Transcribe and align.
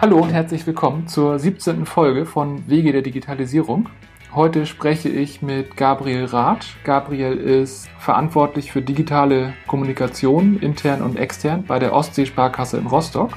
Hallo 0.00 0.18
und 0.18 0.30
herzlich 0.30 0.64
willkommen 0.64 1.08
zur 1.08 1.40
17. 1.40 1.84
Folge 1.84 2.24
von 2.24 2.68
Wege 2.68 2.92
der 2.92 3.02
Digitalisierung. 3.02 3.88
Heute 4.32 4.64
spreche 4.64 5.08
ich 5.08 5.42
mit 5.42 5.76
Gabriel 5.76 6.26
Rath. 6.26 6.68
Gabriel 6.84 7.36
ist 7.36 7.88
verantwortlich 7.98 8.70
für 8.70 8.80
digitale 8.80 9.54
Kommunikation 9.66 10.60
intern 10.60 11.02
und 11.02 11.16
extern 11.16 11.64
bei 11.64 11.80
der 11.80 11.92
Ostsee-Sparkasse 11.94 12.78
in 12.78 12.86
Rostock. 12.86 13.32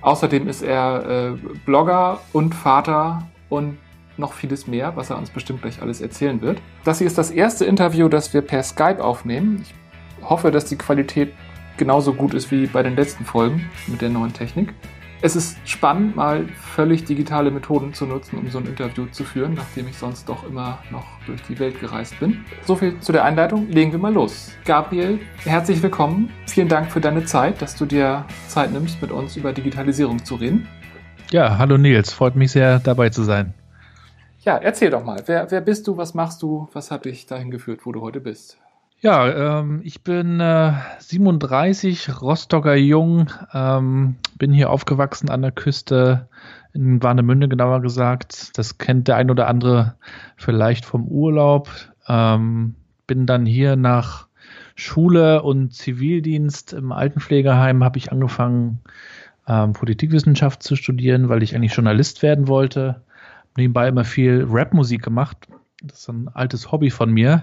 Außerdem 0.00 0.48
ist 0.48 0.62
er 0.62 1.34
äh, 1.34 1.58
Blogger 1.66 2.20
und 2.32 2.54
Vater 2.54 3.28
und 3.50 3.76
noch 4.16 4.32
vieles 4.32 4.66
mehr, 4.66 4.96
was 4.96 5.10
er 5.10 5.18
uns 5.18 5.28
bestimmt 5.28 5.60
gleich 5.60 5.82
alles 5.82 6.00
erzählen 6.00 6.40
wird. 6.40 6.62
Das 6.82 6.96
hier 6.96 7.06
ist 7.06 7.18
das 7.18 7.30
erste 7.30 7.66
Interview, 7.66 8.08
das 8.08 8.32
wir 8.32 8.40
per 8.40 8.62
Skype 8.62 9.04
aufnehmen. 9.04 9.62
Ich 9.62 9.74
hoffe, 10.26 10.50
dass 10.50 10.64
die 10.64 10.76
Qualität 10.76 11.34
genauso 11.76 12.14
gut 12.14 12.32
ist 12.32 12.50
wie 12.50 12.66
bei 12.66 12.82
den 12.82 12.96
letzten 12.96 13.26
Folgen 13.26 13.68
mit 13.86 14.00
der 14.00 14.08
neuen 14.08 14.32
Technik 14.32 14.72
es 15.24 15.36
ist 15.36 15.56
spannend, 15.64 16.16
mal 16.16 16.48
völlig 16.48 17.04
digitale 17.04 17.52
Methoden 17.52 17.94
zu 17.94 18.06
nutzen, 18.06 18.38
um 18.38 18.50
so 18.50 18.58
ein 18.58 18.66
Interview 18.66 19.06
zu 19.06 19.22
führen, 19.22 19.54
nachdem 19.54 19.86
ich 19.86 19.96
sonst 19.96 20.28
doch 20.28 20.44
immer 20.44 20.80
noch 20.90 21.04
durch 21.26 21.40
die 21.42 21.60
Welt 21.60 21.78
gereist 21.78 22.18
bin. 22.18 22.44
So 22.64 22.74
viel 22.74 22.98
zu 22.98 23.12
der 23.12 23.24
Einleitung. 23.24 23.68
Legen 23.68 23.92
wir 23.92 24.00
mal 24.00 24.12
los. 24.12 24.50
Gabriel, 24.64 25.20
herzlich 25.44 25.80
willkommen. 25.80 26.30
Vielen 26.48 26.66
Dank 26.66 26.90
für 26.90 27.00
deine 27.00 27.24
Zeit, 27.24 27.62
dass 27.62 27.76
du 27.76 27.86
dir 27.86 28.24
Zeit 28.48 28.72
nimmst, 28.72 29.00
mit 29.00 29.12
uns 29.12 29.36
über 29.36 29.52
Digitalisierung 29.52 30.24
zu 30.24 30.34
reden. 30.34 30.66
Ja, 31.30 31.56
hallo 31.56 31.78
Nils. 31.78 32.12
Freut 32.12 32.34
mich 32.34 32.50
sehr, 32.50 32.80
dabei 32.80 33.10
zu 33.10 33.22
sein. 33.22 33.54
Ja, 34.40 34.56
erzähl 34.56 34.90
doch 34.90 35.04
mal. 35.04 35.22
Wer, 35.26 35.52
wer 35.52 35.60
bist 35.60 35.86
du? 35.86 35.96
Was 35.96 36.14
machst 36.14 36.42
du? 36.42 36.68
Was 36.72 36.90
hat 36.90 37.04
dich 37.04 37.26
dahin 37.26 37.52
geführt, 37.52 37.82
wo 37.84 37.92
du 37.92 38.00
heute 38.00 38.20
bist? 38.20 38.58
Ja, 39.02 39.58
ähm, 39.58 39.80
ich 39.82 40.04
bin 40.04 40.38
äh, 40.38 40.74
37, 41.00 42.22
Rostocker 42.22 42.76
Jung, 42.76 43.30
ähm, 43.52 44.14
bin 44.38 44.52
hier 44.52 44.70
aufgewachsen 44.70 45.28
an 45.28 45.42
der 45.42 45.50
Küste 45.50 46.28
in 46.72 47.02
Warnemünde 47.02 47.48
genauer 47.48 47.82
gesagt. 47.82 48.56
Das 48.56 48.78
kennt 48.78 49.08
der 49.08 49.16
ein 49.16 49.28
oder 49.32 49.48
andere 49.48 49.96
vielleicht 50.36 50.84
vom 50.84 51.08
Urlaub. 51.08 51.68
Ähm, 52.06 52.76
bin 53.08 53.26
dann 53.26 53.44
hier 53.44 53.74
nach 53.74 54.28
Schule 54.76 55.42
und 55.42 55.74
Zivildienst 55.74 56.72
im 56.72 56.92
Altenpflegeheim 56.92 57.82
habe 57.82 57.98
ich 57.98 58.12
angefangen 58.12 58.78
ähm, 59.48 59.72
Politikwissenschaft 59.72 60.62
zu 60.62 60.76
studieren, 60.76 61.28
weil 61.28 61.42
ich 61.42 61.56
eigentlich 61.56 61.74
Journalist 61.74 62.22
werden 62.22 62.46
wollte. 62.46 63.02
Nebenbei 63.56 63.88
immer 63.88 64.04
viel 64.04 64.46
Rapmusik 64.48 65.02
gemacht. 65.02 65.48
Das 65.82 65.98
ist 65.98 66.08
ein 66.08 66.28
altes 66.32 66.70
Hobby 66.70 66.90
von 66.90 67.10
mir 67.10 67.42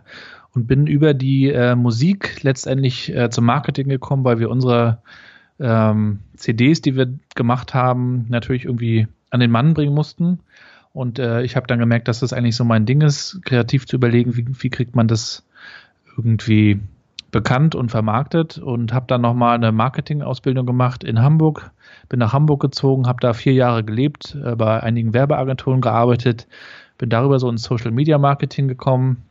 und 0.53 0.67
bin 0.67 0.87
über 0.87 1.13
die 1.13 1.49
äh, 1.49 1.75
Musik 1.75 2.43
letztendlich 2.43 3.13
äh, 3.15 3.29
zum 3.29 3.45
Marketing 3.45 3.87
gekommen, 3.87 4.23
weil 4.23 4.39
wir 4.39 4.49
unsere 4.49 4.99
ähm, 5.59 6.19
CDs, 6.35 6.81
die 6.81 6.95
wir 6.95 7.13
gemacht 7.35 7.73
haben, 7.73 8.25
natürlich 8.29 8.65
irgendwie 8.65 9.07
an 9.29 9.39
den 9.39 9.51
Mann 9.51 9.73
bringen 9.73 9.93
mussten. 9.93 10.39
Und 10.93 11.19
äh, 11.19 11.43
ich 11.43 11.55
habe 11.55 11.67
dann 11.67 11.79
gemerkt, 11.79 12.07
dass 12.07 12.19
das 12.19 12.33
eigentlich 12.33 12.55
so 12.55 12.63
mein 12.63 12.85
Ding 12.85 13.01
ist, 13.01 13.41
kreativ 13.45 13.85
zu 13.85 13.95
überlegen, 13.95 14.35
wie, 14.35 14.45
wie 14.47 14.69
kriegt 14.69 14.95
man 14.95 15.07
das 15.07 15.45
irgendwie 16.17 16.79
bekannt 17.31 17.75
und 17.75 17.89
vermarktet. 17.89 18.57
Und 18.57 18.93
habe 18.93 19.05
dann 19.07 19.21
nochmal 19.21 19.55
eine 19.55 19.71
Marketingausbildung 19.71 20.65
gemacht 20.65 21.03
in 21.03 21.21
Hamburg, 21.21 21.71
bin 22.07 22.19
nach 22.19 22.33
Hamburg 22.33 22.61
gezogen, 22.61 23.07
habe 23.07 23.19
da 23.21 23.33
vier 23.33 23.53
Jahre 23.53 23.83
gelebt, 23.83 24.35
äh, 24.43 24.55
bei 24.55 24.81
einigen 24.81 25.13
Werbeagenturen 25.13 25.81
gearbeitet, 25.81 26.47
bin 26.97 27.09
darüber 27.09 27.39
so 27.39 27.49
ins 27.49 27.63
Social 27.63 27.91
Media 27.91 28.17
Marketing 28.17 28.67
gekommen, 28.67 29.23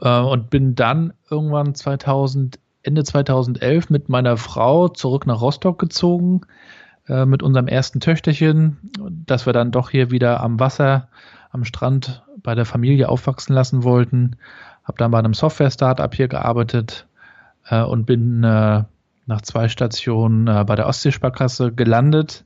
äh, 0.00 0.20
und 0.20 0.50
bin 0.50 0.74
dann 0.74 1.12
irgendwann 1.30 1.74
2000, 1.74 2.58
Ende 2.82 3.04
2011 3.04 3.90
mit 3.90 4.08
meiner 4.08 4.36
Frau 4.36 4.88
zurück 4.88 5.26
nach 5.26 5.40
Rostock 5.40 5.78
gezogen, 5.78 6.42
äh, 7.08 7.26
mit 7.26 7.42
unserem 7.42 7.68
ersten 7.68 8.00
Töchterchen, 8.00 8.78
das 9.26 9.46
wir 9.46 9.52
dann 9.52 9.72
doch 9.72 9.90
hier 9.90 10.10
wieder 10.10 10.40
am 10.40 10.60
Wasser, 10.60 11.08
am 11.50 11.64
Strand 11.64 12.22
bei 12.42 12.54
der 12.54 12.64
Familie 12.64 13.08
aufwachsen 13.08 13.54
lassen 13.54 13.82
wollten. 13.82 14.36
Habe 14.84 14.98
dann 14.98 15.10
bei 15.10 15.18
einem 15.18 15.34
Software-Startup 15.34 16.14
hier 16.14 16.28
gearbeitet 16.28 17.06
äh, 17.68 17.82
und 17.82 18.06
bin 18.06 18.44
äh, 18.44 18.84
nach 19.26 19.42
zwei 19.42 19.68
Stationen 19.68 20.46
äh, 20.46 20.64
bei 20.64 20.76
der 20.76 20.86
Ostseesparkasse 20.86 21.72
gelandet 21.72 22.44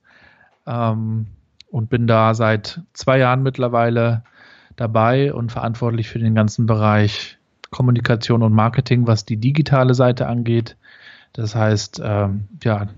ähm, 0.66 1.26
und 1.70 1.90
bin 1.90 2.06
da 2.06 2.34
seit 2.34 2.80
zwei 2.94 3.18
Jahren 3.18 3.42
mittlerweile 3.42 4.24
dabei 4.76 5.34
und 5.34 5.52
verantwortlich 5.52 6.08
für 6.08 6.18
den 6.18 6.34
ganzen 6.34 6.66
Bereich 6.66 7.38
Kommunikation 7.70 8.42
und 8.42 8.52
Marketing, 8.52 9.06
was 9.06 9.24
die 9.24 9.36
digitale 9.36 9.94
Seite 9.94 10.26
angeht. 10.26 10.76
Das 11.32 11.54
heißt, 11.54 12.00
ähm, 12.04 12.48
ja, 12.62 12.88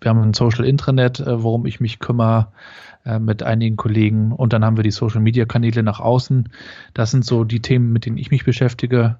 wir 0.00 0.10
haben 0.10 0.22
ein 0.22 0.34
Social 0.34 0.64
Intranet, 0.64 1.20
äh, 1.20 1.42
worum 1.42 1.66
ich 1.66 1.80
mich 1.80 1.98
kümmere 1.98 2.48
äh, 3.04 3.18
mit 3.18 3.42
einigen 3.42 3.76
Kollegen 3.76 4.32
und 4.32 4.52
dann 4.52 4.64
haben 4.64 4.76
wir 4.76 4.84
die 4.84 4.90
Social 4.90 5.20
Media 5.20 5.44
Kanäle 5.44 5.82
nach 5.82 6.00
außen. 6.00 6.48
Das 6.94 7.10
sind 7.10 7.24
so 7.24 7.44
die 7.44 7.60
Themen, 7.60 7.92
mit 7.92 8.06
denen 8.06 8.18
ich 8.18 8.30
mich 8.30 8.44
beschäftige. 8.44 9.16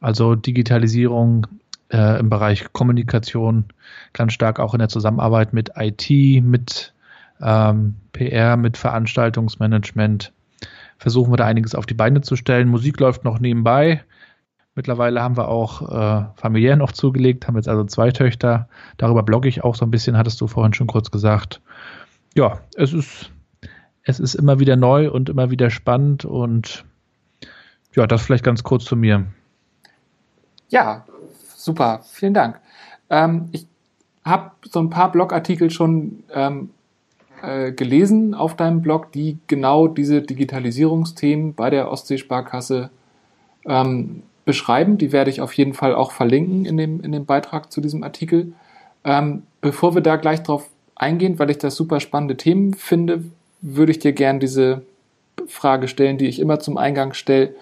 Also 0.00 0.34
Digitalisierung 0.34 1.46
äh, 1.90 2.20
im 2.20 2.30
Bereich 2.30 2.72
Kommunikation, 2.72 3.64
ganz 4.12 4.32
stark 4.32 4.60
auch 4.60 4.74
in 4.74 4.78
der 4.78 4.88
Zusammenarbeit 4.88 5.52
mit 5.52 5.72
IT, 5.76 6.10
mit 6.42 6.94
ähm, 7.40 7.96
PR, 8.12 8.56
mit 8.56 8.76
Veranstaltungsmanagement. 8.76 10.32
Versuchen 10.98 11.32
wir 11.32 11.36
da 11.36 11.46
einiges 11.46 11.74
auf 11.74 11.86
die 11.86 11.94
Beine 11.94 12.20
zu 12.20 12.36
stellen. 12.36 12.68
Musik 12.68 12.98
läuft 13.00 13.24
noch 13.24 13.38
nebenbei. 13.38 14.02
Mittlerweile 14.78 15.20
haben 15.20 15.36
wir 15.36 15.48
auch 15.48 15.82
äh, 15.90 16.26
familiär 16.36 16.76
noch 16.76 16.92
zugelegt, 16.92 17.48
haben 17.48 17.56
jetzt 17.56 17.68
also 17.68 17.82
zwei 17.82 18.12
Töchter. 18.12 18.68
Darüber 18.96 19.24
blogge 19.24 19.48
ich 19.48 19.64
auch 19.64 19.74
so 19.74 19.84
ein 19.84 19.90
bisschen, 19.90 20.16
hattest 20.16 20.40
du 20.40 20.46
vorhin 20.46 20.72
schon 20.72 20.86
kurz 20.86 21.10
gesagt. 21.10 21.60
Ja, 22.36 22.60
es 22.76 22.92
ist, 22.92 23.32
es 24.04 24.20
ist 24.20 24.36
immer 24.36 24.60
wieder 24.60 24.76
neu 24.76 25.10
und 25.10 25.30
immer 25.30 25.50
wieder 25.50 25.70
spannend 25.70 26.24
und 26.24 26.84
ja, 27.96 28.06
das 28.06 28.22
vielleicht 28.22 28.44
ganz 28.44 28.62
kurz 28.62 28.84
zu 28.84 28.94
mir. 28.94 29.26
Ja, 30.68 31.04
super, 31.56 32.02
vielen 32.12 32.34
Dank. 32.34 32.60
Ähm, 33.10 33.48
ich 33.50 33.66
habe 34.24 34.52
so 34.62 34.78
ein 34.78 34.90
paar 34.90 35.10
Blogartikel 35.10 35.70
schon 35.70 36.22
ähm, 36.32 36.70
äh, 37.42 37.72
gelesen 37.72 38.32
auf 38.32 38.54
deinem 38.54 38.80
Blog, 38.80 39.10
die 39.10 39.38
genau 39.48 39.88
diese 39.88 40.22
Digitalisierungsthemen 40.22 41.54
bei 41.54 41.68
der 41.68 41.90
Ostseesparkasse 41.90 42.90
ähm, 43.66 44.22
beschreiben. 44.48 44.96
Die 44.96 45.12
werde 45.12 45.30
ich 45.30 45.42
auf 45.42 45.52
jeden 45.52 45.74
Fall 45.74 45.94
auch 45.94 46.10
verlinken 46.10 46.64
in 46.64 46.78
dem, 46.78 47.02
in 47.02 47.12
dem 47.12 47.26
Beitrag 47.26 47.70
zu 47.70 47.82
diesem 47.82 48.02
Artikel. 48.02 48.54
Ähm, 49.04 49.42
bevor 49.60 49.94
wir 49.94 50.00
da 50.00 50.16
gleich 50.16 50.42
drauf 50.42 50.70
eingehen, 50.96 51.38
weil 51.38 51.50
ich 51.50 51.58
das 51.58 51.76
super 51.76 52.00
spannende 52.00 52.38
Themen 52.38 52.72
finde, 52.72 53.24
würde 53.60 53.92
ich 53.92 53.98
dir 53.98 54.14
gerne 54.14 54.38
diese 54.38 54.86
Frage 55.48 55.86
stellen, 55.86 56.16
die 56.16 56.28
ich 56.28 56.40
immer 56.40 56.60
zum 56.60 56.78
Eingang 56.78 57.12
stelle. 57.12 57.54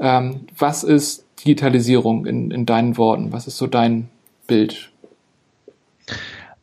Ähm, 0.00 0.46
was 0.56 0.82
ist 0.82 1.26
Digitalisierung 1.40 2.24
in, 2.24 2.50
in 2.50 2.64
deinen 2.64 2.96
Worten? 2.96 3.30
Was 3.30 3.46
ist 3.46 3.58
so 3.58 3.66
dein 3.66 4.08
Bild? 4.46 4.90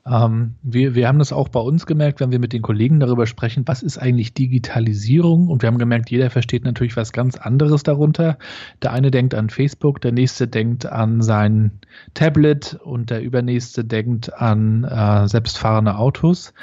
Ähm, 0.05 0.55
wir, 0.63 0.95
wir 0.95 1.07
haben 1.07 1.19
das 1.19 1.31
auch 1.31 1.49
bei 1.49 1.59
uns 1.59 1.85
gemerkt, 1.85 2.19
wenn 2.19 2.31
wir 2.31 2.39
mit 2.39 2.53
den 2.53 2.61
Kollegen 2.61 2.99
darüber 2.99 3.27
sprechen, 3.27 3.63
was 3.67 3.83
ist 3.83 3.97
eigentlich 3.97 4.33
Digitalisierung? 4.33 5.47
Und 5.47 5.61
wir 5.61 5.67
haben 5.67 5.77
gemerkt, 5.77 6.09
jeder 6.09 6.29
versteht 6.29 6.63
natürlich 6.63 6.97
was 6.97 7.11
ganz 7.11 7.37
anderes 7.37 7.83
darunter. 7.83 8.37
Der 8.81 8.93
eine 8.93 9.11
denkt 9.11 9.35
an 9.35 9.49
Facebook, 9.49 10.01
der 10.01 10.11
nächste 10.11 10.47
denkt 10.47 10.85
an 10.85 11.21
sein 11.21 11.71
Tablet 12.13 12.79
und 12.83 13.09
der 13.09 13.21
übernächste 13.21 13.85
denkt 13.85 14.33
an 14.33 14.83
äh, 14.83 15.27
selbstfahrende 15.27 15.95
Autos. 15.97 16.53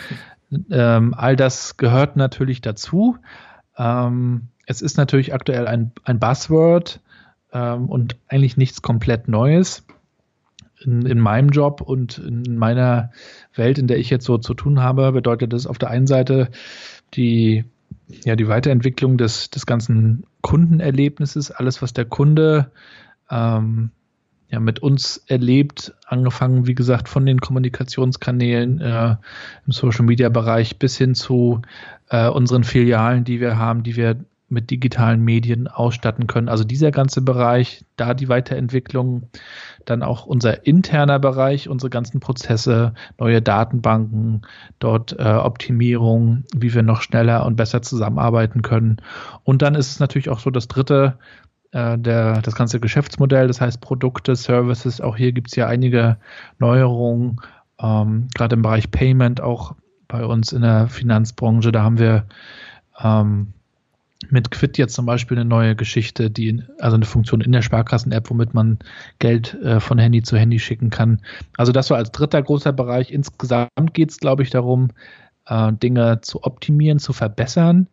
Ähm, 0.71 1.15
all 1.15 1.37
das 1.37 1.77
gehört 1.77 2.17
natürlich 2.17 2.61
dazu. 2.61 3.19
Ähm, 3.77 4.49
es 4.67 4.83
ist 4.83 4.97
natürlich 4.97 5.33
aktuell 5.33 5.69
ein, 5.69 5.93
ein 6.05 6.19
Buzzword 6.19 7.01
ähm, 7.53 7.89
und 7.89 8.17
eigentlich 8.27 8.57
nichts 8.57 8.83
komplett 8.83 9.29
Neues 9.29 9.85
in, 10.85 11.07
in 11.07 11.19
meinem 11.19 11.51
Job 11.51 11.81
und 11.81 12.19
in 12.19 12.57
meiner 12.57 13.11
Welt, 13.55 13.79
in 13.79 13.87
der 13.87 13.99
ich 13.99 14.11
jetzt 14.11 14.25
so 14.25 14.39
zu 14.39 14.55
tun 14.55 14.81
habe, 14.81 15.13
bedeutet 15.13 15.53
das 15.53 15.67
auf 15.67 15.79
der 15.79 15.91
einen 15.91 16.07
Seite 16.07 16.51
die, 17.15 17.65
ja, 18.25 18.37
die 18.37 18.49
Weiterentwicklung 18.49 19.19
des, 19.19 19.51
des 19.51 19.67
ganzen 19.67 20.25
Kundenerlebnisses, 20.43 21.51
alles, 21.51 21.83
was 21.83 21.93
der 21.93 22.05
Kunde 22.05 22.71
ähm, 23.31 23.91
ja, 24.51 24.61
mit 24.61 24.79
uns 24.81 25.23
erlebt, 25.27 25.95
angefangen, 26.07 26.67
wie 26.67 26.75
gesagt, 26.75 27.09
von 27.09 27.27
den 27.27 27.41
Kommunikationskanälen 27.41 28.81
äh, 28.81 29.17
im 29.67 29.73
Social-Media-Bereich 29.73 30.79
bis 30.79 30.97
hin 30.97 31.15
zu 31.15 31.61
äh, 32.09 32.29
unseren 32.29 32.65
Filialen, 32.65 33.25
die 33.25 33.41
wir 33.41 33.59
haben, 33.59 33.83
die 33.83 33.97
wir 33.97 34.17
mit 34.49 34.71
digitalen 34.71 35.23
Medien 35.23 35.69
ausstatten 35.69 36.27
können. 36.27 36.49
Also 36.49 36.65
dieser 36.65 36.91
ganze 36.91 37.21
Bereich, 37.21 37.85
da 37.97 38.15
die 38.15 38.29
Weiterentwicklung, 38.29 39.29
dann 39.85 40.03
auch 40.03 40.27
unser 40.27 40.67
interner 40.67 41.19
Bereich, 41.19 41.69
unsere 41.69 41.91
ganzen 41.91 42.21
Prozesse, 42.21 42.95
neue 43.19 43.43
Datenbanken, 43.43 44.43
dort 44.79 45.19
äh, 45.19 45.23
Optimierung, 45.23 46.45
wie 46.55 46.73
wir 46.75 46.83
noch 46.83 47.03
schneller 47.03 47.45
und 47.45 47.57
besser 47.57 47.83
zusammenarbeiten 47.83 48.63
können. 48.63 48.99
Und 49.45 49.63
dann 49.63 49.75
ist 49.75 49.91
es 49.91 50.01
natürlich 50.01 50.31
auch 50.31 50.41
so 50.41 50.51
das 50.51 50.69
dritte, 50.69 51.19
äh, 51.73 51.99
der, 51.99 52.41
das 52.41 52.55
ganze 52.55 52.81
Geschäftsmodell, 52.81 53.49
das 53.49 53.61
heißt 53.61 53.81
Produkte, 53.81 54.35
Services. 54.35 55.01
Auch 55.01 55.17
hier 55.17 55.33
gibt 55.33 55.49
es 55.49 55.57
ja 55.57 55.67
einige 55.67 56.17
Neuerungen, 56.59 57.41
ähm, 57.81 58.29
gerade 58.35 58.57
im 58.57 58.63
Bereich 58.63 58.91
Payment 58.91 59.41
auch 59.41 59.75
bei 60.09 60.25
uns 60.25 60.53
in 60.53 60.63
der 60.63 60.89
Finanzbranche. 60.89 61.71
Da 61.71 61.83
haben 61.83 61.99
wir 61.99 62.27
ähm, 62.99 63.53
mit 64.31 64.51
Quid 64.51 64.79
jetzt 64.79 64.95
zum 64.95 65.07
Beispiel 65.07 65.39
eine 65.39 65.49
neue 65.49 65.77
Geschichte, 65.77 66.31
die 66.31 66.63
also 66.81 66.97
eine 66.97 67.05
Funktion 67.05 67.41
in 67.41 67.53
der 67.53 67.63
Sparkassen-App, 67.63 68.29
womit 68.31 68.53
man 68.53 68.79
Geld 69.21 69.55
äh, 69.63 69.81
von 69.81 69.99
Handy 69.99 70.23
zu 70.23 70.37
Handy 70.37 70.59
schicken 70.59 70.91
kann. 70.91 71.21
Also 71.57 71.73
das 71.73 71.87
so 71.87 71.95
als 71.95 72.11
dritter 72.11 72.43
großer 72.43 72.73
Bereich. 72.73 73.13
Insgesamt 73.13 73.95
geht 73.95 74.11
es, 74.11 74.19
glaube 74.19 74.43
ich, 74.43 74.51
darum, 74.51 74.91
äh, 75.47 75.73
Dinge 75.73 76.21
zu 76.21 76.43
optimieren, 76.43 76.99
zu 76.99 77.13
verbessern, 77.13 77.87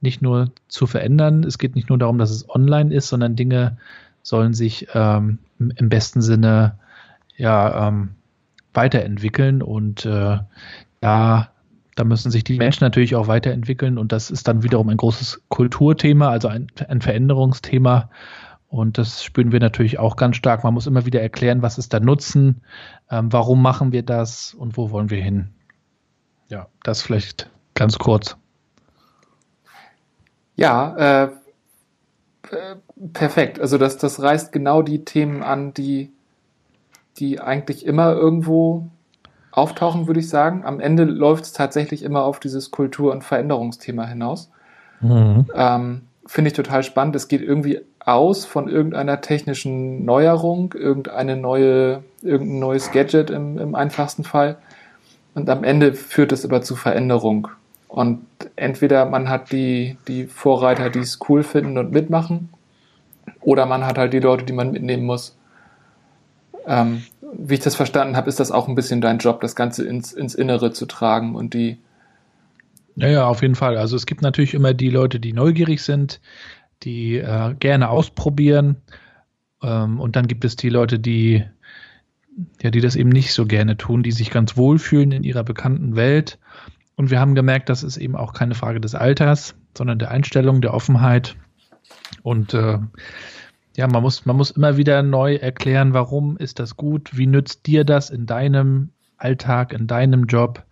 nicht 0.00 0.22
nur 0.22 0.52
zu 0.68 0.86
verändern. 0.86 1.42
Es 1.42 1.58
geht 1.58 1.74
nicht 1.74 1.88
nur 1.88 1.98
darum, 1.98 2.18
dass 2.18 2.30
es 2.30 2.48
online 2.48 2.94
ist, 2.94 3.08
sondern 3.08 3.34
Dinge 3.34 3.78
sollen 4.22 4.54
sich 4.54 4.86
ähm, 4.94 5.38
im 5.58 5.88
besten 5.88 6.22
Sinne 6.22 6.78
ja 7.36 7.88
ähm, 7.88 8.10
weiterentwickeln 8.72 9.60
und 9.60 10.06
äh, 10.06 10.38
da 11.00 11.50
da 11.96 12.04
müssen 12.04 12.30
sich 12.30 12.44
die 12.44 12.58
Menschen 12.58 12.84
natürlich 12.84 13.14
auch 13.14 13.28
weiterentwickeln 13.28 13.98
und 13.98 14.12
das 14.12 14.30
ist 14.30 14.48
dann 14.48 14.62
wiederum 14.62 14.88
ein 14.88 14.96
großes 14.96 15.42
Kulturthema, 15.48 16.28
also 16.28 16.48
ein, 16.48 16.66
ein 16.88 17.00
Veränderungsthema. 17.00 18.10
Und 18.68 18.98
das 18.98 19.22
spüren 19.22 19.52
wir 19.52 19.60
natürlich 19.60 20.00
auch 20.00 20.16
ganz 20.16 20.34
stark. 20.36 20.64
Man 20.64 20.74
muss 20.74 20.88
immer 20.88 21.06
wieder 21.06 21.20
erklären, 21.20 21.62
was 21.62 21.78
ist 21.78 21.92
der 21.92 22.00
Nutzen, 22.00 22.62
ähm, 23.08 23.32
warum 23.32 23.62
machen 23.62 23.92
wir 23.92 24.02
das 24.02 24.52
und 24.52 24.76
wo 24.76 24.90
wollen 24.90 25.10
wir 25.10 25.22
hin. 25.22 25.50
Ja, 26.48 26.66
das 26.82 27.00
vielleicht 27.00 27.48
ganz 27.74 27.98
kurz. 27.98 28.36
Ja, 30.56 30.96
äh, 30.96 31.30
äh 32.50 32.76
perfekt. 33.12 33.60
Also 33.60 33.78
das, 33.78 33.96
das 33.96 34.20
reißt 34.20 34.50
genau 34.50 34.82
die 34.82 35.04
Themen 35.04 35.44
an, 35.44 35.72
die, 35.72 36.12
die 37.18 37.40
eigentlich 37.40 37.86
immer 37.86 38.12
irgendwo 38.12 38.88
auftauchen, 39.56 40.06
würde 40.06 40.20
ich 40.20 40.28
sagen. 40.28 40.64
Am 40.64 40.80
Ende 40.80 41.04
läuft 41.04 41.44
es 41.44 41.52
tatsächlich 41.52 42.02
immer 42.02 42.24
auf 42.24 42.40
dieses 42.40 42.70
Kultur- 42.70 43.12
und 43.12 43.22
Veränderungsthema 43.22 44.04
hinaus. 44.06 44.50
Mhm. 45.00 45.46
Ähm, 45.54 46.02
Finde 46.26 46.48
ich 46.48 46.56
total 46.56 46.82
spannend. 46.82 47.14
Es 47.16 47.28
geht 47.28 47.42
irgendwie 47.42 47.82
aus 48.00 48.46
von 48.46 48.68
irgendeiner 48.68 49.20
technischen 49.20 50.04
Neuerung, 50.04 50.72
irgendeine 50.72 51.36
neue, 51.36 52.02
irgendein 52.22 52.58
neues 52.58 52.92
Gadget 52.92 53.30
im, 53.30 53.58
im 53.58 53.74
einfachsten 53.74 54.24
Fall. 54.24 54.56
Und 55.34 55.50
am 55.50 55.64
Ende 55.64 55.92
führt 55.92 56.32
es 56.32 56.44
aber 56.44 56.62
zu 56.62 56.76
Veränderung. 56.76 57.48
Und 57.88 58.24
entweder 58.56 59.04
man 59.04 59.28
hat 59.28 59.52
die, 59.52 59.98
die 60.08 60.26
Vorreiter, 60.26 60.90
die 60.90 61.00
es 61.00 61.18
cool 61.28 61.42
finden 61.42 61.78
und 61.78 61.92
mitmachen, 61.92 62.48
oder 63.40 63.66
man 63.66 63.86
hat 63.86 63.98
halt 63.98 64.12
die 64.12 64.20
Leute, 64.20 64.44
die 64.44 64.52
man 64.52 64.72
mitnehmen 64.72 65.04
muss. 65.04 65.36
Ähm, 66.66 67.04
wie 67.38 67.54
ich 67.54 67.60
das 67.60 67.74
verstanden 67.74 68.16
habe, 68.16 68.28
ist 68.28 68.40
das 68.40 68.50
auch 68.50 68.68
ein 68.68 68.74
bisschen 68.74 69.00
dein 69.00 69.18
Job, 69.18 69.40
das 69.40 69.56
Ganze 69.56 69.84
ins, 69.84 70.12
ins 70.12 70.34
Innere 70.34 70.72
zu 70.72 70.86
tragen 70.86 71.34
und 71.34 71.54
die. 71.54 71.78
Ja, 72.96 73.08
ja, 73.08 73.26
auf 73.26 73.42
jeden 73.42 73.54
Fall. 73.54 73.76
Also 73.76 73.96
es 73.96 74.06
gibt 74.06 74.22
natürlich 74.22 74.54
immer 74.54 74.72
die 74.74 74.90
Leute, 74.90 75.18
die 75.18 75.32
neugierig 75.32 75.82
sind, 75.82 76.20
die 76.82 77.16
äh, 77.16 77.54
gerne 77.58 77.88
ausprobieren. 77.88 78.76
Ähm, 79.62 80.00
und 80.00 80.16
dann 80.16 80.28
gibt 80.28 80.44
es 80.44 80.56
die 80.56 80.68
Leute, 80.68 80.98
die, 80.98 81.44
ja, 82.62 82.70
die 82.70 82.80
das 82.80 82.94
eben 82.94 83.08
nicht 83.08 83.32
so 83.32 83.46
gerne 83.46 83.76
tun, 83.76 84.02
die 84.02 84.12
sich 84.12 84.30
ganz 84.30 84.56
wohlfühlen 84.56 85.10
in 85.12 85.24
ihrer 85.24 85.42
bekannten 85.42 85.96
Welt. 85.96 86.38
Und 86.96 87.10
wir 87.10 87.18
haben 87.18 87.34
gemerkt, 87.34 87.68
das 87.68 87.82
ist 87.82 87.96
eben 87.96 88.14
auch 88.14 88.32
keine 88.32 88.54
Frage 88.54 88.80
des 88.80 88.94
Alters, 88.94 89.56
sondern 89.76 89.98
der 89.98 90.12
Einstellung, 90.12 90.60
der 90.60 90.74
Offenheit. 90.74 91.34
Und 92.22 92.54
äh, 92.54 92.78
ja, 93.76 93.88
man 93.88 94.02
muss, 94.02 94.24
man 94.24 94.36
muss 94.36 94.52
immer 94.52 94.76
wieder 94.76 95.02
neu 95.02 95.34
erklären, 95.34 95.94
warum 95.94 96.36
ist 96.36 96.58
das 96.60 96.76
gut, 96.76 97.16
wie 97.16 97.26
nützt 97.26 97.66
dir 97.66 97.84
das 97.84 98.10
in 98.10 98.26
deinem 98.26 98.90
Alltag, 99.16 99.72
in 99.72 99.86
deinem 99.86 100.26
Job. 100.26 100.64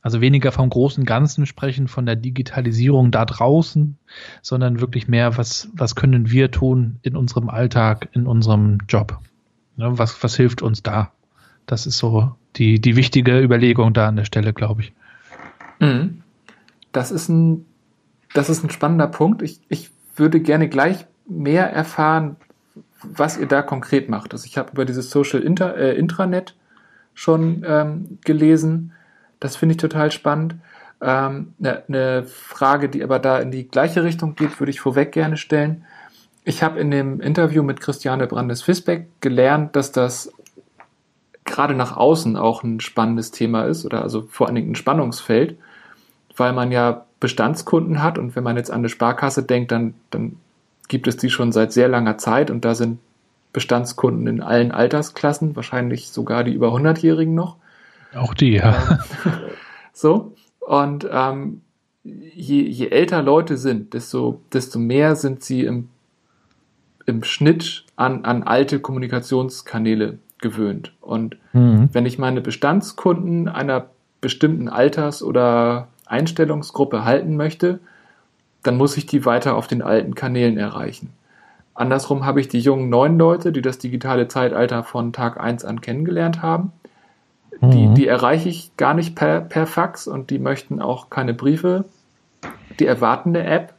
Also 0.00 0.20
weniger 0.20 0.52
vom 0.52 0.70
großen 0.70 1.04
Ganzen 1.04 1.46
sprechen, 1.46 1.88
von 1.88 2.06
der 2.06 2.14
Digitalisierung 2.14 3.10
da 3.10 3.24
draußen, 3.24 3.98
sondern 4.40 4.80
wirklich 4.80 5.08
mehr, 5.08 5.36
was, 5.36 5.68
was 5.74 5.96
können 5.96 6.30
wir 6.30 6.52
tun 6.52 7.00
in 7.02 7.16
unserem 7.16 7.48
Alltag, 7.48 8.08
in 8.12 8.28
unserem 8.28 8.78
Job. 8.88 9.18
Ne, 9.76 9.98
was, 9.98 10.22
was 10.22 10.36
hilft 10.36 10.62
uns 10.62 10.84
da? 10.84 11.10
Das 11.66 11.86
ist 11.86 11.98
so 11.98 12.36
die, 12.54 12.80
die 12.80 12.94
wichtige 12.94 13.40
Überlegung 13.40 13.92
da 13.92 14.06
an 14.06 14.14
der 14.14 14.24
Stelle, 14.24 14.52
glaube 14.52 14.82
ich. 14.82 14.92
Mhm. 15.80 16.22
Das 16.92 17.10
ist 17.10 17.28
ein, 17.28 17.66
das 18.32 18.48
ist 18.48 18.62
ein 18.62 18.70
spannender 18.70 19.08
Punkt. 19.08 19.42
Ich, 19.42 19.60
ich 19.68 19.90
würde 20.14 20.40
gerne 20.40 20.68
gleich 20.68 21.06
mehr 21.28 21.70
erfahren, 21.72 22.36
was 23.02 23.38
ihr 23.38 23.46
da 23.46 23.62
konkret 23.62 24.08
macht. 24.08 24.32
Also 24.32 24.46
ich 24.46 24.58
habe 24.58 24.72
über 24.72 24.84
dieses 24.84 25.10
Social 25.10 25.40
Inter 25.40 25.76
äh, 25.76 25.94
Intranet 25.96 26.54
schon 27.14 27.64
ähm, 27.66 28.18
gelesen. 28.24 28.92
Das 29.40 29.56
finde 29.56 29.74
ich 29.74 29.78
total 29.78 30.10
spannend. 30.10 30.56
Eine 30.98 31.52
ähm, 31.58 31.82
ne 31.88 32.24
Frage, 32.24 32.88
die 32.88 33.04
aber 33.04 33.18
da 33.18 33.38
in 33.38 33.50
die 33.50 33.68
gleiche 33.68 34.02
Richtung 34.02 34.34
geht, 34.34 34.60
würde 34.60 34.70
ich 34.70 34.80
vorweg 34.80 35.12
gerne 35.12 35.36
stellen. 35.36 35.84
Ich 36.44 36.62
habe 36.62 36.78
in 36.78 36.90
dem 36.90 37.20
Interview 37.20 37.62
mit 37.62 37.80
Christiane 37.80 38.26
Brandes-Fisbeck 38.26 39.08
gelernt, 39.20 39.76
dass 39.76 39.92
das 39.92 40.32
gerade 41.44 41.74
nach 41.74 41.96
außen 41.96 42.36
auch 42.36 42.62
ein 42.62 42.80
spannendes 42.80 43.30
Thema 43.30 43.62
ist 43.62 43.84
oder 43.84 44.02
also 44.02 44.26
vor 44.30 44.46
allen 44.46 44.56
Dingen 44.56 44.72
ein 44.72 44.76
Spannungsfeld, 44.76 45.58
weil 46.36 46.52
man 46.52 46.72
ja 46.72 47.04
Bestandskunden 47.20 48.02
hat 48.02 48.18
und 48.18 48.36
wenn 48.36 48.44
man 48.44 48.56
jetzt 48.56 48.70
an 48.70 48.78
eine 48.78 48.88
Sparkasse 48.88 49.42
denkt, 49.42 49.72
dann, 49.72 49.94
dann 50.10 50.36
gibt 50.88 51.06
es 51.08 51.16
die 51.16 51.30
schon 51.30 51.52
seit 51.52 51.72
sehr 51.72 51.88
langer 51.88 52.18
Zeit 52.18 52.50
und 52.50 52.64
da 52.64 52.74
sind 52.74 52.98
Bestandskunden 53.52 54.26
in 54.26 54.42
allen 54.42 54.70
Altersklassen, 54.70 55.56
wahrscheinlich 55.56 56.10
sogar 56.10 56.44
die 56.44 56.52
über 56.52 56.74
100-Jährigen 56.74 57.34
noch. 57.34 57.56
Auch 58.14 58.34
die, 58.34 58.52
ja. 58.52 58.98
so. 59.92 60.34
Und 60.60 61.08
ähm, 61.10 61.62
je, 62.02 62.62
je 62.62 62.88
älter 62.88 63.22
Leute 63.22 63.56
sind, 63.56 63.94
desto, 63.94 64.40
desto 64.52 64.78
mehr 64.78 65.16
sind 65.16 65.42
sie 65.42 65.64
im, 65.64 65.88
im 67.06 67.22
Schnitt 67.24 67.84
an, 67.96 68.24
an 68.24 68.42
alte 68.42 68.80
Kommunikationskanäle 68.80 70.18
gewöhnt. 70.38 70.92
Und 71.00 71.36
mhm. 71.52 71.88
wenn 71.92 72.06
ich 72.06 72.18
meine 72.18 72.40
Bestandskunden 72.40 73.48
einer 73.48 73.86
bestimmten 74.20 74.68
Alters- 74.68 75.22
oder 75.22 75.88
Einstellungsgruppe 76.04 77.04
halten 77.04 77.36
möchte, 77.36 77.80
dann 78.66 78.76
muss 78.76 78.96
ich 78.96 79.06
die 79.06 79.24
weiter 79.24 79.56
auf 79.56 79.66
den 79.66 79.82
alten 79.82 80.14
Kanälen 80.14 80.58
erreichen. 80.58 81.12
Andersrum 81.74 82.24
habe 82.24 82.40
ich 82.40 82.48
die 82.48 82.60
jungen 82.60 82.88
neuen 82.88 83.18
Leute, 83.18 83.52
die 83.52 83.62
das 83.62 83.78
digitale 83.78 84.28
Zeitalter 84.28 84.82
von 84.82 85.12
Tag 85.12 85.38
1 85.38 85.64
an 85.64 85.80
kennengelernt 85.80 86.40
haben. 86.42 86.72
Mhm. 87.60 87.70
Die, 87.70 87.94
die 87.94 88.06
erreiche 88.06 88.48
ich 88.48 88.76
gar 88.76 88.94
nicht 88.94 89.14
per, 89.14 89.42
per 89.42 89.66
Fax 89.66 90.08
und 90.08 90.30
die 90.30 90.38
möchten 90.38 90.80
auch 90.80 91.10
keine 91.10 91.34
Briefe. 91.34 91.84
Die 92.80 92.86
erwarten 92.86 93.36
eine 93.36 93.46
App. 93.46 93.74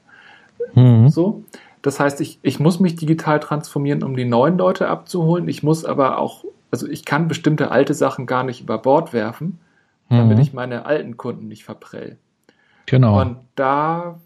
Mhm. 0.75 1.09
So. 1.09 1.43
Das 1.81 1.99
heißt, 1.99 2.21
ich, 2.21 2.39
ich 2.41 2.59
muss 2.59 2.79
mich 2.79 2.95
digital 2.95 3.39
transformieren, 3.39 4.03
um 4.03 4.15
die 4.15 4.25
neuen 4.25 4.57
Leute 4.57 4.89
abzuholen. 4.89 5.47
Ich 5.47 5.63
muss 5.63 5.85
aber 5.85 6.19
auch, 6.19 6.43
also 6.69 6.87
ich 6.87 7.03
kann 7.05 7.27
bestimmte 7.27 7.71
alte 7.71 7.93
Sachen 7.93 8.25
gar 8.25 8.43
nicht 8.43 8.61
über 8.61 8.77
Bord 8.77 9.13
werfen, 9.13 9.59
damit 10.09 10.37
mhm. 10.37 10.43
ich 10.43 10.53
meine 10.53 10.85
alten 10.85 11.17
Kunden 11.17 11.47
nicht 11.47 11.63
verprell. 11.63 12.17
Genau. 12.85 13.19
Und 13.21 13.37
da 13.55 14.19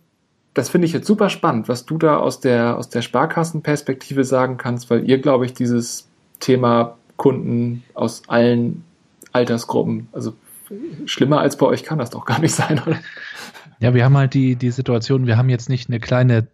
das 0.53 0.69
finde 0.69 0.85
ich 0.85 0.93
jetzt 0.93 1.07
super 1.07 1.29
spannend, 1.29 1.69
was 1.69 1.85
du 1.85 1.97
da 1.97 2.17
aus 2.17 2.39
der, 2.39 2.77
aus 2.77 2.89
der 2.89 3.01
Sparkassenperspektive 3.01 4.23
sagen 4.23 4.57
kannst, 4.57 4.89
weil 4.89 5.07
ihr, 5.09 5.19
glaube 5.19 5.45
ich, 5.45 5.53
dieses 5.53 6.07
Thema 6.39 6.97
Kunden 7.15 7.83
aus 7.93 8.23
allen 8.27 8.83
Altersgruppen, 9.31 10.09
also 10.11 10.33
schlimmer 11.05 11.39
als 11.39 11.57
bei 11.57 11.65
euch 11.65 11.83
kann 11.83 11.99
das 11.99 12.09
doch 12.09 12.25
gar 12.25 12.39
nicht 12.39 12.53
sein, 12.53 12.81
oder? 12.85 12.97
Ja, 13.79 13.93
wir 13.93 14.03
haben 14.05 14.17
halt 14.17 14.33
die, 14.33 14.55
die 14.55 14.71
Situation, 14.71 15.25
wir 15.25 15.37
haben 15.37 15.49
jetzt 15.49 15.69
nicht 15.69 15.89
eine 15.89 15.99
kleine 15.99 16.47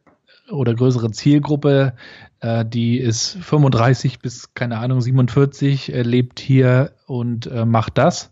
oder 0.49 0.73
größere 0.73 1.11
Zielgruppe, 1.11 1.93
äh, 2.39 2.63
die 2.65 2.99
ist 2.99 3.37
35 3.41 4.19
bis, 4.19 4.53
keine 4.53 4.77
Ahnung, 4.77 5.01
47, 5.01 5.93
äh, 5.93 6.01
lebt 6.03 6.39
hier 6.39 6.93
und 7.05 7.47
äh, 7.47 7.65
macht 7.65 7.97
das, 7.97 8.31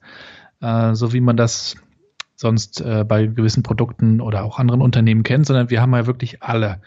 äh, 0.62 0.93
so 0.93 1.12
wie 1.12 1.22
man 1.22 1.36
das 1.36 1.75
sonst 2.45 2.79
äh, 2.81 3.03
bei 3.03 3.25
gewissen 3.25 3.63
Produkten 3.63 4.21
oder 4.21 4.43
auch 4.43 4.59
anderen 4.59 4.81
Unternehmen 4.81 5.23
kennt, 5.23 5.47
sondern 5.47 5.71
wir 5.71 5.81
haben 5.81 5.93
ja 5.95 6.05
wirklich 6.05 6.43
alle. 6.43 6.79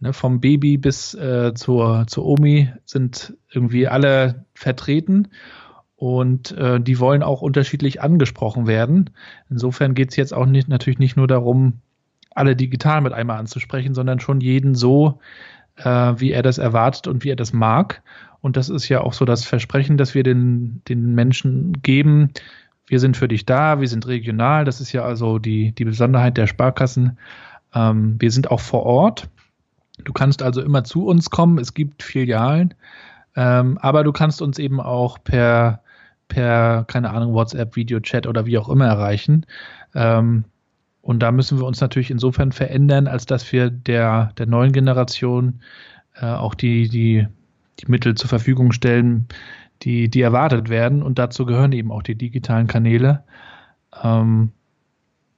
Ne, 0.00 0.12
vom 0.12 0.40
Baby 0.40 0.78
bis 0.78 1.14
äh, 1.14 1.52
zur, 1.54 2.06
zur 2.08 2.24
Omi 2.24 2.72
sind 2.86 3.34
irgendwie 3.50 3.86
alle 3.86 4.46
vertreten 4.54 5.28
und 5.94 6.50
äh, 6.52 6.80
die 6.80 6.98
wollen 6.98 7.22
auch 7.22 7.42
unterschiedlich 7.42 8.02
angesprochen 8.02 8.66
werden. 8.66 9.10
Insofern 9.50 9.94
geht 9.94 10.10
es 10.10 10.16
jetzt 10.16 10.34
auch 10.34 10.46
nicht, 10.46 10.66
natürlich 10.66 10.98
nicht 10.98 11.16
nur 11.16 11.28
darum, 11.28 11.74
alle 12.34 12.56
digital 12.56 13.02
mit 13.02 13.12
einmal 13.12 13.38
anzusprechen, 13.38 13.94
sondern 13.94 14.18
schon 14.18 14.40
jeden 14.40 14.74
so, 14.74 15.20
äh, 15.76 15.84
wie 15.84 16.32
er 16.32 16.42
das 16.42 16.56
erwartet 16.58 17.06
und 17.06 17.22
wie 17.22 17.30
er 17.30 17.36
das 17.36 17.52
mag. 17.52 18.02
Und 18.40 18.56
das 18.56 18.70
ist 18.70 18.88
ja 18.88 19.02
auch 19.02 19.12
so 19.12 19.24
das 19.24 19.44
Versprechen, 19.44 19.98
das 19.98 20.14
wir 20.14 20.24
den, 20.24 20.82
den 20.88 21.14
Menschen 21.14 21.80
geben, 21.82 22.30
wir 22.92 23.00
sind 23.00 23.16
für 23.16 23.26
dich 23.26 23.46
da, 23.46 23.80
wir 23.80 23.88
sind 23.88 24.06
regional, 24.06 24.66
das 24.66 24.82
ist 24.82 24.92
ja 24.92 25.02
also 25.02 25.38
die, 25.38 25.72
die 25.72 25.86
Besonderheit 25.86 26.36
der 26.36 26.46
Sparkassen. 26.46 27.16
Ähm, 27.74 28.16
wir 28.18 28.30
sind 28.30 28.50
auch 28.50 28.60
vor 28.60 28.82
Ort. 28.82 29.30
Du 30.04 30.12
kannst 30.12 30.42
also 30.42 30.60
immer 30.60 30.84
zu 30.84 31.06
uns 31.06 31.30
kommen, 31.30 31.56
es 31.58 31.72
gibt 31.72 32.02
Filialen, 32.02 32.74
ähm, 33.34 33.78
aber 33.78 34.04
du 34.04 34.12
kannst 34.12 34.42
uns 34.42 34.58
eben 34.58 34.78
auch 34.78 35.16
per, 35.24 35.80
per, 36.28 36.84
keine 36.86 37.08
Ahnung, 37.08 37.32
WhatsApp, 37.32 37.76
Videochat 37.76 38.26
oder 38.26 38.44
wie 38.44 38.58
auch 38.58 38.68
immer 38.68 38.88
erreichen. 38.88 39.46
Ähm, 39.94 40.44
und 41.00 41.20
da 41.20 41.32
müssen 41.32 41.58
wir 41.58 41.64
uns 41.64 41.80
natürlich 41.80 42.10
insofern 42.10 42.52
verändern, 42.52 43.06
als 43.06 43.24
dass 43.24 43.50
wir 43.52 43.70
der, 43.70 44.34
der 44.36 44.44
neuen 44.44 44.72
Generation 44.72 45.60
äh, 46.20 46.26
auch 46.26 46.54
die, 46.54 46.90
die, 46.90 47.26
die 47.80 47.90
Mittel 47.90 48.16
zur 48.16 48.28
Verfügung 48.28 48.70
stellen, 48.70 49.28
die, 49.82 50.08
die 50.08 50.20
erwartet 50.20 50.68
werden. 50.68 51.02
Und 51.02 51.18
dazu 51.18 51.46
gehören 51.46 51.72
eben 51.72 51.92
auch 51.92 52.02
die 52.02 52.14
digitalen 52.14 52.66
Kanäle. 52.66 53.24
Ähm, 54.02 54.52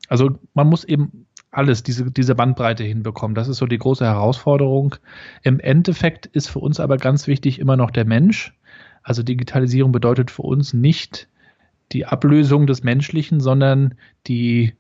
also 0.09 0.39
man 0.55 0.69
muss 0.69 0.85
eben 0.85 1.27
alles, 1.51 1.83
diese, 1.83 2.11
diese 2.11 2.35
Bandbreite 2.35 2.85
hinbekommen. 2.85 3.35
Das 3.35 3.49
ist 3.49 3.59
so 3.59 3.67
die 3.67 3.79
große 3.79 4.05
Herausforderung. 4.05 4.97
Im 5.43 5.61
Endeffekt 5.61 6.27
ist 6.27 6.49
für 6.49 6.59
uns 6.59 6.81
aber 6.81 6.97
ganz 6.97 7.27
wichtig 7.27 7.59
immer 7.59 7.77
noch 7.77 7.91
der 7.91 8.05
Mensch. 8.05 8.55
Also 9.03 9.23
Digitalisierung 9.23 9.93
bedeutet 9.93 10.31
für 10.31 10.43
uns 10.43 10.75
nicht 10.75 11.29
die 11.93 12.07
Ablösung 12.07 12.67
des 12.67 12.83
Menschlichen, 12.83 13.41
sondern 13.41 13.95
die 14.27 14.75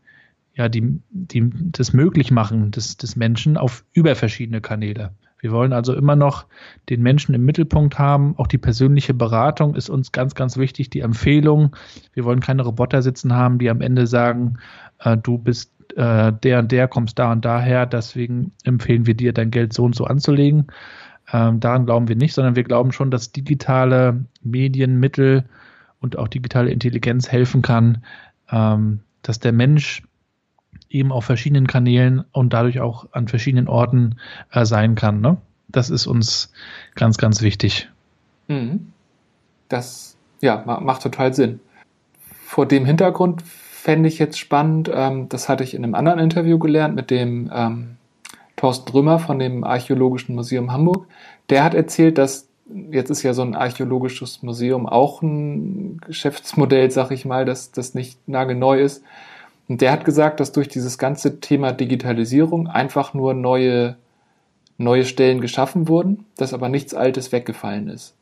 ja, 0.56 0.68
die, 0.68 1.00
die, 1.10 1.50
das 1.52 1.92
Möglichmachen 1.92 2.70
des, 2.70 2.96
des 2.96 3.16
Menschen 3.16 3.56
auf 3.56 3.84
über 3.92 4.14
verschiedene 4.14 4.60
Kanäle. 4.60 5.12
Wir 5.44 5.52
wollen 5.52 5.74
also 5.74 5.92
immer 5.92 6.16
noch 6.16 6.46
den 6.88 7.02
Menschen 7.02 7.34
im 7.34 7.44
Mittelpunkt 7.44 7.98
haben. 7.98 8.34
Auch 8.38 8.46
die 8.46 8.56
persönliche 8.56 9.12
Beratung 9.12 9.74
ist 9.74 9.90
uns 9.90 10.10
ganz, 10.10 10.34
ganz 10.34 10.56
wichtig. 10.56 10.88
Die 10.88 11.00
Empfehlung. 11.00 11.76
Wir 12.14 12.24
wollen 12.24 12.40
keine 12.40 12.62
Roboter 12.62 13.02
sitzen 13.02 13.34
haben, 13.34 13.58
die 13.58 13.68
am 13.68 13.82
Ende 13.82 14.06
sagen, 14.06 14.56
äh, 15.00 15.18
du 15.18 15.36
bist 15.36 15.70
äh, 15.96 16.32
der 16.32 16.60
und 16.60 16.72
der, 16.72 16.88
kommst 16.88 17.18
da 17.18 17.30
und 17.30 17.44
daher. 17.44 17.84
Deswegen 17.84 18.52
empfehlen 18.64 19.06
wir 19.06 19.12
dir, 19.12 19.34
dein 19.34 19.50
Geld 19.50 19.74
so 19.74 19.84
und 19.84 19.94
so 19.94 20.06
anzulegen. 20.06 20.68
Ähm, 21.30 21.60
daran 21.60 21.84
glauben 21.84 22.08
wir 22.08 22.16
nicht, 22.16 22.32
sondern 22.32 22.56
wir 22.56 22.64
glauben 22.64 22.92
schon, 22.92 23.10
dass 23.10 23.30
digitale 23.30 24.24
Medienmittel 24.42 25.44
und 26.00 26.16
auch 26.16 26.28
digitale 26.28 26.70
Intelligenz 26.70 27.30
helfen 27.30 27.60
kann, 27.60 28.02
ähm, 28.50 29.00
dass 29.20 29.40
der 29.40 29.52
Mensch 29.52 30.02
eben 30.94 31.12
auf 31.12 31.24
verschiedenen 31.24 31.66
Kanälen 31.66 32.24
und 32.32 32.52
dadurch 32.52 32.80
auch 32.80 33.08
an 33.12 33.28
verschiedenen 33.28 33.68
Orten 33.68 34.16
äh, 34.52 34.64
sein 34.64 34.94
kann. 34.94 35.20
Ne? 35.20 35.36
Das 35.68 35.90
ist 35.90 36.06
uns 36.06 36.52
ganz, 36.94 37.18
ganz 37.18 37.42
wichtig. 37.42 37.90
Mhm. 38.48 38.92
Das 39.68 40.16
ja, 40.40 40.62
macht 40.66 41.02
total 41.02 41.34
Sinn. 41.34 41.60
Vor 42.44 42.66
dem 42.66 42.84
Hintergrund 42.84 43.42
fände 43.42 44.08
ich 44.08 44.18
jetzt 44.18 44.38
spannend, 44.38 44.90
ähm, 44.92 45.28
das 45.28 45.48
hatte 45.48 45.64
ich 45.64 45.74
in 45.74 45.84
einem 45.84 45.94
anderen 45.94 46.18
Interview 46.18 46.58
gelernt 46.58 46.94
mit 46.94 47.10
dem 47.10 47.50
ähm, 47.52 47.96
Thorsten 48.56 48.90
Römer 48.92 49.18
von 49.18 49.38
dem 49.38 49.64
Archäologischen 49.64 50.34
Museum 50.34 50.72
Hamburg. 50.72 51.06
Der 51.50 51.64
hat 51.64 51.74
erzählt, 51.74 52.18
dass 52.18 52.48
jetzt 52.90 53.10
ist 53.10 53.22
ja 53.22 53.34
so 53.34 53.42
ein 53.42 53.54
archäologisches 53.54 54.42
Museum 54.42 54.86
auch 54.86 55.22
ein 55.22 55.98
Geschäftsmodell, 55.98 56.90
sag 56.90 57.10
ich 57.10 57.24
mal, 57.24 57.44
das, 57.44 57.72
das 57.72 57.94
nicht 57.94 58.26
nagelneu 58.28 58.80
ist. 58.80 59.02
Und 59.68 59.80
der 59.80 59.92
hat 59.92 60.04
gesagt, 60.04 60.40
dass 60.40 60.52
durch 60.52 60.68
dieses 60.68 60.98
ganze 60.98 61.40
Thema 61.40 61.72
Digitalisierung 61.72 62.68
einfach 62.68 63.14
nur 63.14 63.34
neue, 63.34 63.96
neue 64.76 65.04
Stellen 65.04 65.40
geschaffen 65.40 65.88
wurden, 65.88 66.26
dass 66.36 66.52
aber 66.52 66.68
nichts 66.68 66.94
Altes 66.94 67.32
weggefallen 67.32 67.88
ist. 67.88 68.14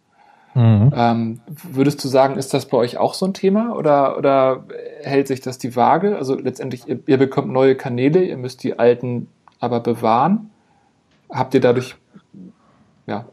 Mhm. 0.55 0.93
Ähm, 0.95 1.41
würdest 1.47 2.05
du 2.05 2.09
sagen, 2.09 2.37
ist 2.37 2.53
das 2.53 2.67
bei 2.67 2.77
euch 2.77 2.99
auch 2.99 3.15
so 3.15 3.27
ein 3.27 3.35
Thema 3.35 3.75
oder, 3.75 4.19
oder 4.19 4.65
hält 5.03 5.27
sich 5.27 5.41
das 5.41 5.59
die 5.59 5.75
Waage? 5.77 6.17
Also 6.17 6.35
letztendlich, 6.35 6.87
ihr, 6.87 7.01
ihr 7.07 7.17
bekommt 7.17 7.51
neue 7.51 7.75
Kanäle, 7.75 8.23
ihr 8.23 8.37
müsst 8.37 8.63
die 8.63 8.79
alten 8.79 9.29
aber 9.61 9.81
bewahren. 9.81 10.51
Habt 11.31 11.55
ihr 11.55 11.61
dadurch, 11.61 11.97
ja, 13.07 13.25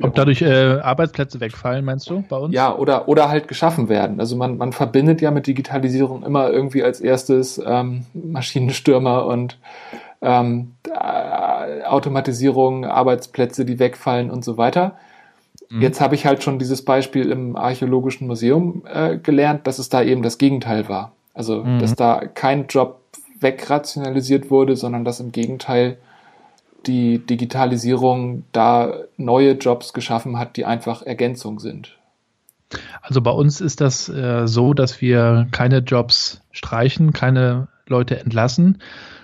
ob 0.00 0.14
dadurch 0.14 0.42
äh, 0.42 0.80
Arbeitsplätze 0.80 1.40
wegfallen, 1.40 1.84
meinst 1.84 2.08
du, 2.08 2.22
bei 2.28 2.36
uns? 2.36 2.54
Ja, 2.54 2.74
oder, 2.76 3.08
oder 3.08 3.28
halt 3.28 3.48
geschaffen 3.48 3.88
werden. 3.88 4.20
Also 4.20 4.36
man, 4.36 4.56
man 4.56 4.72
verbindet 4.72 5.20
ja 5.20 5.30
mit 5.30 5.46
Digitalisierung 5.46 6.22
immer 6.24 6.50
irgendwie 6.50 6.82
als 6.82 7.00
erstes 7.00 7.60
ähm, 7.64 8.06
Maschinenstürmer 8.14 9.26
und 9.26 9.58
ähm, 10.20 10.72
äh, 10.88 11.84
Automatisierung, 11.84 12.84
Arbeitsplätze, 12.84 13.64
die 13.64 13.78
wegfallen 13.78 14.30
und 14.30 14.44
so 14.44 14.56
weiter. 14.56 14.96
Mhm. 15.68 15.82
Jetzt 15.82 16.00
habe 16.00 16.14
ich 16.14 16.26
halt 16.26 16.42
schon 16.42 16.58
dieses 16.58 16.84
Beispiel 16.84 17.30
im 17.30 17.56
Archäologischen 17.56 18.26
Museum 18.26 18.84
äh, 18.92 19.18
gelernt, 19.18 19.66
dass 19.66 19.78
es 19.78 19.88
da 19.88 20.02
eben 20.02 20.22
das 20.22 20.38
Gegenteil 20.38 20.88
war. 20.88 21.12
Also, 21.34 21.64
mhm. 21.64 21.78
dass 21.78 21.94
da 21.94 22.22
kein 22.26 22.66
Job 22.66 23.00
wegrationalisiert 23.40 24.50
wurde, 24.50 24.76
sondern 24.76 25.04
dass 25.04 25.20
im 25.20 25.32
Gegenteil 25.32 25.98
die 26.86 27.18
Digitalisierung 27.18 28.44
da 28.52 28.94
neue 29.16 29.52
Jobs 29.52 29.92
geschaffen 29.92 30.38
hat, 30.38 30.56
die 30.56 30.64
einfach 30.64 31.02
Ergänzung 31.02 31.58
sind? 31.58 31.98
Also 33.02 33.20
bei 33.20 33.30
uns 33.30 33.60
ist 33.60 33.80
das 33.80 34.08
äh, 34.08 34.46
so, 34.46 34.74
dass 34.74 35.00
wir 35.00 35.46
keine 35.50 35.78
Jobs 35.78 36.42
streichen, 36.52 37.12
keine 37.12 37.68
Leute 37.86 38.18
entlassen, 38.18 38.78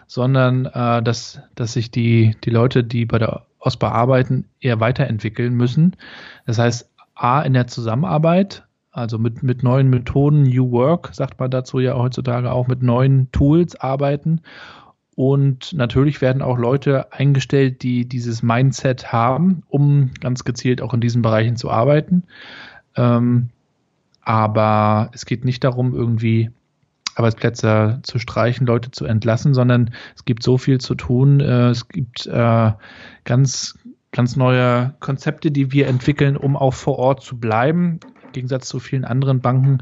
sondern 0.06 0.66
äh, 0.66 1.02
dass, 1.02 1.40
dass 1.54 1.72
sich 1.72 1.90
die, 1.90 2.36
die 2.44 2.50
Leute, 2.50 2.84
die 2.84 3.06
bei 3.06 3.18
der 3.18 3.46
OSPA 3.60 3.88
arbeiten, 3.88 4.46
eher 4.60 4.80
weiterentwickeln 4.80 5.54
müssen. 5.54 5.96
Das 6.46 6.58
heißt, 6.58 6.90
A, 7.14 7.42
in 7.42 7.52
der 7.52 7.66
Zusammenarbeit, 7.66 8.64
also 8.90 9.18
mit, 9.18 9.42
mit 9.42 9.62
neuen 9.62 9.90
Methoden, 9.90 10.42
New 10.42 10.70
Work, 10.70 11.10
sagt 11.12 11.38
man 11.40 11.50
dazu 11.50 11.78
ja 11.78 11.94
heutzutage 11.96 12.52
auch, 12.52 12.66
mit 12.68 12.82
neuen 12.82 13.30
Tools 13.32 13.76
arbeiten 13.76 14.40
und 15.18 15.72
natürlich 15.72 16.20
werden 16.20 16.42
auch 16.42 16.56
Leute 16.58 17.12
eingestellt, 17.12 17.82
die 17.82 18.08
dieses 18.08 18.44
Mindset 18.44 19.10
haben, 19.10 19.64
um 19.68 20.12
ganz 20.20 20.44
gezielt 20.44 20.80
auch 20.80 20.94
in 20.94 21.00
diesen 21.00 21.22
Bereichen 21.22 21.56
zu 21.56 21.72
arbeiten. 21.72 22.22
Ähm, 22.94 23.48
aber 24.22 25.10
es 25.12 25.26
geht 25.26 25.44
nicht 25.44 25.64
darum, 25.64 25.92
irgendwie 25.92 26.52
Arbeitsplätze 27.16 27.98
zu 28.04 28.20
streichen, 28.20 28.64
Leute 28.64 28.92
zu 28.92 29.06
entlassen, 29.06 29.54
sondern 29.54 29.90
es 30.14 30.24
gibt 30.24 30.44
so 30.44 30.56
viel 30.56 30.78
zu 30.78 30.94
tun. 30.94 31.40
Äh, 31.40 31.70
es 31.70 31.88
gibt 31.88 32.26
äh, 32.26 32.70
ganz, 33.24 33.76
ganz 34.12 34.36
neue 34.36 34.94
Konzepte, 35.00 35.50
die 35.50 35.72
wir 35.72 35.88
entwickeln, 35.88 36.36
um 36.36 36.56
auch 36.56 36.74
vor 36.74 36.96
Ort 37.00 37.24
zu 37.24 37.40
bleiben. 37.40 37.98
Im 38.22 38.32
Gegensatz 38.34 38.68
zu 38.68 38.78
vielen 38.78 39.04
anderen 39.04 39.40
Banken 39.40 39.78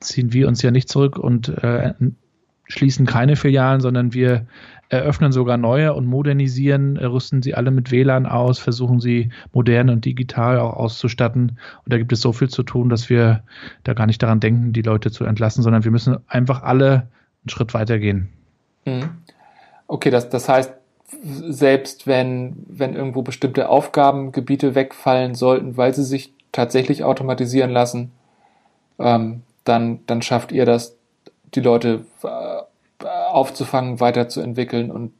ziehen 0.00 0.32
wir 0.32 0.48
uns 0.48 0.62
ja 0.62 0.70
nicht 0.70 0.88
zurück 0.88 1.18
und 1.18 1.48
äh, 1.62 1.92
schließen 2.68 3.06
keine 3.06 3.36
Filialen, 3.36 3.80
sondern 3.80 4.14
wir 4.14 4.46
eröffnen 4.88 5.32
sogar 5.32 5.56
neue 5.56 5.94
und 5.94 6.06
modernisieren, 6.06 6.96
äh, 6.96 7.04
rüsten 7.04 7.42
sie 7.42 7.54
alle 7.54 7.70
mit 7.70 7.90
WLAN 7.90 8.26
aus, 8.26 8.58
versuchen 8.58 9.00
sie 9.00 9.30
modern 9.52 9.90
und 9.90 10.04
digital 10.04 10.58
auch 10.58 10.74
auszustatten. 10.74 11.58
Und 11.84 11.92
da 11.92 11.98
gibt 11.98 12.12
es 12.12 12.20
so 12.20 12.32
viel 12.32 12.48
zu 12.48 12.62
tun, 12.62 12.88
dass 12.88 13.10
wir 13.10 13.42
da 13.84 13.94
gar 13.94 14.06
nicht 14.06 14.22
daran 14.22 14.40
denken, 14.40 14.72
die 14.72 14.82
Leute 14.82 15.10
zu 15.10 15.24
entlassen, 15.24 15.62
sondern 15.62 15.84
wir 15.84 15.90
müssen 15.90 16.16
einfach 16.26 16.62
alle 16.62 17.08
einen 17.42 17.48
Schritt 17.48 17.74
weitergehen. 17.74 18.28
Mhm. 18.84 19.10
Okay, 19.86 20.10
das, 20.10 20.28
das 20.28 20.48
heißt, 20.48 20.72
selbst 21.22 22.06
wenn, 22.06 22.56
wenn 22.68 22.94
irgendwo 22.94 23.22
bestimmte 23.22 23.68
Aufgabengebiete 23.68 24.74
wegfallen 24.74 25.34
sollten, 25.34 25.76
weil 25.76 25.94
sie 25.94 26.04
sich 26.04 26.32
tatsächlich 26.52 27.04
automatisieren 27.04 27.70
lassen, 27.70 28.12
ähm, 28.98 29.42
dann, 29.64 30.00
dann 30.06 30.22
schafft 30.22 30.52
ihr 30.52 30.66
das, 30.66 30.96
die 31.54 31.60
Leute 31.60 32.04
äh, 32.22 32.62
aufzufangen, 33.38 34.00
weiterzuentwickeln 34.00 34.90
und 34.90 35.12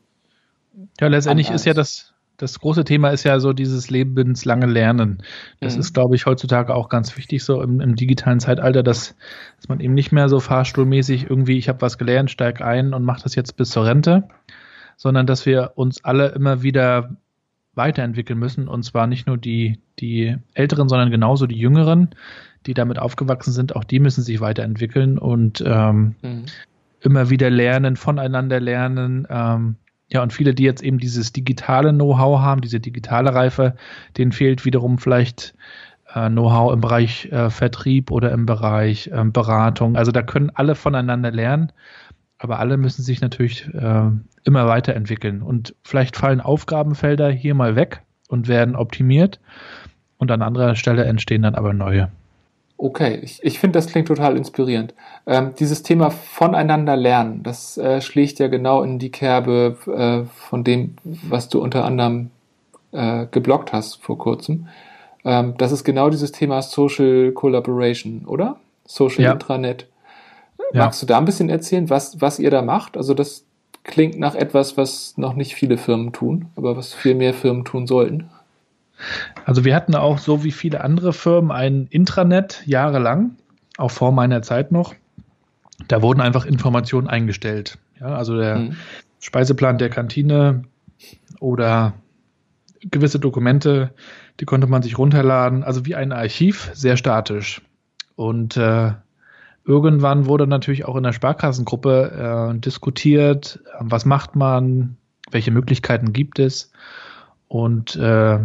ja, 1.01 1.09
letztendlich 1.09 1.51
ist 1.51 1.65
ja 1.65 1.75
das, 1.75 2.15
das 2.37 2.61
große 2.61 2.85
Thema 2.85 3.11
ist 3.11 3.25
ja 3.25 3.41
so 3.41 3.53
dieses 3.53 3.91
lebenslange 3.91 4.67
Lernen. 4.67 5.23
Das 5.61 5.75
mhm. 5.75 5.81
ist, 5.81 5.93
glaube 5.93 6.15
ich, 6.15 6.27
heutzutage 6.27 6.75
auch 6.75 6.89
ganz 6.89 7.17
wichtig, 7.17 7.43
so 7.45 7.61
im, 7.63 7.81
im 7.81 7.97
digitalen 7.97 8.41
Zeitalter, 8.41 8.83
dass, 8.83 9.17
dass, 9.57 9.69
man 9.69 9.81
eben 9.81 9.95
nicht 9.95 10.13
mehr 10.13 10.29
so 10.29 10.41
fahrstuhlmäßig 10.41 11.29
irgendwie, 11.29 11.59
ich 11.59 11.69
habe 11.69 11.83
was 11.83 11.99
gelernt, 11.99 12.31
steig 12.31 12.61
ein 12.61 12.95
und 12.95 13.05
mach 13.05 13.21
das 13.21 13.35
jetzt 13.35 13.57
bis 13.57 13.71
zur 13.71 13.87
Rente, 13.87 14.29
sondern 14.97 15.27
dass 15.27 15.47
wir 15.47 15.73
uns 15.75 16.05
alle 16.05 16.29
immer 16.29 16.63
wieder 16.63 17.17
weiterentwickeln 17.75 18.39
müssen. 18.39 18.69
Und 18.69 18.85
zwar 18.85 19.09
nicht 19.09 19.27
nur 19.27 19.37
die, 19.37 19.81
die 19.99 20.37
Älteren, 20.55 20.89
sondern 20.89 21.11
genauso 21.11 21.47
die 21.47 21.59
Jüngeren, 21.59 22.11
die 22.67 22.75
damit 22.75 22.99
aufgewachsen 22.99 23.53
sind, 23.53 23.75
auch 23.75 23.85
die 23.85 23.99
müssen 24.01 24.23
sich 24.23 24.41
weiterentwickeln. 24.41 25.19
Und 25.19 25.63
ähm, 25.67 26.15
mhm 26.23 26.45
immer 27.01 27.31
wieder 27.31 27.51
lernen, 27.51 27.97
voneinander 27.97 28.61
lernen. 28.61 29.27
Ähm, 29.31 29.77
ja, 30.09 30.23
und 30.23 30.33
viele, 30.33 30.55
die 30.55 30.65
jetzt 30.65 30.83
eben 30.83 30.99
dieses 30.99 31.33
digitale 31.33 31.93
Know-how 31.93 32.41
haben, 32.41 32.61
diese 32.61 32.81
digitale 32.81 33.35
Reife, 33.35 33.75
denen 34.17 34.33
fehlt 34.33 34.65
wiederum 34.65 34.99
vielleicht 34.99 35.55
äh, 36.15 36.29
Know-how 36.29 36.73
im 36.73 36.81
Bereich 36.81 37.27
äh, 37.27 37.51
Vertrieb 37.51 38.11
oder 38.11 38.33
im 38.33 38.47
Bereich 38.47 39.09
äh, 39.09 39.25
Beratung. 39.25 39.97
Also 39.97 40.11
da 40.13 40.23
können 40.23 40.51
alle 40.55 40.75
voneinander 40.75 41.31
lernen, 41.31 41.73
aber 42.39 42.59
alle 42.59 42.77
müssen 42.77 43.03
sich 43.03 43.21
natürlich 43.21 43.69
äh, 43.75 44.11
immer 44.45 44.67
weiterentwickeln. 44.67 45.43
Und 45.43 45.75
vielleicht 45.83 46.17
fallen 46.17 46.41
Aufgabenfelder 46.41 47.31
hier 47.31 47.55
mal 47.55 47.77
weg 47.77 48.03
und 48.29 48.49
werden 48.49 48.77
optimiert 48.77 49.41
und 50.17 50.31
an 50.31 50.43
anderer 50.43 50.75
Stelle 50.75 51.05
entstehen 51.05 51.43
dann 51.43 51.55
aber 51.55 51.75
neue. 51.75 52.11
Okay, 52.81 53.19
ich, 53.23 53.43
ich 53.43 53.59
finde, 53.59 53.77
das 53.77 53.89
klingt 53.89 54.07
total 54.07 54.37
inspirierend. 54.37 54.95
Ähm, 55.27 55.53
dieses 55.59 55.83
Thema 55.83 56.11
voneinander 56.11 56.97
lernen, 56.97 57.43
das 57.43 57.77
äh, 57.77 58.01
schlägt 58.01 58.39
ja 58.39 58.47
genau 58.47 58.85
in 58.85 59.01
die 59.01 59.11
Kerbe 59.11 59.77
äh, 59.87 60.29
von 60.33 60.63
dem, 60.63 60.95
was 61.03 61.49
du 61.49 61.61
unter 61.61 61.85
anderem 61.85 62.31
äh, 62.93 63.27
geblockt 63.33 63.73
hast 63.73 64.01
vor 64.01 64.17
kurzem. 64.17 64.69
Ähm, 65.25 65.55
das 65.59 65.73
ist 65.73 65.83
genau 65.83 66.09
dieses 66.09 66.31
Thema 66.31 66.63
Social 66.63 67.33
Collaboration, 67.33 68.25
oder? 68.27 68.61
Social 68.85 69.25
ja. 69.25 69.33
Intranet. 69.33 69.89
Magst 70.73 71.03
ja. 71.03 71.07
du 71.07 71.13
da 71.13 71.19
ein 71.19 71.25
bisschen 71.25 71.51
erzählen, 71.51 71.91
was, 71.91 72.21
was 72.21 72.39
ihr 72.39 72.53
da 72.53 72.63
macht? 72.63 72.97
Also 72.97 73.13
das 73.13 73.45
klingt 73.83 74.21
nach 74.21 74.37
etwas, 74.37 74.77
was 74.77 75.19
noch 75.19 75.35
nicht 75.35 75.55
viele 75.55 75.79
Firmen 75.79 76.13
tun, 76.13 76.47
aber 76.55 76.77
was 76.77 76.95
viel 76.95 77.17
mehr 77.17 77.35
Firmen 77.35 77.65
tun 77.65 77.89
sollten. 77.89 78.31
Also 79.45 79.65
wir 79.65 79.75
hatten 79.75 79.95
auch 79.95 80.19
so 80.19 80.45
wie 80.45 80.53
viele 80.53 80.83
andere 80.83 81.13
Firmen 81.13 81.51
ein 81.51 81.87
Intranet 81.91 82.63
jahrelang, 82.67 83.37
auch 83.77 83.91
vor 83.91 84.13
meiner 84.13 84.43
Zeit 84.43 84.73
noch. 84.73 84.95
Da 85.87 86.03
wurden 86.03 86.21
einfach 86.21 86.45
Informationen 86.45 87.07
eingestellt. 87.07 87.79
Ja, 88.01 88.09
also 88.17 88.37
der 88.37 88.57
mhm. 88.57 88.77
Speiseplan 89.21 89.79
der 89.79 89.91
Kantine 89.91 90.65
oder 91.41 91.95
gewisse 92.81 93.19
Dokumente, 93.19 93.91
die 94.41 94.45
konnte 94.45 94.67
man 94.67 94.83
sich 94.83 94.99
runterladen. 94.99 95.65
Also 95.65 95.87
wie 95.87 95.95
ein 95.95 96.13
Archiv, 96.13 96.71
sehr 96.75 96.97
statisch. 96.97 97.63
Und 98.17 98.57
äh, 98.57 98.93
irgendwann 99.65 100.27
wurde 100.27 100.47
natürlich 100.47 100.85
auch 100.85 100.97
in 100.97 101.05
der 101.05 101.13
Sparkassengruppe 101.13 102.55
äh, 102.55 102.59
diskutiert, 102.59 103.61
was 103.79 104.05
macht 104.05 104.37
man, 104.37 104.97
welche 105.31 105.51
Möglichkeiten 105.51 106.13
gibt 106.13 106.39
es. 106.39 106.73
Und 107.49 107.97
äh, 107.97 108.41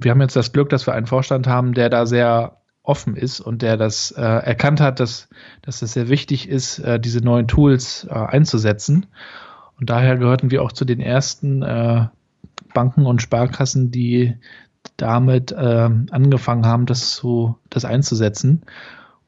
wir 0.00 0.10
haben 0.10 0.20
jetzt 0.20 0.36
das 0.36 0.52
Glück, 0.52 0.68
dass 0.70 0.86
wir 0.86 0.94
einen 0.94 1.06
Vorstand 1.06 1.46
haben, 1.46 1.74
der 1.74 1.90
da 1.90 2.06
sehr 2.06 2.56
offen 2.82 3.16
ist 3.16 3.40
und 3.40 3.62
der 3.62 3.76
das 3.76 4.10
äh, 4.12 4.22
erkannt 4.22 4.80
hat, 4.80 5.00
dass, 5.00 5.28
dass 5.62 5.82
es 5.82 5.92
sehr 5.92 6.08
wichtig 6.08 6.48
ist, 6.48 6.78
äh, 6.78 6.98
diese 6.98 7.20
neuen 7.20 7.46
Tools 7.46 8.06
äh, 8.08 8.14
einzusetzen. 8.14 9.06
Und 9.78 9.90
daher 9.90 10.16
gehörten 10.16 10.50
wir 10.50 10.62
auch 10.62 10.72
zu 10.72 10.84
den 10.84 11.00
ersten 11.00 11.62
äh, 11.62 12.06
Banken 12.74 13.06
und 13.06 13.22
Sparkassen, 13.22 13.90
die 13.90 14.36
damit 14.96 15.52
äh, 15.52 15.90
angefangen 16.10 16.66
haben, 16.66 16.86
das 16.86 17.12
zu, 17.12 17.56
das 17.68 17.84
einzusetzen. 17.84 18.62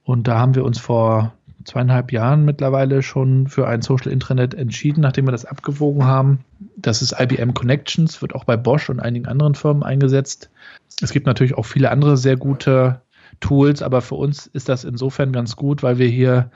Und 0.04 0.28
da 0.28 0.38
haben 0.38 0.54
wir 0.54 0.64
uns 0.64 0.78
vor 0.78 1.32
zweieinhalb 1.64 2.12
Jahren 2.12 2.44
mittlerweile 2.44 3.02
schon 3.02 3.46
für 3.46 3.68
ein 3.68 3.82
Social 3.82 4.10
Intranet 4.10 4.54
entschieden, 4.54 5.00
nachdem 5.00 5.26
wir 5.26 5.32
das 5.32 5.44
abgewogen 5.44 6.04
haben. 6.04 6.40
Das 6.76 7.02
ist 7.02 7.14
IBM 7.18 7.54
Connections, 7.54 8.20
wird 8.20 8.34
auch 8.34 8.44
bei 8.44 8.56
Bosch 8.56 8.90
und 8.90 9.00
einigen 9.00 9.26
anderen 9.26 9.54
Firmen 9.54 9.82
eingesetzt. 9.82 10.50
Es 11.00 11.12
gibt 11.12 11.26
natürlich 11.26 11.54
auch 11.54 11.66
viele 11.66 11.90
andere 11.90 12.16
sehr 12.16 12.36
gute 12.36 13.02
Tools, 13.40 13.82
aber 13.82 14.02
für 14.02 14.14
uns 14.14 14.46
ist 14.46 14.68
das 14.68 14.84
insofern 14.84 15.32
ganz 15.32 15.56
gut, 15.56 15.82
weil 15.82 15.98
wir 15.98 16.08
hier 16.08 16.50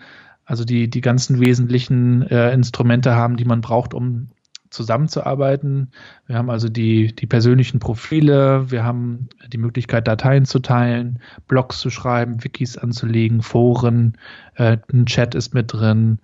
also 0.44 0.64
die, 0.64 0.88
die 0.88 1.00
ganzen 1.00 1.40
wesentlichen 1.40 2.22
äh, 2.22 2.52
Instrumente 2.52 3.16
haben, 3.16 3.36
die 3.36 3.44
man 3.44 3.60
braucht, 3.60 3.94
um 3.94 4.28
zusammenzuarbeiten. 4.70 5.90
Wir 6.26 6.36
haben 6.36 6.50
also 6.50 6.68
die, 6.68 7.14
die 7.14 7.26
persönlichen 7.26 7.80
Profile, 7.80 8.70
wir 8.70 8.84
haben 8.84 9.28
die 9.48 9.58
Möglichkeit, 9.58 10.06
Dateien 10.06 10.44
zu 10.44 10.60
teilen, 10.60 11.20
Blogs 11.48 11.80
zu 11.80 11.90
schreiben, 11.90 12.44
Wikis 12.44 12.76
anzulegen, 12.76 13.42
Foren, 13.42 14.16
äh, 14.54 14.78
ein 14.92 15.06
Chat 15.06 15.34
ist 15.34 15.54
mit 15.54 15.72
drin, 15.72 16.18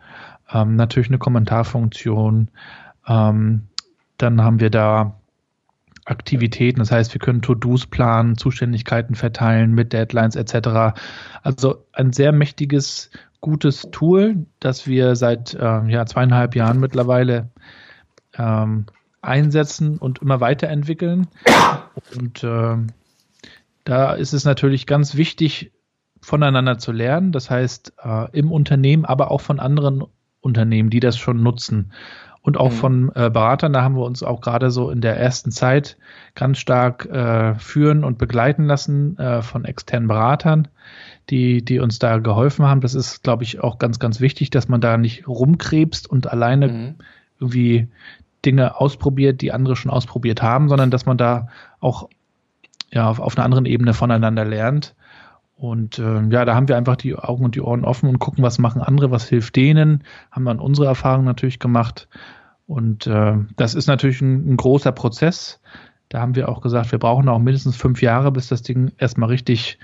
ähm, 0.52 0.76
natürlich 0.76 1.08
eine 1.08 1.18
Kommentarfunktion. 1.18 2.48
Ähm, 3.08 3.62
dann 4.18 4.42
haben 4.42 4.60
wir 4.60 4.70
da 4.70 5.18
Aktivitäten, 6.04 6.80
das 6.80 6.90
heißt, 6.90 7.14
wir 7.14 7.20
können 7.20 7.42
To-Dos 7.42 7.86
planen, 7.86 8.36
Zuständigkeiten 8.36 9.14
verteilen 9.14 9.72
mit 9.72 9.92
Deadlines 9.92 10.34
etc. 10.36 10.98
Also 11.42 11.84
ein 11.92 12.12
sehr 12.12 12.32
mächtiges, 12.32 13.10
gutes 13.40 13.88
Tool, 13.92 14.46
das 14.60 14.86
wir 14.86 15.14
seit 15.16 15.54
äh, 15.54 15.86
ja, 15.88 16.06
zweieinhalb 16.06 16.56
Jahren 16.56 16.80
mittlerweile 16.80 17.50
ähm, 18.36 18.86
einsetzen 19.20 19.98
und 19.98 20.20
immer 20.20 20.40
weiterentwickeln. 20.40 21.28
Und 22.16 22.42
äh, 22.42 22.76
da 23.84 24.12
ist 24.14 24.32
es 24.32 24.44
natürlich 24.44 24.86
ganz 24.86 25.16
wichtig, 25.16 25.72
voneinander 26.20 26.78
zu 26.78 26.92
lernen. 26.92 27.32
Das 27.32 27.50
heißt, 27.50 27.94
äh, 28.02 28.30
im 28.32 28.52
Unternehmen, 28.52 29.04
aber 29.04 29.30
auch 29.30 29.40
von 29.40 29.60
anderen 29.60 30.04
Unternehmen, 30.40 30.90
die 30.90 31.00
das 31.00 31.16
schon 31.18 31.42
nutzen. 31.42 31.92
Und 32.42 32.58
auch 32.58 32.70
mhm. 32.70 32.76
von 32.76 33.12
äh, 33.14 33.30
Beratern, 33.30 33.72
da 33.72 33.82
haben 33.82 33.94
wir 33.94 34.04
uns 34.04 34.24
auch 34.24 34.40
gerade 34.40 34.72
so 34.72 34.90
in 34.90 35.00
der 35.00 35.16
ersten 35.16 35.52
Zeit 35.52 35.96
ganz 36.34 36.58
stark 36.58 37.06
äh, 37.06 37.54
führen 37.54 38.02
und 38.02 38.18
begleiten 38.18 38.64
lassen 38.64 39.16
äh, 39.16 39.42
von 39.42 39.64
externen 39.64 40.08
Beratern, 40.08 40.66
die, 41.30 41.64
die 41.64 41.78
uns 41.78 42.00
da 42.00 42.18
geholfen 42.18 42.66
haben. 42.66 42.80
Das 42.80 42.94
ist, 42.94 43.22
glaube 43.22 43.44
ich, 43.44 43.60
auch 43.60 43.78
ganz, 43.78 44.00
ganz 44.00 44.20
wichtig, 44.20 44.50
dass 44.50 44.68
man 44.68 44.80
da 44.80 44.96
nicht 44.96 45.28
rumkrebst 45.28 46.10
und 46.10 46.26
alleine 46.26 46.68
mhm. 46.68 46.94
irgendwie 47.38 47.88
Dinge 48.44 48.80
ausprobiert, 48.80 49.40
die 49.40 49.52
andere 49.52 49.76
schon 49.76 49.92
ausprobiert 49.92 50.42
haben, 50.42 50.68
sondern 50.68 50.90
dass 50.90 51.06
man 51.06 51.16
da 51.16 51.46
auch 51.78 52.08
ja, 52.92 53.08
auf, 53.08 53.20
auf 53.20 53.36
einer 53.36 53.44
anderen 53.44 53.66
Ebene 53.66 53.94
voneinander 53.94 54.44
lernt. 54.44 54.96
Und 55.62 56.00
äh, 56.00 56.22
ja, 56.28 56.44
da 56.44 56.56
haben 56.56 56.66
wir 56.66 56.76
einfach 56.76 56.96
die 56.96 57.14
Augen 57.14 57.44
und 57.44 57.54
die 57.54 57.60
Ohren 57.60 57.84
offen 57.84 58.08
und 58.08 58.18
gucken, 58.18 58.42
was 58.42 58.58
machen 58.58 58.82
andere, 58.82 59.12
was 59.12 59.28
hilft 59.28 59.54
denen. 59.54 60.02
Haben 60.32 60.44
dann 60.44 60.58
unsere 60.58 60.88
Erfahrungen 60.88 61.24
natürlich 61.24 61.60
gemacht. 61.60 62.08
Und 62.66 63.06
äh, 63.06 63.36
das 63.54 63.76
ist 63.76 63.86
natürlich 63.86 64.20
ein, 64.22 64.54
ein 64.54 64.56
großer 64.56 64.90
Prozess. 64.90 65.60
Da 66.08 66.20
haben 66.20 66.34
wir 66.34 66.48
auch 66.48 66.62
gesagt, 66.62 66.90
wir 66.90 66.98
brauchen 66.98 67.28
auch 67.28 67.38
mindestens 67.38 67.76
fünf 67.76 68.02
Jahre, 68.02 68.32
bis 68.32 68.48
das 68.48 68.62
Ding 68.62 68.90
erstmal 68.98 69.28
richtig 69.28 69.78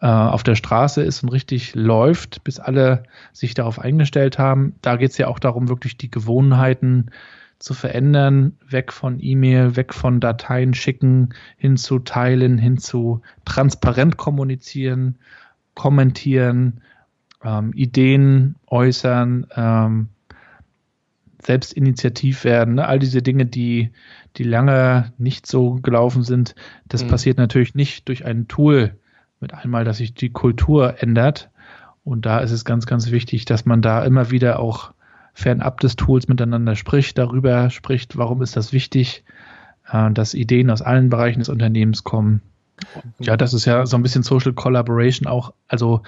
äh, 0.00 0.06
auf 0.06 0.42
der 0.42 0.56
Straße 0.56 1.04
ist 1.04 1.22
und 1.22 1.28
richtig 1.28 1.76
läuft, 1.76 2.42
bis 2.42 2.58
alle 2.58 3.04
sich 3.32 3.54
darauf 3.54 3.78
eingestellt 3.78 4.40
haben. 4.40 4.74
Da 4.82 4.96
geht 4.96 5.12
es 5.12 5.18
ja 5.18 5.28
auch 5.28 5.38
darum, 5.38 5.68
wirklich 5.68 5.96
die 5.96 6.10
Gewohnheiten 6.10 7.12
zu 7.62 7.74
verändern, 7.74 8.56
weg 8.68 8.92
von 8.92 9.18
E-Mail, 9.20 9.76
weg 9.76 9.94
von 9.94 10.18
Dateien 10.20 10.74
schicken, 10.74 11.30
hin 11.56 11.76
zu 11.76 12.00
teilen, 12.00 12.58
hin 12.58 12.78
zu 12.78 13.22
transparent 13.44 14.16
kommunizieren, 14.16 15.18
kommentieren, 15.74 16.80
ähm, 17.44 17.72
Ideen 17.74 18.56
äußern, 18.66 19.46
ähm, 19.54 20.08
selbst 21.40 21.72
initiativ 21.72 22.44
werden, 22.44 22.74
ne? 22.74 22.86
all 22.86 22.98
diese 22.98 23.22
Dinge, 23.22 23.46
die, 23.46 23.90
die 24.36 24.44
lange 24.44 25.12
nicht 25.18 25.46
so 25.46 25.74
gelaufen 25.74 26.22
sind, 26.22 26.54
das 26.88 27.04
mhm. 27.04 27.08
passiert 27.08 27.38
natürlich 27.38 27.74
nicht 27.74 28.08
durch 28.08 28.24
ein 28.24 28.48
Tool 28.48 28.96
mit 29.40 29.54
einmal, 29.54 29.84
dass 29.84 29.98
sich 29.98 30.14
die 30.14 30.30
Kultur 30.30 31.02
ändert. 31.02 31.50
Und 32.04 32.26
da 32.26 32.40
ist 32.40 32.50
es 32.50 32.64
ganz, 32.64 32.86
ganz 32.86 33.10
wichtig, 33.12 33.44
dass 33.44 33.64
man 33.64 33.82
da 33.82 34.04
immer 34.04 34.30
wieder 34.30 34.58
auch 34.58 34.92
fernab 35.34 35.80
des 35.80 35.96
Tools 35.96 36.28
miteinander 36.28 36.76
spricht, 36.76 37.18
darüber 37.18 37.70
spricht, 37.70 38.16
warum 38.16 38.42
ist 38.42 38.56
das 38.56 38.72
wichtig, 38.72 39.24
äh, 39.90 40.10
dass 40.10 40.34
Ideen 40.34 40.70
aus 40.70 40.82
allen 40.82 41.08
Bereichen 41.08 41.40
des 41.40 41.48
Unternehmens 41.48 42.04
kommen. 42.04 42.42
Ja, 43.18 43.36
das 43.36 43.54
ist 43.54 43.64
ja 43.64 43.86
so 43.86 43.96
ein 43.96 44.02
bisschen 44.02 44.22
Social 44.22 44.52
Collaboration 44.52 45.28
auch. 45.28 45.52
Also 45.68 46.02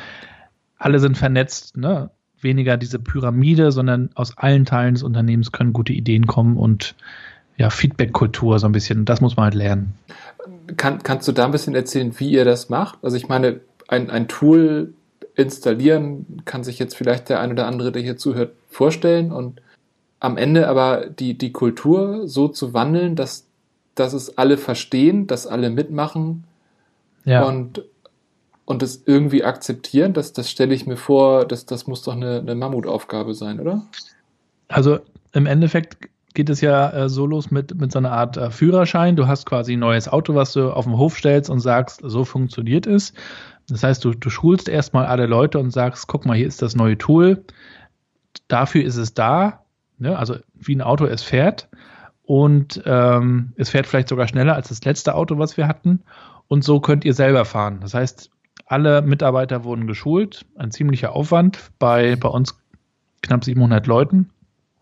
alle 0.76 0.98
sind 0.98 1.16
vernetzt, 1.16 1.76
ne? 1.76 2.10
weniger 2.44 2.76
diese 2.76 2.98
Pyramide, 2.98 3.72
sondern 3.72 4.10
aus 4.14 4.36
allen 4.36 4.66
Teilen 4.66 4.94
des 4.94 5.02
Unternehmens 5.02 5.50
können 5.50 5.72
gute 5.72 5.92
Ideen 5.92 6.26
kommen 6.26 6.56
und 6.56 6.94
ja, 7.56 7.70
Feedback-Kultur 7.70 8.58
so 8.58 8.66
ein 8.66 8.72
bisschen. 8.72 9.04
Das 9.04 9.20
muss 9.20 9.36
man 9.36 9.44
halt 9.44 9.54
lernen. 9.54 9.94
Kann, 10.76 11.02
kannst 11.02 11.26
du 11.26 11.32
da 11.32 11.46
ein 11.46 11.52
bisschen 11.52 11.74
erzählen, 11.74 12.12
wie 12.18 12.30
ihr 12.30 12.44
das 12.44 12.68
macht? 12.68 12.98
Also 13.02 13.16
ich 13.16 13.28
meine, 13.28 13.60
ein, 13.88 14.10
ein 14.10 14.28
Tool 14.28 14.92
installieren 15.36 16.42
kann 16.44 16.64
sich 16.64 16.78
jetzt 16.78 16.96
vielleicht 16.96 17.28
der 17.28 17.40
ein 17.40 17.52
oder 17.52 17.66
andere, 17.66 17.92
der 17.92 18.02
hier 18.02 18.16
zuhört, 18.16 18.52
vorstellen 18.68 19.32
und 19.32 19.60
am 20.20 20.36
Ende 20.36 20.68
aber 20.68 21.06
die, 21.06 21.36
die 21.36 21.52
Kultur 21.52 22.26
so 22.26 22.48
zu 22.48 22.72
wandeln, 22.72 23.14
dass, 23.14 23.46
dass 23.94 24.12
es 24.12 24.38
alle 24.38 24.56
verstehen, 24.56 25.26
dass 25.26 25.46
alle 25.46 25.70
mitmachen 25.70 26.44
ja. 27.24 27.44
und, 27.44 27.82
und 28.64 28.82
es 28.82 29.02
irgendwie 29.04 29.44
akzeptieren, 29.44 30.12
das, 30.14 30.32
das 30.32 30.50
stelle 30.50 30.74
ich 30.74 30.86
mir 30.86 30.96
vor, 30.96 31.46
das, 31.46 31.66
das 31.66 31.86
muss 31.86 32.02
doch 32.02 32.14
eine, 32.14 32.38
eine 32.38 32.54
Mammutaufgabe 32.54 33.34
sein, 33.34 33.60
oder? 33.60 33.84
Also 34.68 34.98
im 35.32 35.46
Endeffekt 35.46 36.08
geht 36.34 36.48
es 36.50 36.60
ja 36.60 36.90
äh, 36.90 37.08
so 37.08 37.26
los 37.26 37.50
mit, 37.50 37.78
mit 37.80 37.92
so 37.92 37.98
einer 37.98 38.12
Art 38.12 38.36
äh, 38.36 38.50
Führerschein. 38.50 39.16
Du 39.16 39.26
hast 39.26 39.46
quasi 39.46 39.74
ein 39.74 39.80
neues 39.80 40.08
Auto, 40.08 40.34
was 40.34 40.52
du 40.52 40.72
auf 40.72 40.84
den 40.84 40.96
Hof 40.96 41.16
stellst 41.16 41.48
und 41.48 41.60
sagst, 41.60 42.00
so 42.02 42.24
funktioniert 42.24 42.86
es. 42.86 43.12
Das 43.68 43.82
heißt, 43.82 44.04
du, 44.04 44.12
du 44.12 44.30
schulst 44.30 44.68
erstmal 44.68 45.06
alle 45.06 45.26
Leute 45.26 45.58
und 45.58 45.70
sagst, 45.70 46.06
guck 46.06 46.26
mal, 46.26 46.36
hier 46.36 46.46
ist 46.46 46.62
das 46.62 46.76
neue 46.76 46.98
Tool. 46.98 47.44
Dafür 48.48 48.84
ist 48.84 48.96
es 48.96 49.14
da. 49.14 49.64
Ne? 49.98 50.18
Also 50.18 50.36
wie 50.54 50.74
ein 50.74 50.82
Auto 50.82 51.06
es 51.06 51.22
fährt. 51.22 51.68
Und 52.22 52.82
ähm, 52.86 53.52
es 53.56 53.70
fährt 53.70 53.86
vielleicht 53.86 54.08
sogar 54.08 54.28
schneller 54.28 54.54
als 54.54 54.68
das 54.68 54.84
letzte 54.84 55.14
Auto, 55.14 55.38
was 55.38 55.56
wir 55.56 55.68
hatten. 55.68 56.02
Und 56.48 56.64
so 56.64 56.80
könnt 56.80 57.04
ihr 57.04 57.14
selber 57.14 57.44
fahren. 57.44 57.78
Das 57.80 57.94
heißt, 57.94 58.30
alle 58.66 59.02
Mitarbeiter 59.02 59.64
wurden 59.64 59.86
geschult. 59.86 60.46
Ein 60.56 60.70
ziemlicher 60.70 61.12
Aufwand 61.12 61.70
bei, 61.78 62.16
bei 62.16 62.28
uns 62.28 62.58
knapp 63.22 63.44
700 63.44 63.86
Leuten 63.86 64.30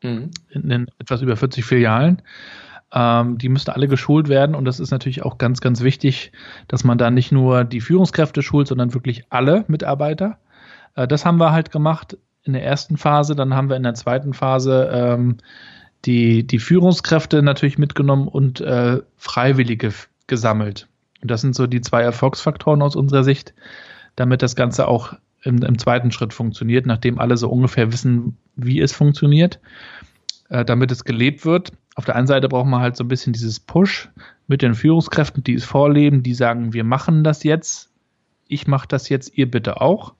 mhm. 0.02 0.30
in, 0.50 0.70
in 0.70 0.86
etwas 0.98 1.22
über 1.22 1.36
40 1.36 1.64
Filialen. 1.64 2.22
Ähm, 2.92 3.38
die 3.38 3.48
müssen 3.48 3.70
alle 3.70 3.88
geschult 3.88 4.28
werden 4.28 4.54
und 4.54 4.64
das 4.64 4.80
ist 4.80 4.90
natürlich 4.90 5.22
auch 5.22 5.38
ganz, 5.38 5.60
ganz 5.60 5.82
wichtig, 5.82 6.32
dass 6.68 6.84
man 6.84 6.98
da 6.98 7.10
nicht 7.10 7.32
nur 7.32 7.64
die 7.64 7.80
Führungskräfte 7.80 8.42
schult, 8.42 8.68
sondern 8.68 8.94
wirklich 8.94 9.24
alle 9.30 9.64
Mitarbeiter. 9.68 10.38
Äh, 10.94 11.08
das 11.08 11.24
haben 11.24 11.38
wir 11.38 11.52
halt 11.52 11.70
gemacht 11.70 12.18
in 12.44 12.52
der 12.52 12.64
ersten 12.64 12.96
Phase. 12.96 13.34
Dann 13.34 13.54
haben 13.54 13.68
wir 13.68 13.76
in 13.76 13.82
der 13.82 13.94
zweiten 13.94 14.34
Phase 14.34 14.90
ähm, 14.92 15.38
die, 16.04 16.46
die 16.46 16.58
Führungskräfte 16.58 17.42
natürlich 17.42 17.78
mitgenommen 17.78 18.28
und 18.28 18.60
äh, 18.60 19.00
Freiwillige 19.16 19.92
gesammelt. 20.26 20.88
Und 21.22 21.30
das 21.30 21.40
sind 21.40 21.54
so 21.54 21.66
die 21.66 21.80
zwei 21.80 22.02
Erfolgsfaktoren 22.02 22.82
aus 22.82 22.96
unserer 22.96 23.24
Sicht, 23.24 23.54
damit 24.16 24.42
das 24.42 24.56
Ganze 24.56 24.88
auch 24.88 25.14
im, 25.42 25.62
im 25.62 25.78
zweiten 25.78 26.10
Schritt 26.10 26.32
funktioniert, 26.32 26.86
nachdem 26.86 27.18
alle 27.18 27.36
so 27.36 27.48
ungefähr 27.48 27.92
wissen, 27.92 28.36
wie 28.56 28.80
es 28.80 28.92
funktioniert, 28.92 29.60
äh, 30.48 30.64
damit 30.64 30.90
es 30.90 31.04
gelebt 31.04 31.44
wird. 31.44 31.72
Auf 31.94 32.04
der 32.04 32.16
einen 32.16 32.26
Seite 32.26 32.48
braucht 32.48 32.66
man 32.66 32.80
halt 32.80 32.96
so 32.96 33.04
ein 33.04 33.08
bisschen 33.08 33.32
dieses 33.32 33.60
Push 33.60 34.10
mit 34.46 34.62
den 34.62 34.74
Führungskräften, 34.74 35.44
die 35.44 35.54
es 35.54 35.64
vorleben, 35.64 36.22
die 36.22 36.34
sagen, 36.34 36.72
wir 36.72 36.84
machen 36.84 37.22
das 37.22 37.42
jetzt, 37.42 37.90
ich 38.48 38.66
mache 38.66 38.88
das 38.88 39.08
jetzt, 39.08 39.36
ihr 39.36 39.50
bitte 39.50 39.80
auch. 39.80 40.14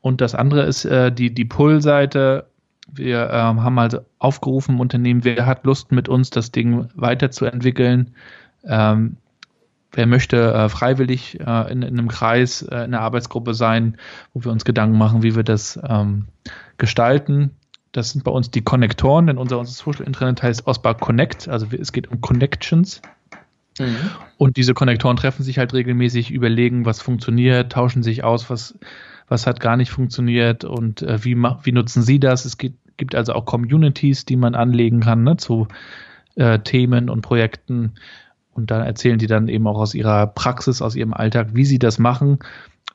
Und 0.00 0.20
das 0.20 0.34
andere 0.34 0.64
ist 0.64 0.84
äh, 0.84 1.12
die, 1.12 1.32
die 1.32 1.44
Pull-Seite. 1.44 2.46
Wir 2.90 3.30
ähm, 3.30 3.62
haben 3.62 3.78
also 3.78 4.00
aufgerufen, 4.18 4.80
Unternehmen, 4.80 5.24
wer 5.24 5.46
hat 5.46 5.64
Lust 5.64 5.92
mit 5.92 6.08
uns 6.08 6.30
das 6.30 6.50
Ding 6.50 6.88
weiterzuentwickeln? 6.94 8.14
Ähm, 8.64 9.16
wer 9.92 10.06
möchte 10.06 10.52
äh, 10.52 10.68
freiwillig 10.68 11.38
äh, 11.40 11.72
in, 11.72 11.82
in, 11.82 11.98
einem 11.98 12.08
Kreis, 12.08 12.62
äh, 12.62 12.76
in 12.76 12.94
einer 12.94 13.00
Arbeitsgruppe 13.00 13.54
sein, 13.54 13.96
wo 14.32 14.44
wir 14.44 14.50
uns 14.50 14.64
Gedanken 14.64 14.98
machen, 14.98 15.22
wie 15.22 15.36
wir 15.36 15.44
das 15.44 15.78
ähm, 15.86 16.26
gestalten. 16.78 17.52
Das 17.92 18.10
sind 18.10 18.24
bei 18.24 18.30
uns 18.30 18.50
die 18.50 18.62
Konnektoren, 18.62 19.26
denn 19.26 19.38
unser, 19.38 19.58
unser 19.58 19.72
Social 19.72 20.06
Internet 20.06 20.42
heißt 20.42 20.66
OSPA 20.66 20.94
Connect, 20.94 21.48
also 21.48 21.66
es 21.78 21.92
geht 21.92 22.10
um 22.10 22.20
Connections. 22.20 23.02
Mhm. 23.78 24.10
Und 24.38 24.56
diese 24.56 24.74
Konnektoren 24.74 25.16
treffen 25.16 25.42
sich 25.42 25.58
halt 25.58 25.74
regelmäßig, 25.74 26.30
überlegen, 26.30 26.84
was 26.86 27.00
funktioniert, 27.00 27.72
tauschen 27.72 28.02
sich 28.02 28.24
aus, 28.24 28.50
was, 28.50 28.78
was 29.28 29.46
hat 29.46 29.60
gar 29.60 29.76
nicht 29.76 29.90
funktioniert 29.90 30.64
und 30.64 31.02
äh, 31.02 31.22
wie, 31.24 31.36
wie 31.36 31.72
nutzen 31.72 32.02
sie 32.02 32.18
das. 32.18 32.44
Es 32.44 32.58
gibt, 32.58 32.78
gibt 32.96 33.14
also 33.14 33.34
auch 33.34 33.44
Communities, 33.44 34.24
die 34.24 34.36
man 34.36 34.54
anlegen 34.54 35.00
kann 35.00 35.22
ne, 35.22 35.36
zu 35.36 35.68
äh, 36.34 36.58
Themen 36.58 37.10
und 37.10 37.22
Projekten. 37.22 37.92
Und 38.54 38.70
da 38.70 38.84
erzählen 38.84 39.18
die 39.18 39.26
dann 39.26 39.48
eben 39.48 39.66
auch 39.66 39.78
aus 39.78 39.94
ihrer 39.94 40.26
Praxis, 40.26 40.82
aus 40.82 40.94
ihrem 40.94 41.14
Alltag, 41.14 41.48
wie 41.52 41.64
sie 41.64 41.78
das 41.78 41.98
machen. 41.98 42.38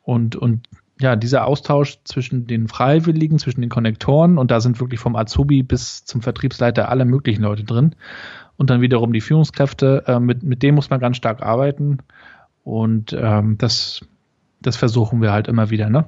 Und, 0.04 0.36
und 0.36 0.68
ja, 1.00 1.16
dieser 1.16 1.46
Austausch 1.46 2.00
zwischen 2.04 2.48
den 2.48 2.68
Freiwilligen, 2.68 3.40
zwischen 3.40 3.62
den 3.62 3.70
Konnektoren 3.70 4.38
und 4.38 4.52
da 4.52 4.60
sind 4.60 4.80
wirklich 4.80 5.00
vom 5.00 5.16
Azubi 5.16 5.64
bis 5.64 6.06
zum 6.06 6.22
Vertriebsleiter 6.22 6.90
alle 6.90 7.06
möglichen 7.06 7.44
Leute 7.44 7.64
drin. 7.64 7.96
Und 8.58 8.72
dann 8.72 8.82
wiederum 8.82 9.14
die 9.14 9.22
Führungskräfte, 9.22 10.04
äh, 10.08 10.20
mit, 10.20 10.42
mit 10.42 10.64
dem 10.64 10.76
muss 10.76 10.90
man 10.90 11.00
ganz 11.00 11.18
stark 11.18 11.44
arbeiten. 11.44 12.00
Und 12.64 13.16
ähm, 13.18 13.58
das, 13.60 14.02
das 14.62 14.76
versuchen 14.76 15.22
wir 15.22 15.32
halt 15.32 15.48
immer 15.48 15.70
wieder, 15.70 15.90
ne? 15.90 16.06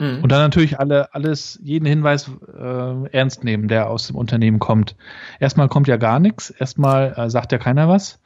Mhm. 0.00 0.22
Und 0.22 0.32
dann 0.32 0.40
natürlich 0.40 0.80
alle, 0.80 1.14
alles, 1.14 1.60
jeden 1.62 1.84
Hinweis 1.84 2.30
äh, 2.58 3.08
ernst 3.12 3.44
nehmen, 3.44 3.68
der 3.68 3.90
aus 3.90 4.06
dem 4.06 4.16
Unternehmen 4.16 4.58
kommt. 4.58 4.96
Erstmal 5.38 5.68
kommt 5.68 5.88
ja 5.88 5.98
gar 5.98 6.18
nichts, 6.18 6.48
erstmal 6.48 7.12
äh, 7.16 7.28
sagt 7.28 7.52
ja 7.52 7.58
keiner 7.58 7.86
was. 7.88 8.18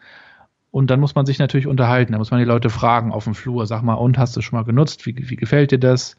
Und 0.75 0.91
dann 0.91 0.99
muss 0.99 1.15
man 1.15 1.25
sich 1.25 1.39
natürlich 1.39 1.69
unterhalten. 1.69 2.15
Da 2.15 2.19
muss 2.19 2.33
man 2.33 2.41
die 2.41 2.47
Leute 2.47 2.69
fragen 2.69 3.13
auf 3.13 3.23
dem 3.23 3.37
Flur. 3.37 3.65
Sag 3.65 3.83
mal, 3.83 3.95
und 3.95 4.19
hast 4.19 4.37
du 4.37 4.41
schon 4.41 4.59
mal 4.59 4.65
genutzt? 4.65 5.07
Wie, 5.07 5.15
wie 5.31 5.37
gefällt 5.37 5.71
dir 5.71 5.79
das? 5.79 6.17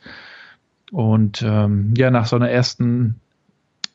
Und 0.94 1.44
ähm, 1.46 1.94
ja, 1.98 2.10
nach 2.10 2.26
so 2.26 2.38
einer 2.38 2.50
ersten 2.50 3.20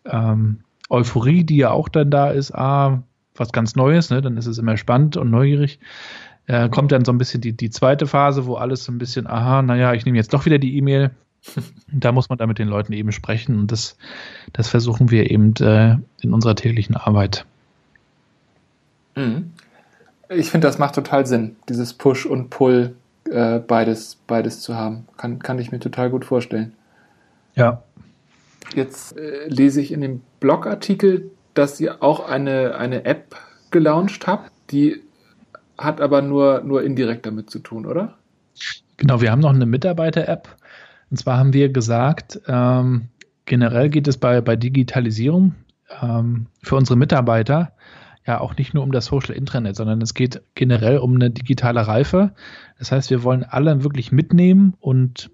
ähm, 0.04 0.58
Euphorie, 0.90 1.44
die 1.44 1.56
ja 1.56 1.70
auch 1.70 1.88
dann 1.88 2.10
da 2.10 2.28
ist, 2.28 2.54
ah, 2.54 3.02
was 3.34 3.52
ganz 3.52 3.74
Neues, 3.74 4.10
ne? 4.10 4.20
dann 4.20 4.36
ist 4.36 4.44
es 4.44 4.58
immer 4.58 4.76
spannend 4.76 5.16
und 5.16 5.30
neugierig. 5.30 5.78
Äh, 6.44 6.68
kommt 6.68 6.92
dann 6.92 7.06
so 7.06 7.12
ein 7.12 7.16
bisschen 7.16 7.40
die, 7.40 7.54
die 7.54 7.70
zweite 7.70 8.06
Phase, 8.06 8.44
wo 8.44 8.56
alles 8.56 8.84
so 8.84 8.92
ein 8.92 8.98
bisschen, 8.98 9.26
aha, 9.26 9.62
naja, 9.62 9.94
ich 9.94 10.04
nehme 10.04 10.18
jetzt 10.18 10.34
doch 10.34 10.44
wieder 10.44 10.58
die 10.58 10.76
E-Mail. 10.76 11.10
da 11.90 12.12
muss 12.12 12.28
man 12.28 12.36
dann 12.36 12.48
mit 12.48 12.58
den 12.58 12.68
Leuten 12.68 12.92
eben 12.92 13.12
sprechen 13.12 13.58
und 13.58 13.72
das, 13.72 13.96
das 14.52 14.68
versuchen 14.68 15.10
wir 15.10 15.30
eben 15.30 15.54
äh, 15.56 15.96
in 16.20 16.34
unserer 16.34 16.54
täglichen 16.54 16.96
Arbeit. 16.96 17.46
Mhm. 19.16 19.52
Ich 20.32 20.50
finde, 20.50 20.68
das 20.68 20.78
macht 20.78 20.94
total 20.94 21.26
Sinn, 21.26 21.56
dieses 21.68 21.92
Push 21.92 22.24
und 22.24 22.50
Pull 22.50 22.94
äh, 23.28 23.58
beides, 23.58 24.16
beides 24.26 24.60
zu 24.60 24.76
haben. 24.76 25.08
Kann, 25.16 25.40
kann 25.40 25.58
ich 25.58 25.72
mir 25.72 25.80
total 25.80 26.08
gut 26.08 26.24
vorstellen. 26.24 26.72
Ja. 27.56 27.82
Jetzt 28.74 29.18
äh, 29.18 29.48
lese 29.48 29.80
ich 29.80 29.90
in 29.90 30.00
dem 30.00 30.22
Blogartikel, 30.38 31.30
dass 31.54 31.80
ihr 31.80 32.00
auch 32.02 32.28
eine, 32.28 32.76
eine 32.76 33.04
App 33.04 33.36
gelauncht 33.72 34.28
habt, 34.28 34.52
die 34.70 35.02
hat 35.76 36.00
aber 36.00 36.22
nur, 36.22 36.62
nur 36.62 36.84
indirekt 36.84 37.26
damit 37.26 37.50
zu 37.50 37.58
tun, 37.58 37.84
oder? 37.84 38.16
Genau, 38.98 39.20
wir 39.20 39.32
haben 39.32 39.40
noch 39.40 39.54
eine 39.54 39.66
Mitarbeiter-App. 39.66 40.48
Und 41.10 41.16
zwar 41.16 41.38
haben 41.38 41.52
wir 41.52 41.70
gesagt, 41.70 42.40
ähm, 42.46 43.08
generell 43.46 43.88
geht 43.88 44.06
es 44.06 44.16
bei, 44.16 44.40
bei 44.40 44.54
Digitalisierung 44.54 45.54
ähm, 46.00 46.46
für 46.62 46.76
unsere 46.76 46.96
Mitarbeiter 46.96 47.72
ja 48.26 48.40
auch 48.40 48.56
nicht 48.56 48.74
nur 48.74 48.82
um 48.82 48.92
das 48.92 49.06
Social 49.06 49.34
Intranet, 49.34 49.76
sondern 49.76 50.00
es 50.02 50.14
geht 50.14 50.42
generell 50.54 50.98
um 50.98 51.14
eine 51.14 51.30
digitale 51.30 51.86
Reife. 51.86 52.32
Das 52.78 52.92
heißt, 52.92 53.10
wir 53.10 53.22
wollen 53.22 53.44
alle 53.44 53.82
wirklich 53.82 54.12
mitnehmen 54.12 54.74
und 54.80 55.30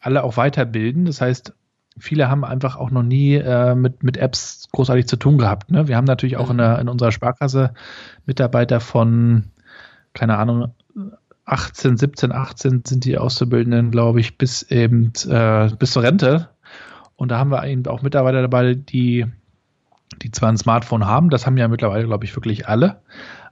alle 0.00 0.24
auch 0.24 0.36
weiterbilden. 0.36 1.04
Das 1.04 1.20
heißt, 1.20 1.54
viele 1.98 2.28
haben 2.28 2.44
einfach 2.44 2.76
auch 2.76 2.90
noch 2.90 3.02
nie 3.02 3.34
äh, 3.34 3.74
mit, 3.74 4.02
mit 4.02 4.16
Apps 4.16 4.68
großartig 4.72 5.06
zu 5.06 5.16
tun 5.16 5.38
gehabt. 5.38 5.70
Ne? 5.70 5.88
Wir 5.88 5.96
haben 5.96 6.04
natürlich 6.04 6.36
auch 6.36 6.50
in, 6.50 6.58
der, 6.58 6.78
in 6.78 6.88
unserer 6.88 7.12
Sparkasse 7.12 7.74
Mitarbeiter 8.26 8.80
von, 8.80 9.44
keine 10.14 10.38
Ahnung, 10.38 10.74
18, 11.44 11.96
17, 11.96 12.32
18 12.32 12.82
sind 12.86 13.04
die 13.04 13.18
Auszubildenden, 13.18 13.90
glaube 13.90 14.20
ich, 14.20 14.38
bis 14.38 14.62
eben 14.62 15.12
äh, 15.28 15.68
bis 15.78 15.92
zur 15.92 16.02
Rente. 16.02 16.48
Und 17.16 17.30
da 17.30 17.38
haben 17.38 17.50
wir 17.50 17.66
eben 17.66 17.86
auch 17.86 18.02
Mitarbeiter 18.02 18.40
dabei, 18.40 18.74
die 18.74 19.26
die 20.22 20.30
zwar 20.30 20.50
ein 20.50 20.58
Smartphone 20.58 21.06
haben, 21.06 21.30
das 21.30 21.46
haben 21.46 21.56
ja 21.56 21.68
mittlerweile, 21.68 22.06
glaube 22.06 22.24
ich, 22.24 22.34
wirklich 22.36 22.68
alle, 22.68 23.00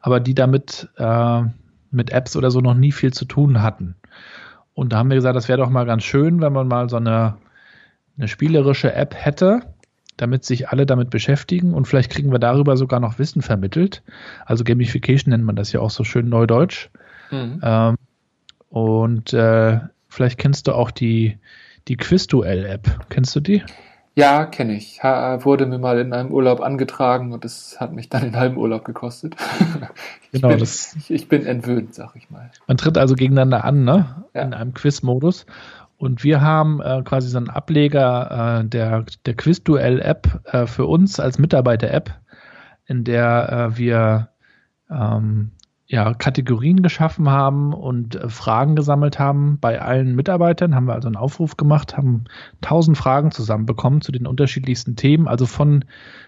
aber 0.01 0.21
die 0.21 0.35
damit 0.35 0.89
äh, 0.97 1.43
mit 1.91 2.11
Apps 2.11 2.37
oder 2.37 2.51
so 2.51 2.61
noch 2.61 2.75
nie 2.75 2.93
viel 2.93 3.13
zu 3.13 3.25
tun 3.25 3.63
hatten. 3.63 3.97
Und 4.75 4.93
da 4.93 4.99
haben 4.99 5.11
wir 5.11 5.17
gesagt, 5.17 5.37
das 5.37 5.49
wäre 5.49 5.59
doch 5.59 5.71
mal 5.71 5.87
ganz 5.87 6.05
schön, 6.05 6.41
wenn 6.41 6.53
man 6.53 6.69
mal 6.69 6.89
so 6.89 6.97
eine, 6.97 7.37
eine 8.17 8.29
spielerische 8.29 8.93
App 8.93 9.15
hätte, 9.15 9.63
damit 10.17 10.45
sich 10.45 10.69
alle 10.69 10.85
damit 10.85 11.11
beschäftigen 11.11 11.75
und 11.75 11.87
vielleicht 11.87 12.11
kriegen 12.11 12.33
wir 12.33 12.39
darüber 12.39 12.77
sogar 12.77 13.01
noch 13.01 13.19
Wissen 13.19 13.43
vermittelt. 13.43 14.03
Also 14.45 14.65
Gamification 14.65 15.31
nennt 15.31 15.45
man 15.45 15.57
das 15.57 15.73
ja 15.73 15.81
auch 15.81 15.91
so 15.91 16.05
schön 16.05 16.29
neudeutsch. 16.29 16.91
Mhm. 17.31 17.61
Ähm, 17.63 17.97
und 18.69 19.33
äh, 19.33 19.81
vielleicht 20.09 20.39
kennst 20.39 20.67
du 20.67 20.73
auch 20.73 20.91
die, 20.91 21.39
die 21.87 21.97
Quizduell-App. 21.97 23.07
Kennst 23.09 23.35
du 23.35 23.41
die? 23.41 23.63
Ja, 24.19 24.47
kenne 24.47 24.75
ich. 24.75 25.01
Ha, 25.05 25.45
wurde 25.45 25.65
mir 25.65 25.79
mal 25.79 26.01
in 26.01 26.13
einem 26.13 26.33
Urlaub 26.33 26.61
angetragen 26.61 27.33
und 27.33 27.45
das 27.45 27.79
hat 27.79 27.93
mich 27.93 28.09
dann 28.09 28.23
den 28.23 28.35
halben 28.35 28.57
Urlaub 28.57 28.85
gekostet. 28.85 29.37
ich, 30.33 30.41
genau, 30.43 30.49
bin, 30.49 30.59
das, 30.59 30.97
ich, 30.99 31.11
ich, 31.13 31.29
bin 31.29 31.47
entwöhnt, 31.47 31.95
sag 31.95 32.17
ich 32.17 32.29
mal. 32.29 32.51
Man 32.67 32.77
tritt 32.77 32.99
also 32.99 33.15
gegeneinander 33.15 33.65
an, 33.65 33.85
ne? 33.85 34.25
Ja. 34.35 34.43
In 34.43 34.55
einem 34.55 34.75
Quiz-Modus. 34.75 35.47
Und 35.99 36.25
wir 36.25 36.41
haben 36.41 36.81
äh, 36.81 37.03
quasi 37.05 37.29
so 37.29 37.39
einen 37.39 37.49
Ableger 37.49 38.63
äh, 38.63 38.69
der, 38.69 39.05
der 39.25 39.35
Quiz-Duell-App 39.35 40.41
äh, 40.53 40.67
für 40.67 40.87
uns 40.87 41.21
als 41.21 41.39
Mitarbeiter-App, 41.39 42.11
in 42.87 43.05
der 43.05 43.71
äh, 43.71 43.79
wir 43.79 44.31
ähm, 44.91 45.53
ja, 45.91 46.13
Kategorien 46.13 46.83
geschaffen 46.83 47.31
haben 47.31 47.73
und 47.73 48.17
äh, 48.17 48.29
Fragen 48.29 48.77
gesammelt 48.77 49.19
haben 49.19 49.59
bei 49.59 49.81
allen 49.81 50.15
Mitarbeitern, 50.15 50.75
haben 50.75 50.87
wir 50.87 50.93
also 50.93 51.09
einen 51.09 51.17
Aufruf 51.17 51.57
gemacht, 51.57 51.97
haben 51.97 52.25
tausend 52.61 52.99
Fragen 52.99 53.31
zusammenbekommen 53.31 54.03
zu 54.03 54.13
den 54.13 54.27
unterschiedlichsten 54.27 54.97
Themen, 54.97 55.27
also 55.27 55.47
von 55.47 55.87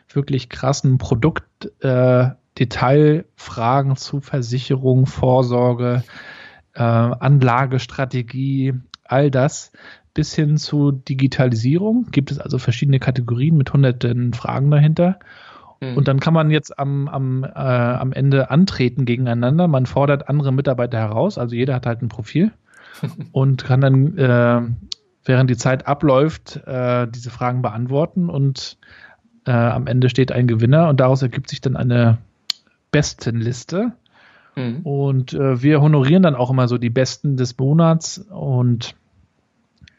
wirklich 0.09 0.49
krassen 0.49 0.97
Produktdetailfragen 0.97 3.93
äh, 3.93 3.97
zu 3.97 4.23
Versicherung, 4.23 5.05
Vorsorge, 5.05 6.05
äh, 6.73 6.83
Anlagestrategie, 6.83 8.73
all 9.05 9.31
das 9.31 9.73
bis 10.15 10.35
hin 10.35 10.57
zu 10.57 10.91
Digitalisierung. 10.91 12.07
Gibt 12.11 12.31
es 12.31 12.39
also 12.39 12.57
verschiedene 12.59 12.99
Kategorien 12.99 13.59
mit 13.59 13.75
hunderten 13.75 14.33
Fragen 14.33 14.71
dahinter. 14.71 15.19
Mhm. 15.81 15.97
Und 15.97 16.09
dann 16.09 16.21
kann 16.21 16.35
man 16.35 16.51
jetzt 16.51 16.79
am, 16.79 17.09
am, 17.09 17.45
äh, 17.45 17.49
am 17.49 18.13
Ende 18.13 18.51
antreten 18.51 19.05
gegeneinander. 19.05 19.69
Man 19.69 19.87
fordert 19.87 20.29
andere 20.29 20.53
Mitarbeiter 20.53 20.99
heraus, 20.99 21.39
also 21.39 21.55
jeder 21.57 21.75
hat 21.75 21.87
halt 21.87 22.03
ein 22.03 22.09
Profil 22.09 22.53
und 23.33 23.65
kann 23.65 23.81
dann, 23.81 24.19
äh, 24.19 24.63
während 25.25 25.51
die 25.51 25.57
Zeit 25.57 25.87
abläuft, 25.87 26.57
äh, 26.67 27.07
diese 27.09 27.31
Fragen 27.31 27.63
beantworten 27.63 28.29
und 28.29 28.79
äh, 29.47 29.53
am 29.53 29.87
Ende 29.87 30.09
steht 30.09 30.33
ein 30.33 30.47
Gewinner 30.47 30.89
und 30.89 31.01
daraus 31.01 31.23
ergibt 31.23 31.49
sich 31.49 31.61
dann 31.61 31.77
eine 31.77 32.19
Bestenliste. 32.91 33.93
Mhm. 34.57 34.81
Und 34.83 35.33
äh, 35.35 35.63
wir 35.63 35.81
honorieren 35.81 36.23
dann 36.23 36.35
auch 36.35 36.51
immer 36.51 36.69
so 36.69 36.77
die 36.77 36.91
Besten 36.91 37.37
des 37.37 37.57
Monats 37.59 38.19
und 38.19 38.95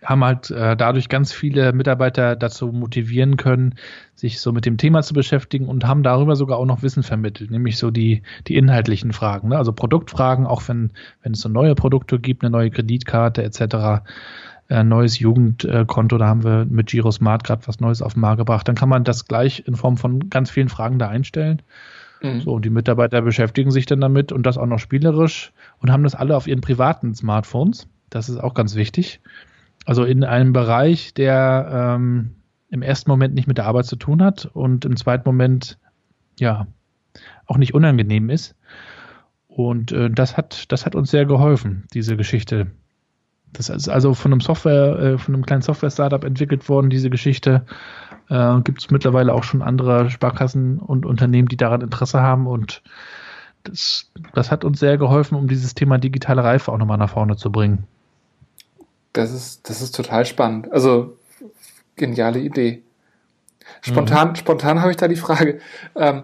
haben 0.03 0.23
halt 0.23 0.49
äh, 0.49 0.75
dadurch 0.75 1.09
ganz 1.09 1.31
viele 1.31 1.73
Mitarbeiter 1.73 2.35
dazu 2.35 2.67
motivieren 2.67 3.37
können, 3.37 3.75
sich 4.15 4.39
so 4.39 4.51
mit 4.51 4.65
dem 4.65 4.77
Thema 4.77 5.03
zu 5.03 5.13
beschäftigen 5.13 5.67
und 5.67 5.85
haben 5.85 6.03
darüber 6.03 6.35
sogar 6.35 6.57
auch 6.57 6.65
noch 6.65 6.81
Wissen 6.81 7.03
vermittelt, 7.03 7.51
nämlich 7.51 7.77
so 7.77 7.91
die, 7.91 8.23
die 8.47 8.55
inhaltlichen 8.55 9.13
Fragen, 9.13 9.49
ne? 9.49 9.57
also 9.57 9.73
Produktfragen, 9.73 10.47
auch 10.47 10.67
wenn, 10.67 10.91
wenn 11.21 11.33
es 11.33 11.41
so 11.41 11.49
neue 11.49 11.75
Produkte 11.75 12.19
gibt, 12.19 12.43
eine 12.43 12.51
neue 12.51 12.71
Kreditkarte 12.71 13.43
etc., 13.43 13.61
ein 14.69 14.77
äh, 14.77 14.83
neues 14.83 15.19
Jugendkonto, 15.19 16.17
da 16.17 16.27
haben 16.27 16.43
wir 16.43 16.65
mit 16.65 16.87
Giro 16.87 17.11
Smart 17.11 17.43
gerade 17.43 17.67
was 17.67 17.79
Neues 17.79 18.01
auf 18.01 18.13
den 18.13 18.21
Markt 18.21 18.39
gebracht, 18.39 18.67
dann 18.67 18.75
kann 18.75 18.89
man 18.89 19.03
das 19.03 19.27
gleich 19.27 19.67
in 19.67 19.75
Form 19.75 19.97
von 19.97 20.29
ganz 20.29 20.49
vielen 20.49 20.69
Fragen 20.69 20.97
da 20.97 21.09
einstellen. 21.09 21.61
Mhm. 22.21 22.41
So, 22.41 22.53
und 22.53 22.65
die 22.65 22.69
Mitarbeiter 22.69 23.21
beschäftigen 23.21 23.71
sich 23.71 23.85
dann 23.85 24.01
damit 24.01 24.31
und 24.31 24.45
das 24.45 24.57
auch 24.57 24.65
noch 24.65 24.79
spielerisch 24.79 25.51
und 25.79 25.91
haben 25.91 26.03
das 26.03 26.15
alle 26.15 26.37
auf 26.37 26.47
ihren 26.47 26.61
privaten 26.61 27.13
Smartphones. 27.13 27.87
Das 28.09 28.29
ist 28.29 28.37
auch 28.37 28.53
ganz 28.53 28.75
wichtig. 28.75 29.21
Also 29.85 30.03
in 30.03 30.23
einem 30.23 30.53
Bereich, 30.53 31.13
der 31.13 31.97
ähm, 31.97 32.35
im 32.69 32.81
ersten 32.81 33.09
Moment 33.09 33.33
nicht 33.33 33.47
mit 33.47 33.57
der 33.57 33.65
Arbeit 33.65 33.85
zu 33.85 33.95
tun 33.95 34.23
hat 34.23 34.45
und 34.45 34.85
im 34.85 34.95
zweiten 34.95 35.27
Moment 35.27 35.77
ja 36.39 36.67
auch 37.45 37.57
nicht 37.57 37.73
unangenehm 37.73 38.29
ist. 38.29 38.55
Und 39.47 39.91
äh, 39.91 40.09
das 40.09 40.37
hat, 40.37 40.71
das 40.71 40.85
hat 40.85 40.95
uns 40.95 41.11
sehr 41.11 41.25
geholfen, 41.25 41.85
diese 41.93 42.15
Geschichte. 42.15 42.71
Das 43.51 43.69
ist 43.69 43.89
also 43.89 44.13
von 44.13 44.31
einem 44.31 44.39
Software, 44.39 44.97
äh, 44.99 45.17
von 45.17 45.35
einem 45.35 45.45
kleinen 45.45 45.61
Software-Startup 45.61 46.23
entwickelt 46.23 46.69
worden, 46.69 46.89
diese 46.89 47.09
Geschichte. 47.09 47.65
Äh, 48.29 48.61
Gibt 48.61 48.79
es 48.79 48.91
mittlerweile 48.91 49.33
auch 49.33 49.43
schon 49.43 49.61
andere 49.61 50.09
Sparkassen 50.09 50.79
und 50.79 51.05
Unternehmen, 51.05 51.49
die 51.49 51.57
daran 51.57 51.81
Interesse 51.81 52.21
haben 52.21 52.47
und 52.47 52.81
das, 53.63 54.09
das 54.33 54.51
hat 54.51 54.63
uns 54.63 54.79
sehr 54.79 54.97
geholfen, 54.97 55.35
um 55.35 55.47
dieses 55.47 55.75
Thema 55.75 55.97
digitale 55.97 56.43
Reife 56.43 56.71
auch 56.71 56.77
nochmal 56.77 56.97
nach 56.97 57.11
vorne 57.11 57.35
zu 57.35 57.51
bringen. 57.51 57.85
Das 59.13 59.31
ist, 59.33 59.69
das 59.69 59.81
ist 59.81 59.95
total 59.95 60.25
spannend. 60.25 60.71
Also 60.71 61.17
geniale 61.95 62.39
Idee. 62.39 62.81
Spontan, 63.81 64.29
mhm. 64.29 64.35
spontan 64.35 64.81
habe 64.81 64.91
ich 64.91 64.97
da 64.97 65.07
die 65.07 65.15
Frage, 65.15 65.59
ähm, 65.95 66.23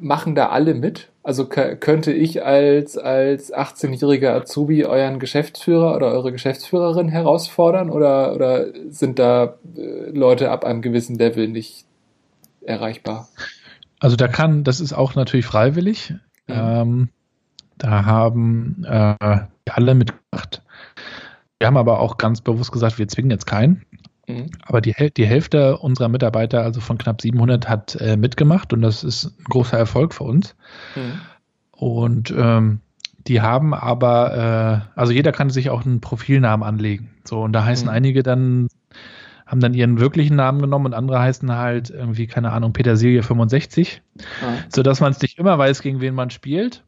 machen 0.00 0.34
da 0.34 0.48
alle 0.48 0.74
mit? 0.74 1.08
Also 1.22 1.46
könnte 1.46 2.12
ich 2.12 2.44
als, 2.44 2.96
als 2.96 3.52
18-jähriger 3.52 4.32
Azubi 4.32 4.84
euren 4.84 5.18
Geschäftsführer 5.18 5.96
oder 5.96 6.12
eure 6.12 6.30
Geschäftsführerin 6.30 7.08
herausfordern 7.08 7.90
oder, 7.90 8.32
oder 8.32 8.66
sind 8.90 9.18
da 9.18 9.56
äh, 9.76 10.10
Leute 10.10 10.52
ab 10.52 10.64
einem 10.64 10.82
gewissen 10.82 11.16
Level 11.16 11.48
nicht 11.48 11.84
erreichbar? 12.60 13.28
Also 13.98 14.14
da 14.14 14.28
kann, 14.28 14.62
das 14.62 14.78
ist 14.78 14.92
auch 14.92 15.16
natürlich 15.16 15.46
freiwillig. 15.46 16.14
Mhm. 16.46 16.54
Ähm, 16.54 17.08
da 17.76 18.04
haben 18.04 18.84
äh, 18.88 19.16
alle 19.68 19.94
mitgemacht. 19.96 20.62
Wir 21.58 21.66
haben 21.66 21.76
aber 21.76 22.00
auch 22.00 22.18
ganz 22.18 22.40
bewusst 22.40 22.72
gesagt, 22.72 22.98
wir 22.98 23.08
zwingen 23.08 23.30
jetzt 23.30 23.46
keinen. 23.46 23.82
Mhm. 24.28 24.50
Aber 24.62 24.80
die, 24.80 24.94
die 25.16 25.26
Hälfte 25.26 25.78
unserer 25.78 26.08
Mitarbeiter, 26.08 26.62
also 26.62 26.80
von 26.80 26.98
knapp 26.98 27.22
700, 27.22 27.68
hat 27.68 27.96
äh, 27.96 28.16
mitgemacht 28.16 28.72
und 28.72 28.82
das 28.82 29.04
ist 29.04 29.38
ein 29.38 29.44
großer 29.44 29.78
Erfolg 29.78 30.14
für 30.14 30.24
uns. 30.24 30.54
Mhm. 30.94 31.20
Und 31.70 32.34
ähm, 32.36 32.80
die 33.26 33.40
haben 33.40 33.74
aber, 33.74 34.84
äh, 34.94 34.98
also 34.98 35.12
jeder 35.12 35.32
kann 35.32 35.50
sich 35.50 35.70
auch 35.70 35.84
einen 35.84 36.00
Profilnamen 36.00 36.66
anlegen. 36.66 37.10
So, 37.24 37.42
und 37.42 37.52
da 37.52 37.64
heißen 37.64 37.86
mhm. 37.86 37.94
einige 37.94 38.22
dann, 38.22 38.68
haben 39.46 39.60
dann 39.60 39.74
ihren 39.74 40.00
wirklichen 40.00 40.36
Namen 40.36 40.60
genommen 40.60 40.86
und 40.86 40.94
andere 40.94 41.20
heißen 41.20 41.52
halt 41.52 41.90
irgendwie, 41.90 42.26
keine 42.26 42.52
Ahnung, 42.52 42.72
Petersilie 42.72 43.22
65. 43.22 44.02
Mhm. 44.16 44.20
Sodass 44.68 45.00
man 45.00 45.12
es 45.12 45.22
nicht 45.22 45.38
immer 45.38 45.56
weiß, 45.58 45.82
gegen 45.82 46.00
wen 46.00 46.14
man 46.14 46.30
spielt 46.30 46.82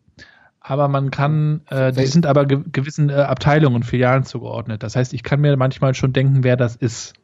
aber 0.68 0.88
man 0.88 1.10
kann, 1.10 1.62
äh, 1.70 1.92
die 1.92 2.06
sind 2.06 2.26
aber 2.26 2.44
ge 2.44 2.60
gewissen 2.70 3.08
äh, 3.08 3.14
Abteilungen 3.14 3.76
und 3.76 3.82
Filialen 3.84 4.24
zugeordnet. 4.24 4.82
Das 4.82 4.96
heißt, 4.96 5.14
ich 5.14 5.22
kann 5.22 5.40
mir 5.40 5.56
manchmal 5.56 5.94
schon 5.94 6.12
denken, 6.12 6.44
wer 6.44 6.56
das 6.56 6.76
ist. 6.76 7.14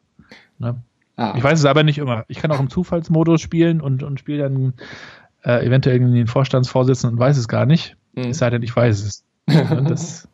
Ne? 0.58 0.76
Ah. 1.16 1.34
Ich 1.36 1.44
weiß 1.44 1.58
es 1.58 1.64
aber 1.64 1.82
nicht 1.82 1.98
immer. 1.98 2.24
Ich 2.28 2.38
kann 2.38 2.50
auch 2.50 2.60
im 2.60 2.70
Zufallsmodus 2.70 3.40
spielen 3.40 3.80
und, 3.80 4.02
und 4.02 4.18
spiele 4.18 4.44
dann 4.44 4.74
äh, 5.44 5.64
eventuell 5.64 5.98
den 5.98 6.26
Vorstandsvorsitzenden 6.26 7.18
und 7.18 7.20
weiß 7.20 7.36
es 7.36 7.46
gar 7.46 7.66
nicht. 7.66 7.96
Mhm. 8.14 8.30
Es 8.30 8.38
sei 8.38 8.50
denn, 8.50 8.62
ich 8.62 8.74
weiß 8.74 9.02
es. 9.02 9.24
Ne, 9.46 9.84
das, 9.88 10.26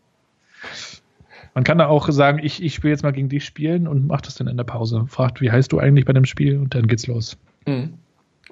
man 1.54 1.64
kann 1.64 1.78
da 1.78 1.88
auch 1.88 2.08
sagen, 2.10 2.38
ich, 2.42 2.62
ich 2.62 2.74
spiele 2.74 2.92
jetzt 2.92 3.02
mal 3.02 3.12
gegen 3.12 3.28
dich 3.28 3.44
spielen 3.44 3.88
und 3.88 4.06
mach 4.06 4.20
das 4.20 4.36
dann 4.36 4.46
in 4.46 4.56
der 4.56 4.64
Pause. 4.64 5.04
Fragt, 5.08 5.40
wie 5.40 5.50
heißt 5.50 5.72
du 5.72 5.80
eigentlich 5.80 6.04
bei 6.04 6.12
dem 6.12 6.24
Spiel 6.24 6.58
und 6.58 6.74
dann 6.74 6.86
geht's 6.86 7.08
los. 7.08 7.36
Mhm. 7.66 7.94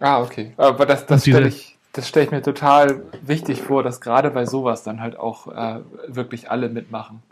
Ah, 0.00 0.20
okay. 0.20 0.52
Aber 0.56 0.84
das, 0.84 1.06
das 1.06 1.22
stelle 1.22 1.48
ich, 1.48 1.77
das 1.98 2.08
stelle 2.08 2.26
ich 2.26 2.30
mir 2.30 2.42
total 2.42 3.02
wichtig 3.22 3.61
vor, 3.61 3.82
dass 3.82 4.00
gerade 4.00 4.30
bei 4.30 4.46
sowas 4.46 4.84
dann 4.84 5.00
halt 5.00 5.18
auch 5.18 5.48
äh, 5.48 5.80
wirklich 6.06 6.48
alle 6.48 6.68
mitmachen. 6.68 7.22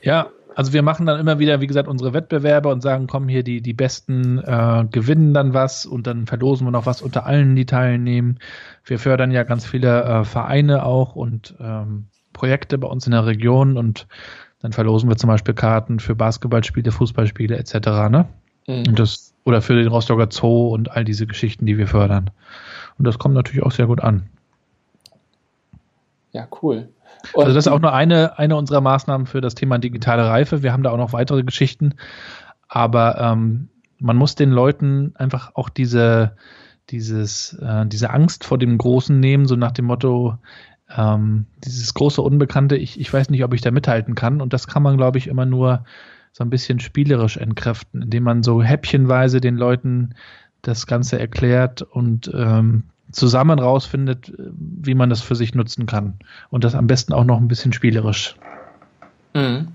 Ja, 0.00 0.28
also 0.54 0.72
wir 0.72 0.80
machen 0.80 1.04
dann 1.04 1.20
immer 1.20 1.38
wieder, 1.38 1.60
wie 1.60 1.66
gesagt, 1.66 1.86
unsere 1.86 2.14
Wettbewerbe 2.14 2.70
und 2.70 2.80
sagen, 2.80 3.06
kommen 3.06 3.28
hier 3.28 3.42
die, 3.42 3.60
die 3.60 3.74
Besten 3.74 4.38
äh, 4.38 4.86
gewinnen 4.90 5.34
dann 5.34 5.52
was 5.52 5.84
und 5.84 6.06
dann 6.06 6.26
verlosen 6.26 6.66
wir 6.66 6.70
noch 6.70 6.86
was 6.86 7.02
unter 7.02 7.26
allen, 7.26 7.54
die 7.56 7.66
teilnehmen. 7.66 8.38
Wir 8.86 8.98
fördern 8.98 9.30
ja 9.30 9.42
ganz 9.42 9.66
viele 9.66 10.02
äh, 10.02 10.24
Vereine 10.24 10.86
auch 10.86 11.14
und 11.14 11.54
ähm, 11.60 12.06
Projekte 12.32 12.78
bei 12.78 12.88
uns 12.88 13.04
in 13.06 13.12
der 13.12 13.26
Region 13.26 13.76
und 13.76 14.06
dann 14.60 14.72
verlosen 14.72 15.10
wir 15.10 15.16
zum 15.16 15.28
Beispiel 15.28 15.52
Karten 15.52 16.00
für 16.00 16.14
Basketballspiele, 16.14 16.90
Fußballspiele 16.90 17.54
etc. 17.58 17.74
Ne? 18.08 18.28
Mhm. 18.66 18.84
Und 18.88 18.98
das, 18.98 19.34
oder 19.44 19.60
für 19.60 19.74
den 19.74 19.88
Rostocker 19.88 20.28
Zoo 20.30 20.68
und 20.68 20.90
all 20.90 21.04
diese 21.04 21.26
Geschichten, 21.26 21.66
die 21.66 21.76
wir 21.76 21.86
fördern. 21.86 22.30
Und 22.98 23.06
das 23.06 23.18
kommt 23.18 23.34
natürlich 23.34 23.62
auch 23.62 23.72
sehr 23.72 23.86
gut 23.86 24.00
an. 24.02 24.28
Ja, 26.32 26.48
cool. 26.62 26.88
Und 27.32 27.44
also 27.44 27.54
das 27.54 27.66
ist 27.66 27.72
auch 27.72 27.80
nur 27.80 27.92
eine, 27.92 28.38
eine 28.38 28.56
unserer 28.56 28.80
Maßnahmen 28.80 29.26
für 29.26 29.40
das 29.40 29.54
Thema 29.54 29.78
digitale 29.78 30.28
Reife. 30.28 30.62
Wir 30.62 30.72
haben 30.72 30.82
da 30.82 30.90
auch 30.90 30.96
noch 30.98 31.12
weitere 31.12 31.42
Geschichten. 31.42 31.94
Aber 32.68 33.18
ähm, 33.20 33.68
man 33.98 34.16
muss 34.16 34.34
den 34.34 34.50
Leuten 34.50 35.14
einfach 35.16 35.52
auch 35.54 35.68
diese, 35.68 36.36
dieses, 36.90 37.54
äh, 37.54 37.86
diese 37.86 38.10
Angst 38.10 38.44
vor 38.44 38.58
dem 38.58 38.76
Großen 38.78 39.18
nehmen, 39.18 39.46
so 39.46 39.56
nach 39.56 39.72
dem 39.72 39.86
Motto, 39.86 40.36
ähm, 40.94 41.46
dieses 41.64 41.94
große 41.94 42.22
Unbekannte, 42.22 42.76
ich, 42.76 43.00
ich 43.00 43.12
weiß 43.12 43.30
nicht, 43.30 43.44
ob 43.44 43.54
ich 43.54 43.60
da 43.60 43.70
mithalten 43.70 44.14
kann. 44.14 44.40
Und 44.40 44.52
das 44.52 44.66
kann 44.66 44.82
man, 44.82 44.96
glaube 44.96 45.18
ich, 45.18 45.26
immer 45.26 45.46
nur 45.46 45.84
so 46.32 46.44
ein 46.44 46.50
bisschen 46.50 46.80
spielerisch 46.80 47.38
entkräften, 47.38 48.02
indem 48.02 48.24
man 48.24 48.42
so 48.42 48.62
häppchenweise 48.62 49.40
den 49.40 49.56
Leuten 49.56 50.14
das 50.66 50.86
Ganze 50.86 51.18
erklärt 51.18 51.82
und 51.82 52.30
ähm, 52.34 52.84
zusammen 53.12 53.58
rausfindet, 53.58 54.32
wie 54.36 54.94
man 54.94 55.10
das 55.10 55.20
für 55.20 55.34
sich 55.36 55.54
nutzen 55.54 55.86
kann. 55.86 56.14
Und 56.50 56.64
das 56.64 56.74
am 56.74 56.86
besten 56.86 57.12
auch 57.12 57.24
noch 57.24 57.38
ein 57.38 57.48
bisschen 57.48 57.72
spielerisch. 57.72 58.36
Mhm. 59.34 59.68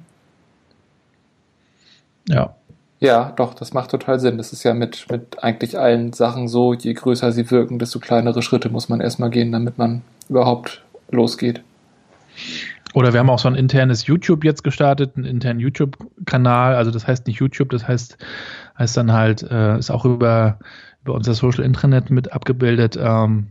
Ja. 2.27 2.55
Ja, 2.99 3.33
doch, 3.35 3.55
das 3.55 3.73
macht 3.73 3.89
total 3.89 4.19
Sinn. 4.19 4.37
Das 4.37 4.53
ist 4.53 4.63
ja 4.63 4.75
mit, 4.75 5.07
mit 5.09 5.43
eigentlich 5.43 5.79
allen 5.79 6.13
Sachen 6.13 6.47
so, 6.47 6.73
je 6.73 6.93
größer 6.93 7.31
sie 7.31 7.49
wirken, 7.49 7.79
desto 7.79 7.99
kleinere 7.99 8.43
Schritte 8.43 8.69
muss 8.69 8.89
man 8.89 9.01
erstmal 9.01 9.31
gehen, 9.31 9.51
damit 9.51 9.79
man 9.79 10.03
überhaupt 10.29 10.83
losgeht. 11.09 11.63
Oder 12.93 13.13
wir 13.13 13.19
haben 13.19 13.29
auch 13.29 13.39
so 13.39 13.47
ein 13.47 13.55
internes 13.55 14.05
YouTube 14.05 14.43
jetzt 14.43 14.63
gestartet, 14.63 15.15
einen 15.15 15.25
internen 15.25 15.59
YouTube-Kanal. 15.59 16.75
Also 16.75 16.91
das 16.91 17.07
heißt 17.07 17.25
nicht 17.25 17.39
YouTube, 17.39 17.69
das 17.69 17.87
heißt, 17.87 18.17
heißt 18.77 18.97
dann 18.97 19.11
halt, 19.11 19.43
äh, 19.43 19.77
ist 19.77 19.91
auch 19.91 20.05
über 20.05 20.59
über 21.03 21.15
unser 21.15 21.33
Social 21.33 21.63
Intranet 21.63 22.09
mit 22.09 22.31
abgebildet. 22.33 22.97
Ähm, 22.99 23.47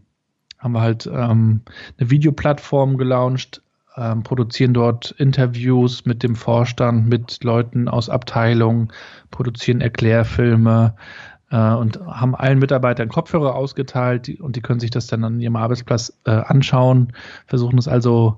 haben 0.59 0.73
wir 0.73 0.83
halt 0.83 1.07
ähm, 1.07 1.63
eine 1.99 2.11
Videoplattform 2.11 2.97
gelauncht, 2.97 3.63
ähm, 3.97 4.23
produzieren 4.23 4.75
dort 4.75 5.11
Interviews 5.13 6.05
mit 6.05 6.23
dem 6.23 6.37
Vorstand, 6.37 7.09
mit 7.09 7.43
Leuten 7.43 7.89
aus 7.89 8.09
Abteilungen, 8.09 8.93
produzieren 9.31 9.81
Erklärfilme 9.81 10.95
äh, 11.51 11.73
und 11.73 11.99
haben 12.07 12.35
allen 12.35 12.59
Mitarbeitern 12.59 13.09
Kopfhörer 13.09 13.55
ausgeteilt 13.55 14.27
die, 14.27 14.41
und 14.41 14.57
die 14.57 14.61
können 14.61 14.81
sich 14.81 14.91
das 14.91 15.07
dann 15.07 15.25
an 15.25 15.41
ihrem 15.41 15.57
Arbeitsplatz 15.57 16.13
äh, 16.25 16.31
anschauen, 16.31 17.13
versuchen 17.47 17.79
es 17.79 17.89
also 17.89 18.37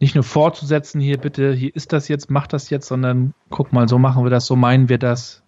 nicht 0.00 0.14
nur 0.14 0.24
fortzusetzen, 0.24 1.00
hier 1.00 1.18
bitte, 1.18 1.52
hier 1.52 1.74
ist 1.74 1.92
das 1.92 2.08
jetzt, 2.08 2.30
mach 2.30 2.46
das 2.46 2.70
jetzt, 2.70 2.86
sondern 2.86 3.34
guck 3.50 3.72
mal, 3.72 3.88
so 3.88 3.98
machen 3.98 4.24
wir 4.24 4.30
das, 4.30 4.46
so 4.46 4.56
meinen 4.56 4.88
wir 4.88 4.98
das, 4.98 5.43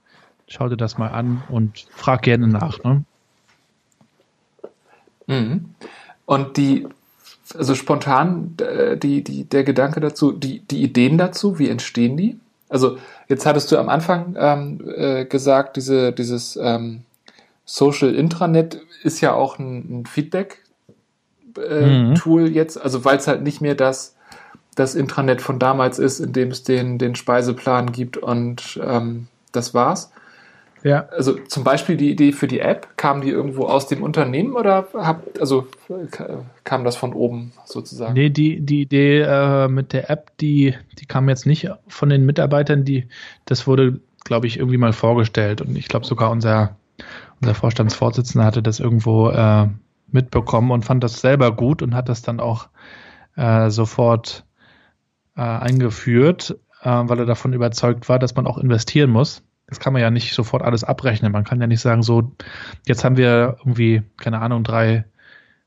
schau 0.47 0.69
dir 0.69 0.77
das 0.77 0.99
mal 0.99 1.09
an 1.09 1.43
und 1.49 1.87
frag 1.91 2.23
gerne 2.23 2.49
nach. 2.49 2.83
Ne? 2.85 3.05
Mhm. 5.27 5.75
Und 6.25 6.57
die, 6.57 6.87
also 7.57 7.75
spontan, 7.75 8.55
äh, 8.61 8.97
die, 8.97 9.23
die, 9.25 9.45
der 9.45 9.65
Gedanke 9.65 10.01
dazu, 10.01 10.33
die, 10.33 10.61
die 10.61 10.83
Ideen 10.83 11.19
dazu, 11.19 11.59
wie 11.59 11.69
entstehen 11.69 12.17
die? 12.17 12.39
Also 12.69 12.99
jetzt 13.29 13.47
hattest 13.47 13.71
du 13.71 13.79
am 13.79 13.89
Anfang 13.89 14.37
ähm, 14.39 14.81
äh, 14.97 15.25
gesagt, 15.25 15.77
diese, 15.77 16.13
dieses 16.13 16.57
ähm, 16.57 17.03
Social 17.65 18.15
Intranet 18.15 18.81
ist 19.03 19.21
ja 19.21 19.33
auch 19.35 19.59
ein, 19.59 20.01
ein 20.01 20.07
Feedback-Tool 20.07 21.63
äh, 22.47 22.49
mhm. 22.49 22.55
jetzt, 22.55 22.81
also 22.81 23.05
weil 23.05 23.19
es 23.19 23.27
halt 23.29 23.43
nicht 23.43 23.61
mehr 23.61 23.75
das 23.75 24.17
das 24.77 24.95
Intranet 24.95 25.43
von 25.43 25.59
damals 25.59 25.99
ist, 25.99 26.21
in 26.21 26.33
dem 26.33 26.51
es 26.51 26.63
den, 26.63 26.99
den 26.99 27.17
Speiseplan 27.17 27.91
gibt 27.93 28.19
und 28.19 28.79
ähm, 28.85 29.27
das 29.51 29.75
war's. 29.75 30.13
Ja. 30.83 31.07
Also 31.11 31.35
zum 31.35 31.65
Beispiel 31.65 31.97
die 31.97 32.11
Idee 32.11 32.33
für 32.33 32.47
die 32.47 32.61
App, 32.61 32.97
kam 32.97 33.21
die 33.21 33.31
irgendwo 33.31 33.65
aus 33.65 33.89
dem 33.89 34.03
Unternehmen 34.03 34.55
oder 34.55 34.87
habt, 34.95 35.41
also 35.41 35.67
kam 36.65 36.85
das 36.85 36.97
von 36.97 37.12
oben 37.12 37.53
sozusagen? 37.65 38.15
Nee, 38.15 38.31
die, 38.31 38.61
die 38.61 38.83
Idee 38.83 39.21
äh, 39.23 39.69
mit 39.69 39.93
der 39.93 40.11
App, 40.11 40.37
die, 40.39 40.75
die 40.99 41.07
kam 41.07 41.29
jetzt 41.29 41.47
nicht 41.47 41.69
von 41.89 42.09
den 42.09 42.25
Mitarbeitern, 42.25 42.85
die, 42.85 43.09
das 43.47 43.67
wurde, 43.67 44.01
glaube 44.25 44.47
ich, 44.47 44.59
irgendwie 44.59 44.79
mal 44.79 44.93
vorgestellt 44.93 45.61
und 45.61 45.77
ich 45.77 45.89
glaube 45.89 46.07
sogar 46.07 46.31
unser, 46.31 46.77
unser 47.41 47.55
Vorstandsvorsitzender 47.55 48.47
hatte 48.47 48.62
das 48.62 48.79
irgendwo 48.79 49.31
äh, 49.31 49.69
mitbekommen 50.09 50.71
und 50.71 50.85
fand 50.85 51.03
das 51.03 51.21
selber 51.21 51.55
gut 51.55 51.83
und 51.83 51.95
hat 51.95 52.09
das 52.09 52.23
dann 52.23 52.39
auch 52.39 52.69
äh, 53.37 53.71
sofort 53.71 54.45
äh, 55.37 55.43
eingeführt, 55.43 56.59
äh, 56.83 57.03
weil 57.05 57.19
er 57.19 57.27
davon 57.27 57.53
überzeugt 57.53 58.09
war, 58.09 58.19
dass 58.19 58.35
man 58.35 58.47
auch 58.47 58.59
investieren 58.59 59.11
muss. 59.11 59.43
Das 59.67 59.81
kann 59.81 59.93
man 59.93 60.03
ja 60.03 60.11
nicht 60.11 60.33
sofort 60.33 60.63
alles 60.63 60.85
abrechnen. 60.85 61.33
Man 61.33 61.45
kann 61.45 61.61
ja 61.61 61.67
nicht 61.67 61.81
sagen, 61.81 62.03
so, 62.03 62.33
jetzt 62.87 63.05
haben 63.05 63.17
wir 63.17 63.57
irgendwie, 63.59 64.03
keine 64.17 64.41
Ahnung, 64.41 64.63
drei, 64.63 65.05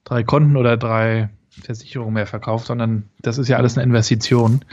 drei 0.06 0.24
Konten 0.24 0.56
oder 0.56 0.78
drei 0.78 1.30
Versicherungen 1.50 2.14
mehr 2.14 2.28
verkauft, 2.28 2.68
sondern 2.68 3.10
das 3.22 3.38
ist 3.38 3.50
ja 3.50 3.58
alles 3.58 3.78
eine 3.78 3.84
Investition. 3.84 4.64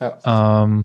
Ja. 0.00 0.64
Ähm, 0.64 0.84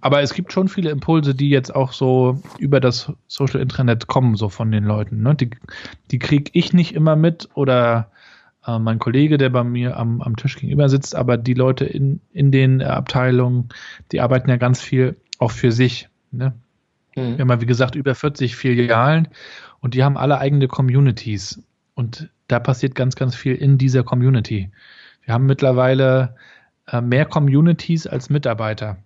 aber 0.00 0.22
es 0.22 0.32
gibt 0.32 0.52
schon 0.52 0.68
viele 0.68 0.90
Impulse, 0.90 1.34
die 1.34 1.50
jetzt 1.50 1.74
auch 1.74 1.92
so 1.92 2.40
über 2.58 2.80
das 2.80 3.12
Social 3.26 3.60
Intranet 3.60 4.06
kommen, 4.06 4.34
so 4.36 4.48
von 4.48 4.70
den 4.70 4.84
Leuten. 4.84 5.22
Ne? 5.22 5.34
Die, 5.34 5.50
die 6.10 6.18
kriege 6.18 6.50
ich 6.54 6.72
nicht 6.72 6.94
immer 6.94 7.16
mit 7.16 7.48
oder 7.54 8.10
äh, 8.66 8.78
mein 8.78 8.98
Kollege, 8.98 9.36
der 9.36 9.50
bei 9.50 9.62
mir 9.62 9.96
am, 9.96 10.22
am 10.22 10.36
Tisch 10.36 10.56
gegenüber 10.56 10.88
sitzt, 10.88 11.14
aber 11.14 11.36
die 11.36 11.54
Leute 11.54 11.84
in, 11.84 12.20
in 12.32 12.50
den 12.50 12.82
Abteilungen, 12.82 13.68
die 14.12 14.20
arbeiten 14.20 14.48
ja 14.48 14.56
ganz 14.56 14.80
viel 14.80 15.16
auch 15.38 15.50
für 15.50 15.72
sich. 15.72 16.08
Ne? 16.30 16.54
Mhm. 17.16 17.36
Wir 17.36 17.38
haben 17.40 17.50
ja, 17.50 17.60
wie 17.60 17.66
gesagt, 17.66 17.94
über 17.94 18.14
40 18.14 18.56
Filialen 18.56 19.28
und 19.80 19.94
die 19.94 20.04
haben 20.04 20.16
alle 20.16 20.38
eigene 20.38 20.68
Communities. 20.68 21.62
Und 21.94 22.28
da 22.48 22.60
passiert 22.60 22.94
ganz, 22.94 23.16
ganz 23.16 23.34
viel 23.34 23.54
in 23.54 23.78
dieser 23.78 24.02
Community. 24.02 24.70
Wir 25.24 25.34
haben 25.34 25.46
mittlerweile 25.46 26.34
äh, 26.86 27.00
mehr 27.00 27.24
Communities 27.24 28.06
als 28.06 28.30
Mitarbeiter. 28.30 28.98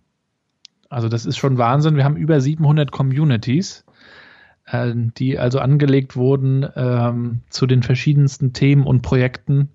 Also 0.89 1.09
das 1.09 1.27
ist 1.27 1.37
schon 1.37 1.59
Wahnsinn. 1.59 1.97
Wir 1.97 2.05
haben 2.05 2.17
über 2.17 2.41
700 2.41 2.93
Communities, 2.93 3.85
äh, 4.67 4.93
die 4.95 5.39
also 5.39 5.59
angelegt 5.59 6.17
wurden 6.17 6.67
ähm, 6.77 7.41
zu 7.51 7.67
den 7.67 7.83
verschiedensten 7.83 8.53
Themen 8.53 8.85
und 8.85 9.03
Projekten, 9.03 9.71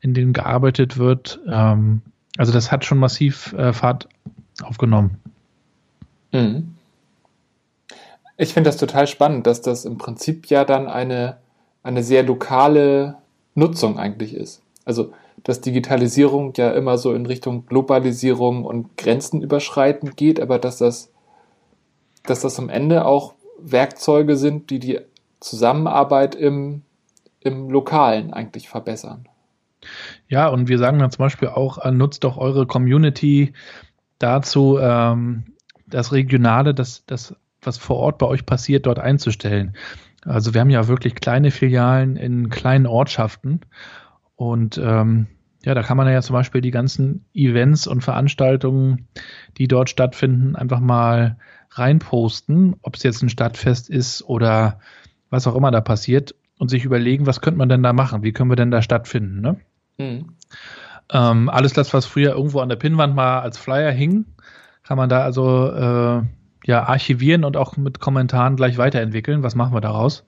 in 0.00 0.14
denen 0.14 0.32
gearbeitet 0.32 0.96
wird. 0.96 1.40
Ähm, 1.46 2.02
also 2.38 2.52
das 2.52 2.72
hat 2.72 2.84
schon 2.84 2.98
massiv 2.98 3.52
äh, 3.52 3.72
Fahrt 3.72 4.08
aufgenommen. 4.62 5.18
Mhm. 6.32 6.74
Ich 8.42 8.54
finde 8.54 8.70
das 8.70 8.76
total 8.76 9.06
spannend, 9.06 9.46
dass 9.46 9.62
das 9.62 9.84
im 9.84 9.98
Prinzip 9.98 10.46
ja 10.48 10.64
dann 10.64 10.88
eine, 10.88 11.36
eine 11.84 12.02
sehr 12.02 12.24
lokale 12.24 13.18
Nutzung 13.54 14.00
eigentlich 14.00 14.34
ist. 14.34 14.62
Also 14.84 15.12
dass 15.44 15.60
Digitalisierung 15.60 16.52
ja 16.56 16.72
immer 16.72 16.98
so 16.98 17.14
in 17.14 17.24
Richtung 17.26 17.66
Globalisierung 17.66 18.64
und 18.64 18.96
Grenzen 18.96 19.42
überschreiten 19.42 20.16
geht, 20.16 20.40
aber 20.40 20.58
dass 20.58 20.78
das, 20.78 21.12
dass 22.24 22.40
das 22.40 22.58
am 22.58 22.68
Ende 22.68 23.04
auch 23.04 23.34
Werkzeuge 23.60 24.36
sind, 24.36 24.70
die 24.70 24.80
die 24.80 24.98
Zusammenarbeit 25.38 26.34
im, 26.34 26.82
im 27.38 27.70
Lokalen 27.70 28.32
eigentlich 28.32 28.68
verbessern. 28.68 29.28
Ja, 30.26 30.48
und 30.48 30.66
wir 30.66 30.78
sagen 30.78 30.98
dann 30.98 31.12
zum 31.12 31.24
Beispiel 31.24 31.48
auch, 31.48 31.78
äh, 31.78 31.92
nutzt 31.92 32.24
doch 32.24 32.38
eure 32.38 32.66
Community 32.66 33.52
dazu, 34.18 34.78
ähm, 34.80 35.44
das 35.86 36.10
Regionale, 36.10 36.74
das, 36.74 37.04
das, 37.06 37.36
was 37.62 37.78
vor 37.78 37.96
Ort 37.96 38.18
bei 38.18 38.26
euch 38.26 38.46
passiert, 38.46 38.86
dort 38.86 38.98
einzustellen. 38.98 39.74
Also 40.24 40.54
wir 40.54 40.60
haben 40.60 40.70
ja 40.70 40.88
wirklich 40.88 41.14
kleine 41.14 41.50
Filialen 41.50 42.16
in 42.16 42.48
kleinen 42.50 42.86
Ortschaften 42.86 43.60
und 44.36 44.78
ähm, 44.78 45.26
ja, 45.64 45.74
da 45.74 45.82
kann 45.82 45.96
man 45.96 46.08
ja 46.08 46.20
zum 46.22 46.34
Beispiel 46.34 46.60
die 46.60 46.70
ganzen 46.70 47.24
Events 47.34 47.86
und 47.86 48.02
Veranstaltungen, 48.02 49.06
die 49.58 49.68
dort 49.68 49.90
stattfinden, 49.90 50.56
einfach 50.56 50.80
mal 50.80 51.38
reinposten, 51.70 52.76
ob 52.82 52.96
es 52.96 53.02
jetzt 53.02 53.22
ein 53.22 53.28
Stadtfest 53.28 53.88
ist 53.88 54.22
oder 54.22 54.80
was 55.30 55.46
auch 55.46 55.54
immer 55.54 55.70
da 55.70 55.80
passiert 55.80 56.34
und 56.58 56.68
sich 56.68 56.84
überlegen, 56.84 57.26
was 57.26 57.40
könnte 57.40 57.58
man 57.58 57.68
denn 57.68 57.82
da 57.82 57.92
machen? 57.92 58.22
Wie 58.22 58.32
können 58.32 58.50
wir 58.50 58.56
denn 58.56 58.70
da 58.70 58.82
stattfinden? 58.82 59.40
Ne? 59.40 59.60
Mhm. 59.98 60.32
Ähm, 61.12 61.48
alles 61.48 61.72
das, 61.72 61.94
was 61.94 62.06
früher 62.06 62.32
irgendwo 62.32 62.60
an 62.60 62.68
der 62.68 62.76
Pinnwand 62.76 63.14
mal 63.14 63.40
als 63.40 63.58
Flyer 63.58 63.92
hing, 63.92 64.26
kann 64.82 64.96
man 64.96 65.08
da 65.08 65.22
also 65.22 65.70
äh, 65.70 66.22
ja 66.64 66.84
archivieren 66.84 67.44
und 67.44 67.56
auch 67.56 67.76
mit 67.76 68.00
Kommentaren 68.00 68.56
gleich 68.56 68.78
weiterentwickeln. 68.78 69.42
Was 69.42 69.54
machen 69.54 69.74
wir 69.74 69.80
daraus? 69.80 70.24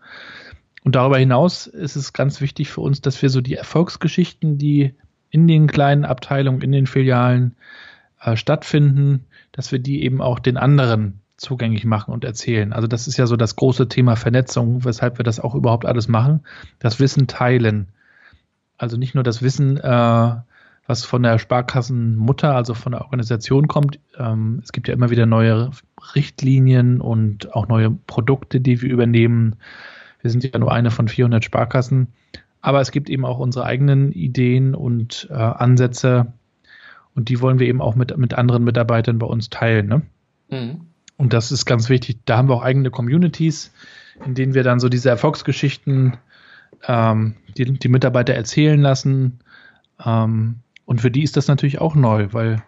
Und 0.82 0.96
darüber 0.96 1.18
hinaus 1.18 1.66
ist 1.66 1.96
es 1.96 2.12
ganz 2.12 2.40
wichtig 2.40 2.70
für 2.70 2.82
uns, 2.82 3.00
dass 3.00 3.20
wir 3.22 3.30
so 3.30 3.40
die 3.40 3.54
Erfolgsgeschichten, 3.54 4.58
die 4.58 4.94
in 5.30 5.48
den 5.48 5.66
kleinen 5.66 6.04
Abteilungen, 6.04 6.60
in 6.60 6.72
den 6.72 6.86
Filialen 6.86 7.56
äh, 8.20 8.36
stattfinden, 8.36 9.24
dass 9.52 9.72
wir 9.72 9.78
die 9.78 10.04
eben 10.04 10.20
auch 10.20 10.38
den 10.38 10.56
anderen 10.56 11.20
zugänglich 11.36 11.84
machen 11.84 12.12
und 12.12 12.24
erzählen. 12.24 12.72
Also 12.72 12.86
das 12.86 13.08
ist 13.08 13.16
ja 13.16 13.26
so 13.26 13.36
das 13.36 13.56
große 13.56 13.88
Thema 13.88 14.16
Vernetzung, 14.16 14.84
weshalb 14.84 15.18
wir 15.18 15.24
das 15.24 15.40
auch 15.40 15.54
überhaupt 15.54 15.86
alles 15.86 16.08
machen. 16.08 16.44
Das 16.78 17.00
Wissen 17.00 17.26
teilen. 17.26 17.88
Also 18.76 18.96
nicht 18.96 19.14
nur 19.14 19.24
das 19.24 19.42
Wissen, 19.42 19.76
äh, 19.76 20.36
was 20.86 21.04
von 21.04 21.22
der 21.22 21.38
Sparkassenmutter, 21.38 22.54
also 22.54 22.74
von 22.74 22.92
der 22.92 23.02
Organisation 23.02 23.68
kommt. 23.68 23.98
Ähm, 24.18 24.60
es 24.62 24.72
gibt 24.72 24.88
ja 24.88 24.94
immer 24.94 25.10
wieder 25.10 25.26
neue 25.26 25.70
Richtlinien 26.14 27.00
und 27.00 27.54
auch 27.54 27.68
neue 27.68 27.90
Produkte, 27.90 28.60
die 28.60 28.82
wir 28.82 28.90
übernehmen. 28.90 29.56
Wir 30.20 30.30
sind 30.30 30.44
ja 30.44 30.58
nur 30.58 30.72
eine 30.72 30.90
von 30.90 31.08
400 31.08 31.42
Sparkassen. 31.44 32.08
Aber 32.60 32.80
es 32.80 32.92
gibt 32.92 33.10
eben 33.10 33.24
auch 33.24 33.38
unsere 33.38 33.66
eigenen 33.66 34.12
Ideen 34.12 34.74
und 34.74 35.28
äh, 35.30 35.34
Ansätze. 35.34 36.32
Und 37.14 37.28
die 37.28 37.40
wollen 37.40 37.58
wir 37.58 37.66
eben 37.66 37.80
auch 37.80 37.94
mit, 37.94 38.16
mit 38.16 38.34
anderen 38.34 38.64
Mitarbeitern 38.64 39.18
bei 39.18 39.26
uns 39.26 39.50
teilen. 39.50 39.86
Ne? 39.86 40.02
Mhm. 40.50 40.80
Und 41.16 41.32
das 41.32 41.52
ist 41.52 41.66
ganz 41.66 41.88
wichtig. 41.88 42.18
Da 42.24 42.36
haben 42.36 42.48
wir 42.48 42.54
auch 42.54 42.62
eigene 42.62 42.90
Communities, 42.90 43.72
in 44.24 44.34
denen 44.34 44.54
wir 44.54 44.62
dann 44.62 44.80
so 44.80 44.88
diese 44.88 45.10
Erfolgsgeschichten 45.10 46.16
ähm, 46.86 47.36
die, 47.56 47.64
die 47.64 47.88
Mitarbeiter 47.88 48.34
erzählen 48.34 48.80
lassen. 48.80 49.40
Ähm, 50.04 50.56
und 50.84 51.00
für 51.00 51.10
die 51.10 51.22
ist 51.22 51.36
das 51.36 51.48
natürlich 51.48 51.80
auch 51.80 51.94
neu, 51.94 52.28
weil, 52.32 52.62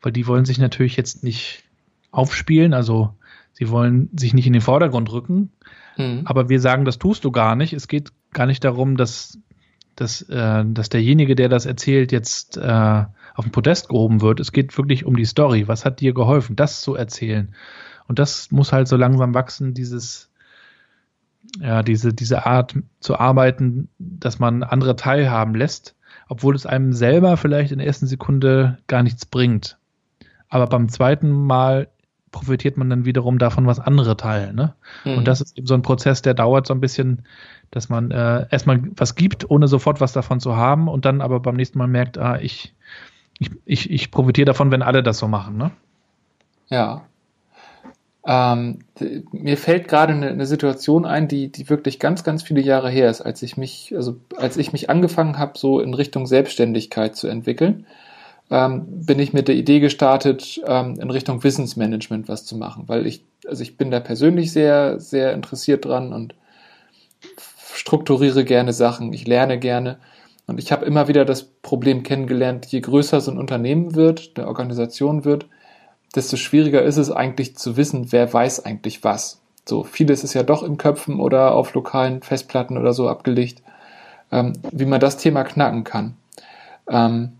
weil 0.00 0.12
die 0.12 0.26
wollen 0.26 0.44
sich 0.44 0.58
natürlich 0.58 0.96
jetzt 0.96 1.22
nicht 1.22 1.64
aufspielen. 2.10 2.74
Also 2.74 3.14
sie 3.52 3.68
wollen 3.68 4.10
sich 4.16 4.34
nicht 4.34 4.46
in 4.46 4.52
den 4.52 4.62
Vordergrund 4.62 5.12
rücken, 5.12 5.50
Mhm. 5.98 6.22
Aber 6.24 6.48
wir 6.48 6.60
sagen, 6.60 6.84
das 6.84 6.98
tust 6.98 7.24
du 7.24 7.30
gar 7.30 7.56
nicht. 7.56 7.72
Es 7.74 7.88
geht 7.88 8.12
gar 8.32 8.46
nicht 8.46 8.64
darum, 8.64 8.96
dass, 8.96 9.38
dass, 9.96 10.22
äh, 10.22 10.64
dass 10.66 10.88
derjenige, 10.88 11.34
der 11.34 11.48
das 11.48 11.66
erzählt, 11.66 12.12
jetzt 12.12 12.56
äh, 12.56 13.04
auf 13.34 13.44
den 13.44 13.52
Podest 13.52 13.88
gehoben 13.88 14.22
wird. 14.22 14.40
Es 14.40 14.52
geht 14.52 14.76
wirklich 14.78 15.04
um 15.04 15.16
die 15.16 15.24
Story. 15.24 15.68
Was 15.68 15.84
hat 15.84 16.00
dir 16.00 16.14
geholfen, 16.14 16.56
das 16.56 16.80
zu 16.80 16.94
erzählen? 16.94 17.54
Und 18.06 18.18
das 18.18 18.50
muss 18.50 18.72
halt 18.72 18.88
so 18.88 18.96
langsam 18.96 19.34
wachsen, 19.34 19.74
dieses, 19.74 20.30
ja, 21.60 21.82
diese, 21.82 22.14
diese 22.14 22.46
Art 22.46 22.74
zu 23.00 23.18
arbeiten, 23.18 23.88
dass 23.98 24.38
man 24.38 24.62
andere 24.62 24.96
teilhaben 24.96 25.54
lässt, 25.54 25.94
obwohl 26.28 26.54
es 26.54 26.66
einem 26.66 26.92
selber 26.92 27.36
vielleicht 27.36 27.72
in 27.72 27.78
der 27.78 27.86
ersten 27.86 28.06
Sekunde 28.06 28.78
gar 28.86 29.02
nichts 29.02 29.26
bringt. 29.26 29.78
Aber 30.48 30.66
beim 30.66 30.88
zweiten 30.88 31.30
Mal 31.30 31.88
profitiert 32.30 32.76
man 32.76 32.90
dann 32.90 33.04
wiederum 33.04 33.38
davon, 33.38 33.66
was 33.66 33.80
andere 33.80 34.16
teilen. 34.16 34.54
Ne? 34.54 34.74
Mhm. 35.04 35.18
Und 35.18 35.28
das 35.28 35.40
ist 35.40 35.56
eben 35.56 35.66
so 35.66 35.74
ein 35.74 35.82
Prozess, 35.82 36.22
der 36.22 36.34
dauert 36.34 36.66
so 36.66 36.74
ein 36.74 36.80
bisschen, 36.80 37.24
dass 37.70 37.88
man 37.88 38.10
äh, 38.10 38.46
erstmal 38.50 38.82
was 38.96 39.14
gibt, 39.14 39.50
ohne 39.50 39.68
sofort 39.68 40.00
was 40.00 40.12
davon 40.12 40.40
zu 40.40 40.56
haben 40.56 40.88
und 40.88 41.04
dann 41.04 41.20
aber 41.20 41.40
beim 41.40 41.56
nächsten 41.56 41.78
Mal 41.78 41.88
merkt, 41.88 42.18
ah, 42.18 42.38
ich, 42.40 42.74
ich, 43.38 43.50
ich, 43.64 43.90
ich 43.90 44.10
profitiere 44.10 44.46
davon, 44.46 44.70
wenn 44.70 44.82
alle 44.82 45.02
das 45.02 45.18
so 45.18 45.28
machen. 45.28 45.56
Ne? 45.56 45.70
Ja. 46.68 47.02
Ähm, 48.28 48.80
mir 49.32 49.56
fällt 49.56 49.88
gerade 49.88 50.12
eine, 50.12 50.28
eine, 50.28 50.46
Situation 50.46 51.06
ein, 51.06 51.28
die, 51.28 51.50
die 51.50 51.70
wirklich 51.70 51.98
ganz, 51.98 52.24
ganz 52.24 52.42
viele 52.42 52.60
Jahre 52.60 52.90
her 52.90 53.08
ist, 53.08 53.22
als 53.22 53.42
ich 53.42 53.56
mich, 53.56 53.94
also 53.96 54.16
als 54.36 54.58
ich 54.58 54.72
mich 54.72 54.90
angefangen 54.90 55.38
habe, 55.38 55.58
so 55.58 55.80
in 55.80 55.94
Richtung 55.94 56.26
Selbstständigkeit 56.26 57.16
zu 57.16 57.26
entwickeln 57.26 57.86
ähm, 58.50 58.84
bin 58.86 59.18
ich 59.18 59.32
mit 59.32 59.48
der 59.48 59.54
Idee 59.54 59.80
gestartet, 59.80 60.60
ähm, 60.66 60.98
in 61.00 61.10
Richtung 61.10 61.42
Wissensmanagement 61.44 62.28
was 62.28 62.44
zu 62.44 62.56
machen, 62.56 62.84
weil 62.86 63.06
ich, 63.06 63.24
also 63.46 63.62
ich 63.62 63.76
bin 63.76 63.90
da 63.90 64.00
persönlich 64.00 64.52
sehr, 64.52 65.00
sehr 65.00 65.32
interessiert 65.32 65.84
dran 65.84 66.12
und 66.12 66.34
strukturiere 67.74 68.44
gerne 68.44 68.72
Sachen, 68.72 69.12
ich 69.12 69.26
lerne 69.26 69.58
gerne. 69.58 69.98
Und 70.46 70.58
ich 70.58 70.72
habe 70.72 70.86
immer 70.86 71.08
wieder 71.08 71.26
das 71.26 71.44
Problem 71.44 72.02
kennengelernt, 72.02 72.66
je 72.66 72.80
größer 72.80 73.20
so 73.20 73.30
ein 73.30 73.38
Unternehmen 73.38 73.94
wird, 73.94 74.32
eine 74.34 74.48
Organisation 74.48 75.26
wird, 75.26 75.46
desto 76.14 76.36
schwieriger 76.36 76.82
ist 76.82 76.96
es 76.96 77.10
eigentlich 77.10 77.56
zu 77.56 77.76
wissen, 77.76 78.12
wer 78.12 78.32
weiß 78.32 78.64
eigentlich 78.64 79.04
was. 79.04 79.40
So, 79.66 79.84
vieles 79.84 80.24
ist 80.24 80.34
ja 80.34 80.42
doch 80.42 80.62
in 80.62 80.78
Köpfen 80.78 81.20
oder 81.20 81.54
auf 81.54 81.74
lokalen 81.74 82.22
Festplatten 82.22 82.78
oder 82.78 82.94
so 82.94 83.08
abgelegt, 83.08 83.62
ähm, 84.32 84.54
wie 84.72 84.86
man 84.86 85.00
das 85.00 85.18
Thema 85.18 85.44
knacken 85.44 85.84
kann. 85.84 86.16
Ähm, 86.88 87.32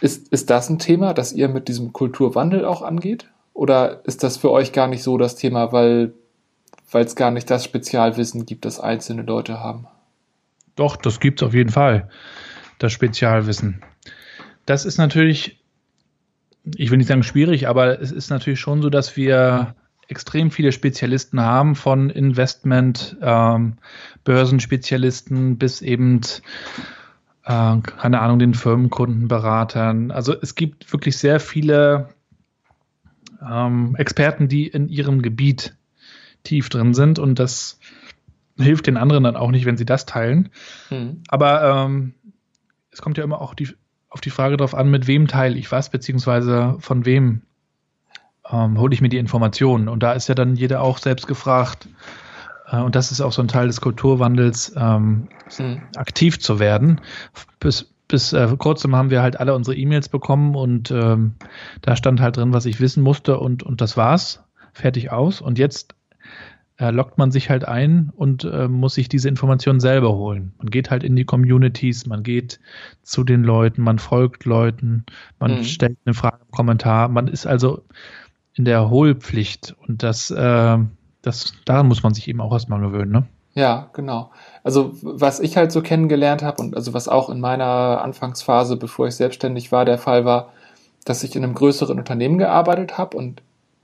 ist, 0.00 0.28
ist 0.28 0.50
das 0.50 0.68
ein 0.68 0.78
Thema, 0.78 1.14
das 1.14 1.32
ihr 1.32 1.48
mit 1.48 1.68
diesem 1.68 1.92
Kulturwandel 1.92 2.64
auch 2.64 2.82
angeht? 2.82 3.26
Oder 3.54 4.04
ist 4.04 4.22
das 4.22 4.36
für 4.36 4.50
euch 4.50 4.72
gar 4.72 4.88
nicht 4.88 5.02
so 5.02 5.18
das 5.18 5.36
Thema, 5.36 5.72
weil 5.72 6.12
es 6.92 7.16
gar 7.16 7.30
nicht 7.30 7.50
das 7.50 7.64
Spezialwissen 7.64 8.46
gibt, 8.46 8.64
das 8.64 8.80
einzelne 8.80 9.22
Leute 9.22 9.60
haben? 9.60 9.86
Doch, 10.76 10.96
das 10.96 11.20
gibt 11.20 11.40
es 11.40 11.46
auf 11.46 11.54
jeden 11.54 11.70
Fall, 11.70 12.08
das 12.78 12.92
Spezialwissen. 12.92 13.82
Das 14.66 14.84
ist 14.84 14.98
natürlich, 14.98 15.60
ich 16.64 16.90
will 16.90 16.98
nicht 16.98 17.08
sagen 17.08 17.22
schwierig, 17.22 17.68
aber 17.68 18.00
es 18.00 18.12
ist 18.12 18.30
natürlich 18.30 18.60
schon 18.60 18.82
so, 18.82 18.90
dass 18.90 19.16
wir 19.16 19.74
extrem 20.08 20.50
viele 20.50 20.72
Spezialisten 20.72 21.40
haben, 21.40 21.74
von 21.74 22.10
Investment, 22.10 23.16
ähm, 23.20 23.78
Börsenspezialisten 24.24 25.56
bis 25.58 25.82
eben 25.82 26.20
äh, 27.44 27.78
keine 27.78 28.20
Ahnung, 28.20 28.38
den 28.38 28.54
Firmenkundenberatern. 28.54 30.10
Also 30.10 30.34
es 30.40 30.54
gibt 30.54 30.92
wirklich 30.92 31.18
sehr 31.18 31.40
viele 31.40 32.08
ähm, 33.42 33.94
Experten, 33.96 34.48
die 34.48 34.66
in 34.66 34.88
ihrem 34.88 35.22
Gebiet 35.22 35.76
tief 36.42 36.68
drin 36.68 36.94
sind 36.94 37.18
und 37.18 37.38
das 37.38 37.78
hilft 38.56 38.86
den 38.86 38.96
anderen 38.96 39.24
dann 39.24 39.36
auch 39.36 39.50
nicht, 39.50 39.66
wenn 39.66 39.76
sie 39.76 39.86
das 39.86 40.06
teilen. 40.06 40.50
Mhm. 40.90 41.22
Aber 41.28 41.62
ähm, 41.86 42.14
es 42.90 43.02
kommt 43.02 43.18
ja 43.18 43.24
immer 43.24 43.40
auch 43.40 43.54
die, 43.54 43.68
auf 44.14 44.20
die 44.20 44.30
Frage 44.30 44.56
darauf 44.56 44.76
an, 44.76 44.90
mit 44.90 45.08
wem 45.08 45.26
teile 45.26 45.56
ich 45.56 45.72
was, 45.72 45.90
beziehungsweise 45.90 46.76
von 46.78 47.04
wem 47.04 47.42
ähm, 48.48 48.78
hole 48.78 48.94
ich 48.94 49.00
mir 49.00 49.08
die 49.08 49.18
Informationen. 49.18 49.88
Und 49.88 50.04
da 50.04 50.12
ist 50.12 50.28
ja 50.28 50.36
dann 50.36 50.54
jeder 50.54 50.82
auch 50.82 50.98
selbst 50.98 51.26
gefragt, 51.26 51.88
äh, 52.70 52.78
und 52.78 52.94
das 52.94 53.10
ist 53.10 53.20
auch 53.20 53.32
so 53.32 53.42
ein 53.42 53.48
Teil 53.48 53.66
des 53.66 53.80
Kulturwandels, 53.80 54.72
ähm, 54.76 55.28
mhm. 55.58 55.82
aktiv 55.96 56.38
zu 56.38 56.60
werden. 56.60 57.00
Bis, 57.58 57.92
bis 58.06 58.32
äh, 58.32 58.46
vor 58.46 58.58
kurzem 58.58 58.94
haben 58.94 59.10
wir 59.10 59.20
halt 59.20 59.40
alle 59.40 59.52
unsere 59.52 59.76
E-Mails 59.76 60.08
bekommen 60.08 60.54
und 60.54 60.92
ähm, 60.92 61.34
da 61.82 61.96
stand 61.96 62.20
halt 62.20 62.36
drin, 62.36 62.52
was 62.52 62.66
ich 62.66 62.80
wissen 62.80 63.02
musste 63.02 63.40
und, 63.40 63.64
und 63.64 63.80
das 63.80 63.96
war's. 63.96 64.44
Fertig 64.72 65.10
aus. 65.10 65.40
Und 65.40 65.58
jetzt 65.58 65.96
äh, 66.78 66.90
lockt 66.90 67.18
man 67.18 67.30
sich 67.30 67.50
halt 67.50 67.66
ein 67.66 68.10
und 68.16 68.44
äh, 68.44 68.68
muss 68.68 68.94
sich 68.94 69.08
diese 69.08 69.28
Informationen 69.28 69.80
selber 69.80 70.14
holen. 70.14 70.54
Man 70.58 70.70
geht 70.70 70.90
halt 70.90 71.04
in 71.04 71.14
die 71.14 71.24
Communities, 71.24 72.06
man 72.06 72.22
geht 72.22 72.58
zu 73.02 73.22
den 73.22 73.44
Leuten, 73.44 73.82
man 73.82 73.98
folgt 73.98 74.44
Leuten, 74.44 75.04
man 75.38 75.58
mhm. 75.58 75.64
stellt 75.64 75.98
eine 76.04 76.14
Frage 76.14 76.38
im 76.44 76.50
Kommentar. 76.50 77.08
Man 77.08 77.28
ist 77.28 77.46
also 77.46 77.82
in 78.54 78.64
der 78.64 78.90
Hohlpflicht 78.90 79.76
und 79.86 80.02
das, 80.02 80.30
äh, 80.30 80.78
das 81.22 81.54
daran 81.64 81.86
muss 81.86 82.02
man 82.02 82.14
sich 82.14 82.28
eben 82.28 82.40
auch 82.40 82.52
erstmal 82.52 82.80
gewöhnen, 82.80 83.12
ne? 83.12 83.26
Ja, 83.56 83.88
genau. 83.92 84.32
Also 84.64 84.94
was 85.02 85.38
ich 85.38 85.56
halt 85.56 85.70
so 85.70 85.80
kennengelernt 85.80 86.42
habe 86.42 86.60
und 86.60 86.74
also 86.74 86.92
was 86.92 87.06
auch 87.06 87.30
in 87.30 87.38
meiner 87.38 88.02
Anfangsphase, 88.02 88.76
bevor 88.76 89.06
ich 89.06 89.14
selbstständig 89.14 89.70
war, 89.70 89.84
der 89.84 89.98
Fall 89.98 90.24
war, 90.24 90.52
dass 91.04 91.22
ich 91.22 91.36
in 91.36 91.44
einem 91.44 91.54
größeren 91.54 91.98
Unternehmen 91.98 92.38
gearbeitet 92.38 92.98
habe 92.98 93.16
und 93.16 93.42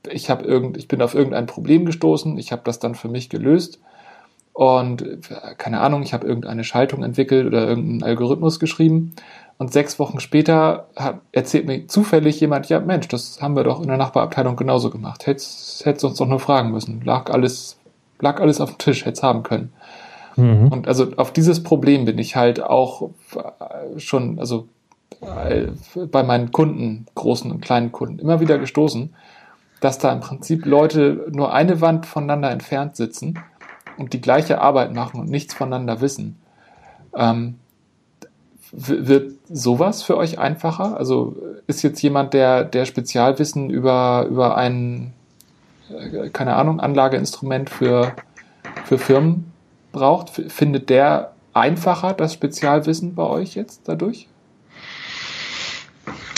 ich 0.09 0.31
habe 0.31 0.45
irgend, 0.45 0.77
ich 0.77 0.89
bin 0.89 1.03
auf 1.03 1.15
irgendein 1.15 1.47
Problem 1.47 1.85
gestoßen, 1.85 2.39
ich 2.39 2.53
habe 2.53 2.63
das 2.65 2.79
dann 2.79 2.95
für 2.95 3.09
mich 3.09 3.29
gelöst. 3.29 3.81
Und 4.53 5.21
keine 5.59 5.81
Ahnung, 5.81 6.03
ich 6.03 6.13
habe 6.13 6.27
irgendeine 6.27 6.65
Schaltung 6.65 7.03
entwickelt 7.03 7.47
oder 7.47 7.67
irgendeinen 7.67 8.03
Algorithmus 8.03 8.59
geschrieben. 8.59 9.15
Und 9.59 9.73
sechs 9.73 9.99
Wochen 9.99 10.21
später 10.21 10.89
hat, 10.97 11.21
erzählt 11.33 11.67
mir 11.67 11.87
zufällig 11.87 12.41
jemand, 12.41 12.69
ja 12.69 12.81
Mensch, 12.81 13.09
das 13.09 13.43
haben 13.43 13.57
wir 13.57 13.65
doch 13.65 13.81
in 13.81 13.89
der 13.89 13.99
Nachbarabteilung 13.99 14.57
genauso 14.57 14.91
gemacht, 14.91 15.27
hättest, 15.27 15.85
hättest 15.85 16.05
uns 16.05 16.19
doch 16.19 16.27
nur 16.27 16.41
fragen 16.41 16.73
müssen, 16.73 17.03
lag 17.05 17.31
alles, 17.31 17.79
lag 18.21 18.41
alles 18.41 18.61
auf 18.61 18.71
dem 18.71 18.79
Tisch, 18.79 19.05
hättest 19.05 19.23
haben 19.23 19.43
können. 19.43 19.73
Mhm. 20.37 20.69
Und 20.69 20.89
also 20.89 21.09
auf 21.17 21.33
dieses 21.33 21.63
Problem 21.63 22.07
bin 22.07 22.19
ich 22.19 22.37
halt 22.37 22.63
auch 22.63 23.11
schon, 23.99 24.39
also 24.39 24.67
äh, 25.21 25.67
bei 26.11 26.23
meinen 26.23 26.53
Kunden, 26.53 27.07
großen 27.15 27.51
und 27.51 27.61
kleinen 27.61 27.93
Kunden, 27.93 28.19
immer 28.19 28.41
wieder 28.41 28.59
gestoßen, 28.59 29.15
dass 29.81 29.99
da 29.99 30.13
im 30.13 30.21
Prinzip 30.21 30.67
Leute 30.67 31.27
nur 31.31 31.53
eine 31.53 31.81
Wand 31.81 32.07
voneinander 32.07 32.51
entfernt 32.51 32.97
sitzen 32.97 33.39
und 33.97 34.13
die 34.13 34.21
gleiche 34.21 34.61
Arbeit 34.61 34.95
machen 34.95 35.21
und 35.21 35.29
nichts 35.29 35.55
voneinander 35.55 36.01
wissen. 36.01 36.41
Ähm, 37.15 37.57
wird 38.73 39.33
sowas 39.49 40.03
für 40.03 40.17
euch 40.17 40.39
einfacher? 40.39 40.97
Also 40.97 41.37
ist 41.67 41.83
jetzt 41.83 42.01
jemand, 42.03 42.35
der, 42.35 42.65
der 42.65 42.85
Spezialwissen 42.85 43.69
über, 43.71 44.27
über 44.31 44.57
ein, 44.57 45.13
äh, 45.91 46.29
keine 46.31 46.55
Ahnung, 46.55 46.79
Anlageinstrument 46.79 47.69
für, 47.69 48.13
für 48.85 48.99
Firmen 48.99 49.53
braucht, 49.93 50.31
findet 50.31 50.89
der 50.89 51.33
einfacher 51.53 52.15
das 52.15 52.33
Spezialwissen 52.33 53.15
bei 53.15 53.25
euch 53.25 53.55
jetzt 53.57 53.83
dadurch? 53.87 54.29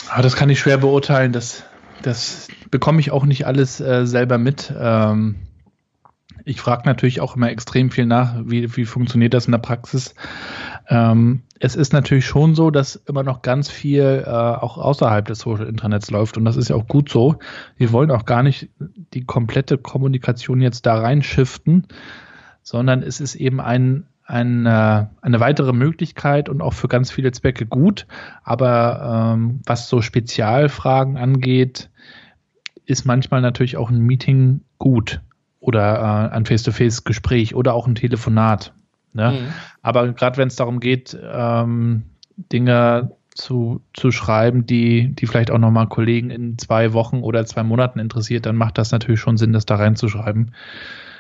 Ah, 0.08 0.22
das 0.22 0.36
kann 0.36 0.48
ich 0.48 0.58
schwer 0.58 0.78
beurteilen. 0.78 1.32
Das, 1.32 1.64
das 2.02 2.48
bekomme 2.70 3.00
ich 3.00 3.10
auch 3.10 3.24
nicht 3.24 3.46
alles 3.46 3.80
äh, 3.80 4.06
selber 4.06 4.38
mit. 4.38 4.72
Ähm, 4.76 5.36
ich 6.44 6.60
frage 6.60 6.82
natürlich 6.86 7.20
auch 7.20 7.36
immer 7.36 7.50
extrem 7.50 7.90
viel 7.90 8.06
nach, 8.06 8.34
wie, 8.44 8.76
wie 8.76 8.84
funktioniert 8.84 9.34
das 9.34 9.46
in 9.46 9.52
der 9.52 9.58
Praxis. 9.58 10.14
Ähm, 10.88 11.42
es 11.60 11.76
ist 11.76 11.92
natürlich 11.92 12.26
schon 12.26 12.54
so, 12.54 12.70
dass 12.70 12.96
immer 12.96 13.22
noch 13.22 13.42
ganz 13.42 13.70
viel 13.70 14.24
äh, 14.26 14.30
auch 14.30 14.78
außerhalb 14.78 15.24
des 15.24 15.40
Social 15.40 15.66
Internets 15.66 16.10
läuft 16.10 16.36
und 16.36 16.44
das 16.44 16.56
ist 16.56 16.68
ja 16.68 16.76
auch 16.76 16.88
gut 16.88 17.08
so. 17.08 17.36
Wir 17.76 17.92
wollen 17.92 18.10
auch 18.10 18.24
gar 18.24 18.42
nicht 18.42 18.68
die 19.14 19.24
komplette 19.24 19.78
Kommunikation 19.78 20.60
jetzt 20.60 20.86
da 20.86 20.98
reinschiften, 20.98 21.86
sondern 22.62 23.02
es 23.02 23.20
ist 23.20 23.36
eben 23.36 23.60
ein, 23.60 24.06
ein, 24.24 24.66
äh, 24.66 25.06
eine 25.20 25.40
weitere 25.40 25.72
Möglichkeit 25.72 26.48
und 26.48 26.60
auch 26.60 26.72
für 26.72 26.88
ganz 26.88 27.10
viele 27.10 27.32
Zwecke 27.32 27.66
gut. 27.66 28.06
Aber 28.44 29.34
ähm, 29.34 29.60
was 29.66 29.88
so 29.88 30.00
Spezialfragen 30.00 31.16
angeht, 31.16 31.90
ist 32.86 33.04
manchmal 33.04 33.40
natürlich 33.40 33.76
auch 33.76 33.90
ein 33.90 34.00
Meeting 34.00 34.62
gut 34.78 35.20
oder 35.60 36.30
äh, 36.30 36.34
ein 36.34 36.44
Face-to-Face-Gespräch 36.44 37.54
oder 37.54 37.74
auch 37.74 37.86
ein 37.86 37.94
Telefonat. 37.94 38.72
Ne? 39.12 39.32
Mhm. 39.32 39.52
Aber 39.82 40.12
gerade 40.12 40.36
wenn 40.36 40.48
es 40.48 40.56
darum 40.56 40.80
geht, 40.80 41.16
ähm, 41.22 42.04
Dinge 42.36 43.12
zu, 43.34 43.80
zu 43.94 44.10
schreiben, 44.10 44.66
die, 44.66 45.14
die 45.14 45.26
vielleicht 45.26 45.50
auch 45.50 45.58
nochmal 45.58 45.86
Kollegen 45.88 46.30
in 46.30 46.58
zwei 46.58 46.92
Wochen 46.92 47.20
oder 47.20 47.46
zwei 47.46 47.62
Monaten 47.62 47.98
interessiert, 47.98 48.46
dann 48.46 48.56
macht 48.56 48.78
das 48.78 48.92
natürlich 48.92 49.20
schon 49.20 49.36
Sinn, 49.36 49.52
das 49.52 49.66
da 49.66 49.76
reinzuschreiben. 49.76 50.52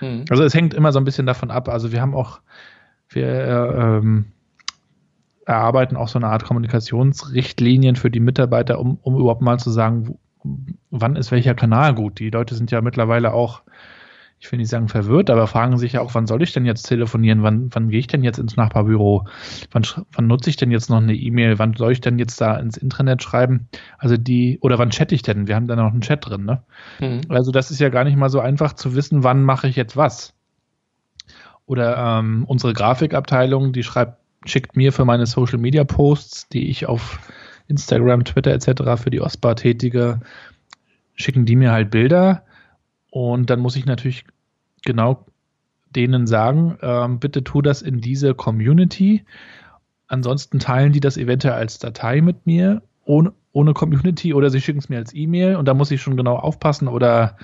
Mhm. 0.00 0.24
Also 0.28 0.44
es 0.44 0.54
hängt 0.54 0.74
immer 0.74 0.92
so 0.92 0.98
ein 0.98 1.04
bisschen 1.04 1.26
davon 1.26 1.50
ab. 1.50 1.68
Also 1.68 1.92
wir 1.92 2.00
haben 2.00 2.14
auch, 2.14 2.40
wir 3.14 3.26
äh, 3.26 3.98
ähm, 3.98 4.26
erarbeiten 5.46 5.96
auch 5.96 6.08
so 6.08 6.18
eine 6.18 6.28
Art 6.28 6.44
Kommunikationsrichtlinien 6.44 7.96
für 7.96 8.10
die 8.10 8.20
Mitarbeiter, 8.20 8.78
um, 8.78 8.98
um 9.02 9.18
überhaupt 9.18 9.42
mal 9.42 9.58
zu 9.58 9.70
sagen, 9.70 10.18
wann 10.90 11.16
ist 11.16 11.30
welcher 11.30 11.54
Kanal 11.54 11.94
gut. 11.94 12.18
Die 12.18 12.30
Leute 12.30 12.54
sind 12.54 12.70
ja 12.70 12.80
mittlerweile 12.80 13.32
auch 13.32 13.62
ich 14.42 14.50
will 14.50 14.58
nicht 14.58 14.70
sagen 14.70 14.88
verwirrt, 14.88 15.30
aber 15.30 15.46
fragen 15.46 15.78
sich 15.78 15.92
ja 15.92 16.00
auch, 16.00 16.16
wann 16.16 16.26
soll 16.26 16.42
ich 16.42 16.52
denn 16.52 16.66
jetzt 16.66 16.82
telefonieren? 16.82 17.44
Wann, 17.44 17.68
wann 17.72 17.90
gehe 17.90 18.00
ich 18.00 18.08
denn 18.08 18.24
jetzt 18.24 18.38
ins 18.38 18.56
Nachbarbüro? 18.56 19.24
Wann, 19.70 19.84
wann 20.10 20.26
nutze 20.26 20.50
ich 20.50 20.56
denn 20.56 20.72
jetzt 20.72 20.90
noch 20.90 20.96
eine 20.96 21.14
E-Mail? 21.14 21.60
Wann 21.60 21.74
soll 21.74 21.92
ich 21.92 22.00
denn 22.00 22.18
jetzt 22.18 22.40
da 22.40 22.56
ins 22.56 22.76
Intranet 22.76 23.22
schreiben? 23.22 23.68
Also 23.98 24.16
die, 24.16 24.58
oder 24.60 24.78
wann 24.78 24.90
chatte 24.90 25.14
ich 25.14 25.22
denn? 25.22 25.46
Wir 25.46 25.54
haben 25.54 25.68
da 25.68 25.76
noch 25.76 25.92
einen 25.92 26.00
Chat 26.00 26.28
drin, 26.28 26.44
ne? 26.44 26.64
Mhm. 26.98 27.20
Also 27.28 27.52
das 27.52 27.70
ist 27.70 27.78
ja 27.78 27.88
gar 27.88 28.02
nicht 28.02 28.16
mal 28.16 28.30
so 28.30 28.40
einfach 28.40 28.72
zu 28.72 28.96
wissen, 28.96 29.22
wann 29.22 29.44
mache 29.44 29.68
ich 29.68 29.76
jetzt 29.76 29.96
was. 29.96 30.34
Oder 31.72 31.96
ähm, 31.96 32.44
unsere 32.46 32.74
Grafikabteilung, 32.74 33.72
die 33.72 33.82
schreibt, 33.82 34.18
schickt 34.44 34.76
mir 34.76 34.92
für 34.92 35.06
meine 35.06 35.24
Social 35.24 35.56
Media 35.56 35.84
Posts, 35.84 36.50
die 36.50 36.68
ich 36.68 36.84
auf 36.84 37.18
Instagram, 37.66 38.26
Twitter 38.26 38.52
etc. 38.52 39.02
für 39.02 39.08
die 39.08 39.22
OSPA 39.22 39.54
tätige, 39.54 40.20
schicken 41.14 41.46
die 41.46 41.56
mir 41.56 41.72
halt 41.72 41.90
Bilder 41.90 42.42
und 43.10 43.48
dann 43.48 43.60
muss 43.60 43.76
ich 43.76 43.86
natürlich 43.86 44.26
genau 44.84 45.24
denen 45.88 46.26
sagen, 46.26 46.76
ähm, 46.82 47.18
bitte 47.20 47.42
tu 47.42 47.62
das 47.62 47.80
in 47.80 48.02
diese 48.02 48.34
Community. 48.34 49.24
Ansonsten 50.08 50.58
teilen 50.58 50.92
die 50.92 51.00
das 51.00 51.16
eventuell 51.16 51.54
als 51.54 51.78
Datei 51.78 52.20
mit 52.20 52.44
mir 52.44 52.82
ohne, 53.06 53.32
ohne 53.52 53.72
Community 53.72 54.34
oder 54.34 54.50
sie 54.50 54.60
schicken 54.60 54.80
es 54.80 54.90
mir 54.90 54.98
als 54.98 55.14
E-Mail 55.14 55.56
und 55.56 55.66
da 55.66 55.72
muss 55.72 55.90
ich 55.90 56.02
schon 56.02 56.18
genau 56.18 56.36
aufpassen 56.36 56.86
oder 56.86 57.38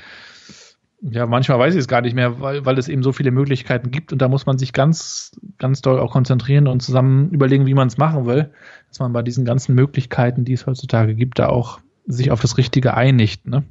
ja, 1.00 1.26
manchmal 1.26 1.58
weiß 1.58 1.74
ich 1.74 1.80
es 1.80 1.88
gar 1.88 2.00
nicht 2.00 2.14
mehr, 2.14 2.40
weil, 2.40 2.64
weil 2.66 2.78
es 2.78 2.88
eben 2.88 3.02
so 3.02 3.12
viele 3.12 3.30
Möglichkeiten 3.30 3.90
gibt 3.90 4.12
und 4.12 4.20
da 4.20 4.28
muss 4.28 4.46
man 4.46 4.58
sich 4.58 4.72
ganz, 4.72 5.38
ganz 5.58 5.80
doll 5.80 6.00
auch 6.00 6.12
konzentrieren 6.12 6.66
und 6.66 6.82
zusammen 6.82 7.30
überlegen, 7.30 7.66
wie 7.66 7.74
man 7.74 7.88
es 7.88 7.98
machen 7.98 8.26
will, 8.26 8.50
dass 8.88 8.98
man 8.98 9.12
bei 9.12 9.22
diesen 9.22 9.44
ganzen 9.44 9.74
Möglichkeiten, 9.74 10.44
die 10.44 10.54
es 10.54 10.66
heutzutage 10.66 11.14
gibt, 11.14 11.38
da 11.38 11.48
auch 11.48 11.80
sich 12.06 12.30
auf 12.30 12.40
das 12.40 12.58
Richtige 12.58 12.94
einigt. 12.94 13.46
Ne? 13.46 13.62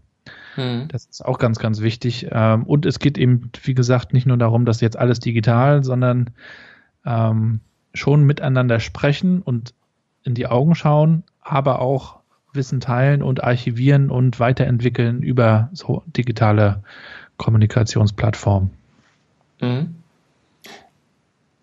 Mhm. 0.56 0.88
Das 0.88 1.06
ist 1.06 1.26
auch 1.26 1.38
ganz, 1.38 1.60
ganz 1.60 1.82
wichtig. 1.82 2.28
Ähm, 2.32 2.64
und 2.64 2.86
es 2.86 3.00
geht 3.00 3.18
eben, 3.18 3.52
wie 3.64 3.74
gesagt, 3.74 4.14
nicht 4.14 4.26
nur 4.26 4.38
darum, 4.38 4.66
dass 4.66 4.80
jetzt 4.80 4.98
alles 4.98 5.20
digital, 5.20 5.84
sondern 5.84 6.30
ähm, 7.06 7.60
schon 7.94 8.24
miteinander 8.24 8.80
sprechen 8.80 9.42
und 9.42 9.74
in 10.24 10.34
die 10.34 10.48
Augen 10.48 10.76
schauen, 10.76 11.24
aber 11.42 11.80
auch 11.80 12.20
Wissen 12.54 12.80
teilen 12.80 13.22
und 13.22 13.44
archivieren 13.44 14.10
und 14.10 14.40
weiterentwickeln 14.40 15.22
über 15.22 15.70
so 15.74 16.04
digitale 16.08 16.84
Kommunikationsplattformen. 17.38 18.72
Mhm. 19.62 19.96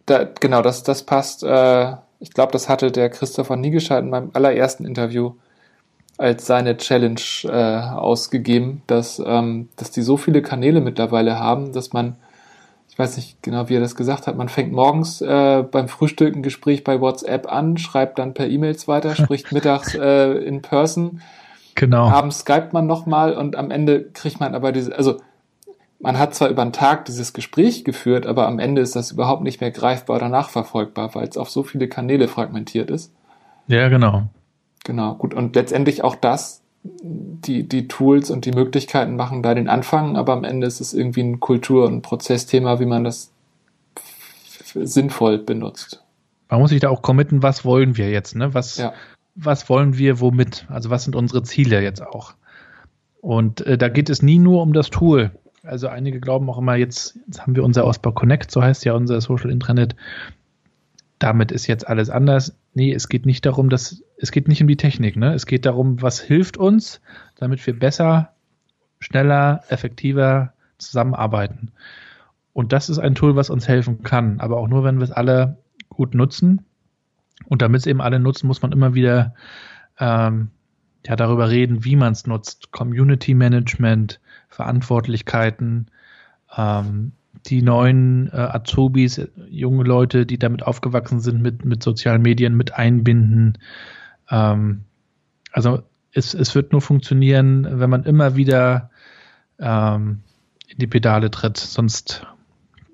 Da, 0.06 0.24
genau, 0.38 0.62
das, 0.62 0.82
das 0.82 1.04
passt. 1.04 1.42
Äh, 1.42 1.92
ich 2.20 2.30
glaube, 2.30 2.52
das 2.52 2.68
hatte 2.68 2.90
der 2.90 3.10
Christopher 3.10 3.56
Niegescheid 3.56 4.02
in 4.02 4.10
meinem 4.10 4.30
allerersten 4.32 4.84
Interview 4.84 5.32
als 6.16 6.46
seine 6.46 6.76
Challenge 6.76 7.20
äh, 7.44 7.50
ausgegeben, 7.50 8.82
dass, 8.86 9.20
ähm, 9.24 9.68
dass 9.76 9.90
die 9.90 10.02
so 10.02 10.16
viele 10.16 10.42
Kanäle 10.42 10.80
mittlerweile 10.80 11.38
haben, 11.38 11.72
dass 11.72 11.92
man, 11.92 12.16
ich 12.88 12.98
weiß 12.98 13.16
nicht 13.16 13.42
genau, 13.42 13.68
wie 13.68 13.76
er 13.76 13.80
das 13.80 13.96
gesagt 13.96 14.26
hat, 14.26 14.36
man 14.36 14.48
fängt 14.48 14.72
morgens 14.72 15.20
äh, 15.20 15.64
beim 15.68 15.88
Frühstück 15.88 16.36
ein 16.36 16.42
Gespräch 16.42 16.84
bei 16.84 17.00
WhatsApp 17.00 17.50
an, 17.50 17.78
schreibt 17.78 18.18
dann 18.18 18.34
per 18.34 18.48
E-Mails 18.48 18.86
weiter, 18.86 19.16
spricht 19.16 19.50
mittags 19.52 19.94
äh, 19.94 20.32
in 20.32 20.62
Person. 20.62 21.20
Genau. 21.74 22.06
Abends 22.06 22.40
skypt 22.40 22.72
man 22.72 22.86
nochmal 22.86 23.32
und 23.34 23.56
am 23.56 23.72
Ende 23.72 24.04
kriegt 24.04 24.38
man 24.38 24.54
aber 24.54 24.70
diese, 24.70 24.96
also 24.96 25.16
man 26.04 26.18
hat 26.18 26.34
zwar 26.34 26.50
über 26.50 26.62
den 26.62 26.72
Tag 26.72 27.06
dieses 27.06 27.32
Gespräch 27.32 27.82
geführt, 27.82 28.26
aber 28.26 28.46
am 28.46 28.58
Ende 28.58 28.82
ist 28.82 28.94
das 28.94 29.10
überhaupt 29.10 29.42
nicht 29.42 29.62
mehr 29.62 29.70
greifbar 29.70 30.16
oder 30.16 30.28
nachverfolgbar, 30.28 31.14
weil 31.14 31.26
es 31.26 31.38
auf 31.38 31.48
so 31.48 31.62
viele 31.62 31.88
Kanäle 31.88 32.28
fragmentiert 32.28 32.90
ist. 32.90 33.10
Ja, 33.68 33.88
genau. 33.88 34.28
Genau, 34.84 35.14
gut. 35.14 35.32
Und 35.32 35.56
letztendlich 35.56 36.04
auch 36.04 36.14
das, 36.14 36.60
die, 36.82 37.66
die 37.66 37.88
Tools 37.88 38.30
und 38.30 38.44
die 38.44 38.52
Möglichkeiten 38.52 39.16
machen 39.16 39.42
da 39.42 39.54
den 39.54 39.70
Anfang, 39.70 40.18
aber 40.18 40.34
am 40.34 40.44
Ende 40.44 40.66
ist 40.66 40.82
es 40.82 40.92
irgendwie 40.92 41.22
ein 41.22 41.40
Kultur- 41.40 41.86
und 41.86 42.02
Prozessthema, 42.02 42.78
wie 42.80 42.86
man 42.86 43.04
das 43.04 43.32
sinnvoll 44.74 45.38
benutzt. 45.38 46.02
man 46.50 46.60
muss 46.60 46.70
sich 46.70 46.80
da 46.80 46.90
auch 46.90 47.00
committen, 47.00 47.42
was 47.42 47.64
wollen 47.64 47.96
wir 47.96 48.10
jetzt, 48.10 48.36
ne? 48.36 48.52
Was, 48.52 48.76
ja. 48.76 48.92
was 49.34 49.70
wollen 49.70 49.96
wir 49.96 50.20
womit? 50.20 50.66
Also 50.68 50.90
was 50.90 51.04
sind 51.04 51.16
unsere 51.16 51.42
Ziele 51.44 51.82
jetzt 51.82 52.02
auch? 52.02 52.34
Und 53.22 53.62
äh, 53.62 53.78
da 53.78 53.88
geht 53.88 54.10
es 54.10 54.20
nie 54.20 54.38
nur 54.38 54.60
um 54.60 54.74
das 54.74 54.90
Tool. 54.90 55.30
Also 55.64 55.88
einige 55.88 56.20
glauben 56.20 56.48
auch 56.50 56.58
immer, 56.58 56.76
jetzt, 56.76 57.18
jetzt 57.26 57.42
haben 57.42 57.56
wir 57.56 57.64
unser 57.64 57.84
Ausbau 57.84 58.12
Connect, 58.12 58.50
so 58.50 58.62
heißt 58.62 58.84
ja 58.84 58.92
unser 58.92 59.20
Social 59.20 59.50
Intranet. 59.50 59.96
Damit 61.18 61.52
ist 61.52 61.66
jetzt 61.66 61.88
alles 61.88 62.10
anders. 62.10 62.54
Nee, 62.74 62.92
es 62.92 63.08
geht 63.08 63.24
nicht 63.24 63.46
darum, 63.46 63.70
dass, 63.70 64.02
es 64.18 64.30
geht 64.30 64.46
nicht 64.46 64.60
um 64.60 64.68
die 64.68 64.76
Technik, 64.76 65.16
ne? 65.16 65.32
Es 65.32 65.46
geht 65.46 65.64
darum, 65.64 66.02
was 66.02 66.20
hilft 66.20 66.58
uns, 66.58 67.00
damit 67.36 67.66
wir 67.66 67.78
besser, 67.78 68.34
schneller, 69.00 69.62
effektiver 69.68 70.52
zusammenarbeiten. 70.76 71.72
Und 72.52 72.72
das 72.72 72.90
ist 72.90 72.98
ein 72.98 73.14
Tool, 73.14 73.34
was 73.34 73.48
uns 73.48 73.66
helfen 73.66 74.02
kann, 74.02 74.40
aber 74.40 74.58
auch 74.58 74.68
nur, 74.68 74.84
wenn 74.84 74.98
wir 74.98 75.04
es 75.04 75.12
alle 75.12 75.56
gut 75.88 76.14
nutzen. 76.14 76.64
Und 77.46 77.62
damit 77.62 77.80
es 77.80 77.86
eben 77.86 78.00
alle 78.00 78.20
nutzen, 78.20 78.46
muss 78.46 78.62
man 78.62 78.72
immer 78.72 78.94
wieder 78.94 79.34
ähm, 79.98 80.50
ja, 81.06 81.16
darüber 81.16 81.48
reden, 81.48 81.84
wie 81.84 81.96
man 81.96 82.12
es 82.12 82.26
nutzt. 82.26 82.70
Community 82.70 83.34
Management, 83.34 84.20
Verantwortlichkeiten, 84.54 85.88
ähm, 86.56 87.12
die 87.46 87.60
neuen 87.60 88.28
äh, 88.32 88.36
Azubis, 88.36 89.20
junge 89.48 89.82
Leute, 89.82 90.26
die 90.26 90.38
damit 90.38 90.62
aufgewachsen 90.62 91.18
sind, 91.18 91.42
mit, 91.42 91.64
mit 91.64 91.82
sozialen 91.82 92.22
Medien 92.22 92.56
mit 92.56 92.72
einbinden. 92.74 93.58
Ähm, 94.30 94.84
also 95.52 95.82
es, 96.12 96.34
es 96.34 96.54
wird 96.54 96.70
nur 96.70 96.80
funktionieren, 96.80 97.66
wenn 97.80 97.90
man 97.90 98.04
immer 98.04 98.36
wieder 98.36 98.90
ähm, 99.58 100.20
in 100.68 100.78
die 100.78 100.86
Pedale 100.86 101.32
tritt. 101.32 101.56
Sonst 101.56 102.24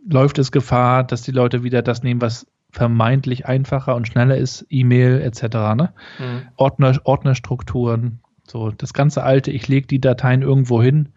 läuft 0.09 0.39
es 0.39 0.53
Gefahr, 0.53 1.05
dass 1.05 1.23
die 1.23 1.33
Leute 1.33 1.63
wieder 1.63 1.83
das 1.83 2.03
nehmen, 2.03 2.23
was 2.23 2.47
vermeintlich 2.71 3.47
einfacher 3.47 3.95
und 3.97 4.09
schneller 4.09 4.39
ist, 4.39 4.65
E-Mail 4.71 5.21
etc. 5.21 5.43
Ne? 5.77 5.93
Mhm. 6.19 6.43
Ordner, 6.57 6.99
Ordnerstrukturen, 7.05 8.21
so 8.47 8.71
das 8.71 8.95
ganze 8.95 9.23
alte, 9.23 9.51
ich 9.51 9.69
lege 9.69 9.87
die 9.87 10.01
Dateien 10.01 10.41
irgendwo 10.41 10.83
hin 10.83 11.11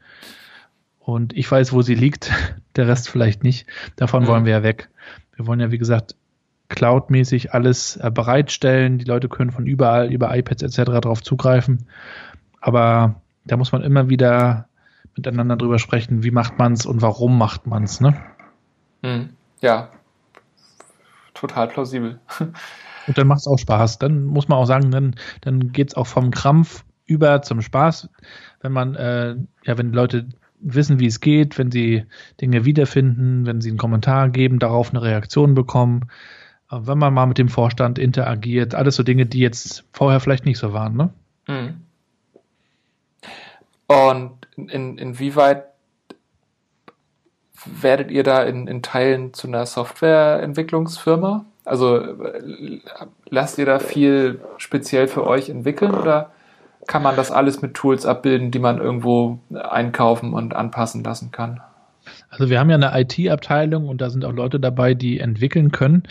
und 1.06 1.34
ich 1.34 1.52
weiß, 1.52 1.74
wo 1.74 1.82
sie 1.82 1.96
liegt, 1.96 2.32
der 2.76 2.88
Rest 2.88 3.10
vielleicht 3.10 3.44
nicht. 3.44 3.68
Davon 3.96 4.24
mhm. 4.24 4.28
wollen 4.28 4.46
wir 4.46 4.54
ja 4.54 4.64
weg. 4.64 4.90
Wir 5.36 5.46
wollen 5.48 5.60
ja, 5.60 5.72
wie 5.72 5.78
gesagt, 5.78 6.16
cloudmäßig 6.70 7.54
alles 7.54 7.98
äh, 7.98 8.10
bereitstellen. 8.10 8.98
Die 8.98 9.06
Leute 9.06 9.30
können 9.30 9.52
von 9.52 9.68
überall, 9.68 10.12
über 10.12 10.36
iPads 10.36 10.64
etc. 10.64 10.92
darauf 11.02 11.22
zugreifen. 11.22 11.88
Aber 12.62 13.22
da 13.46 13.58
muss 13.58 13.72
man 13.72 13.84
immer 13.84 14.10
wieder 14.10 14.68
miteinander 15.16 15.58
drüber 15.58 15.78
sprechen, 15.78 16.24
wie 16.24 16.32
macht 16.32 16.58
man 16.58 16.74
es 16.74 16.86
und 16.86 17.02
warum 17.02 17.38
macht 17.38 17.68
man 17.68 17.84
es. 17.84 18.00
Ne? 18.00 18.16
Mhm. 19.02 19.30
Ja, 19.62 19.90
total 21.34 21.68
plausibel. 21.68 22.20
Und 23.06 23.18
dann 23.18 23.28
macht 23.28 23.40
es 23.40 23.48
auch 23.48 23.58
Spaß. 23.58 24.00
Dann 24.00 24.24
muss 24.24 24.48
man 24.48 24.58
auch 24.58 24.66
sagen, 24.66 24.90
dann, 24.90 25.16
dann 25.42 25.74
geht 25.74 25.90
es 25.90 25.96
auch 25.96 26.08
vom 26.08 26.32
Krampf 26.32 26.86
über 27.06 27.42
zum 27.42 27.62
Spaß. 27.62 28.10
Wenn 28.62 28.72
man, 28.72 28.96
äh, 28.96 29.36
ja, 29.66 29.78
wenn 29.78 29.92
Leute 29.92 30.30
wissen, 30.64 31.00
wie 31.00 31.08
es 31.08 31.20
geht, 31.20 31.58
wenn 31.58 31.72
sie 31.72 32.06
Dinge 32.42 32.66
wiederfinden, 32.66 33.46
wenn 33.46 33.62
sie 33.62 33.70
einen 33.70 33.78
Kommentar 33.78 34.30
geben, 34.30 34.60
darauf 34.60 34.90
eine 34.90 35.02
Reaktion 35.02 35.54
bekommen, 35.54 36.10
äh, 36.72 36.78
wenn 36.82 36.98
man 36.98 37.14
mal 37.14 37.26
mit 37.26 37.38
dem 37.38 37.50
Vorstand 37.50 38.00
interagiert, 38.00 38.74
alles 38.76 38.96
so 38.96 39.04
Dinge, 39.04 39.26
die 39.26 39.40
jetzt 39.40 39.86
vorher 39.92 40.20
vielleicht 40.20 40.46
nicht 40.46 40.58
so 40.58 40.74
waren, 40.74 40.96
ne? 40.96 41.14
Mhm. 41.48 41.82
Und 43.88 44.48
in, 44.56 44.98
inwieweit 44.98 45.66
werdet 47.66 48.12
ihr 48.12 48.24
da 48.24 48.44
in, 48.44 48.68
in 48.68 48.82
Teilen 48.82 49.34
zu 49.34 49.48
einer 49.48 49.66
Softwareentwicklungsfirma? 49.66 51.46
Also 51.66 52.02
lasst 53.30 53.58
ihr 53.58 53.66
da 53.66 53.80
viel 53.80 54.42
speziell 54.58 55.08
für 55.08 55.26
euch 55.26 55.50
entwickeln 55.50 55.94
oder 55.94 56.32
kann 56.88 57.04
man 57.04 57.16
das 57.16 57.32
alles 57.32 57.62
mit 57.62 57.74
Tools 57.74 58.06
abbilden, 58.06 58.52
die 58.52 58.60
man 58.60 58.80
irgendwo 58.80 59.40
einkaufen 59.54 60.34
und 60.34 60.56
anpassen 60.56 61.04
lassen 61.04 61.32
kann? 61.32 61.62
Also 62.30 62.50
wir 62.50 62.60
haben 62.60 62.70
ja 62.70 62.76
eine 62.76 63.00
IT-Abteilung 63.00 63.88
und 63.88 64.02
da 64.02 64.10
sind 64.10 64.26
auch 64.26 64.34
Leute 64.34 64.60
dabei, 64.60 64.94
die 64.94 65.20
entwickeln 65.20 65.72
können, 65.72 66.04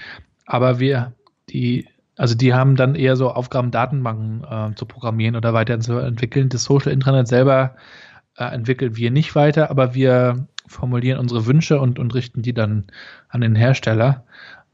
aber 0.47 0.81
wir, 0.81 1.13
die, 1.51 1.89
also 2.17 2.35
die 2.35 2.55
haben 2.55 2.77
dann 2.77 2.95
eher 2.95 3.17
so 3.17 3.31
Aufgaben, 3.31 3.71
Datenbanken 3.71 4.45
äh, 4.45 4.75
zu 4.75 4.87
programmieren 4.87 5.37
oder 5.37 5.53
weiterzuentwickeln. 5.53 6.49
Das 6.49 6.65
Social 6.65 6.93
Intranet 6.93 7.29
selber 7.29 7.77
äh, 8.37 8.45
entwickeln 8.45 8.97
wir 8.97 9.11
nicht 9.11 9.35
weiter, 9.35 9.71
aber 9.71 9.95
wir 9.95 10.47
formulieren 10.67 11.19
unsere 11.19 11.47
Wünsche 11.47 11.81
und, 11.81 11.99
und 11.99 12.15
richten 12.15 12.43
die 12.43 12.55
dann 12.55 12.87
an 13.29 13.41
den 13.41 13.55
Hersteller 13.55 14.25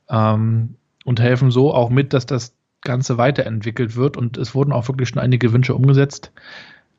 ähm, 0.09 0.77
und 1.05 1.21
helfen 1.21 1.51
so 1.51 1.75
auch 1.75 1.91
mit, 1.91 2.13
dass 2.13 2.27
das 2.27 2.58
Ganze 2.83 3.18
weiterentwickelt 3.18 3.97
wird. 3.97 4.16
Und 4.16 4.37
es 4.37 4.55
wurden 4.55 4.72
auch 4.72 4.89
wirklich 4.89 5.09
schon 5.09 5.18
einige 5.18 5.53
Wünsche 5.53 5.74
umgesetzt, 5.74 6.33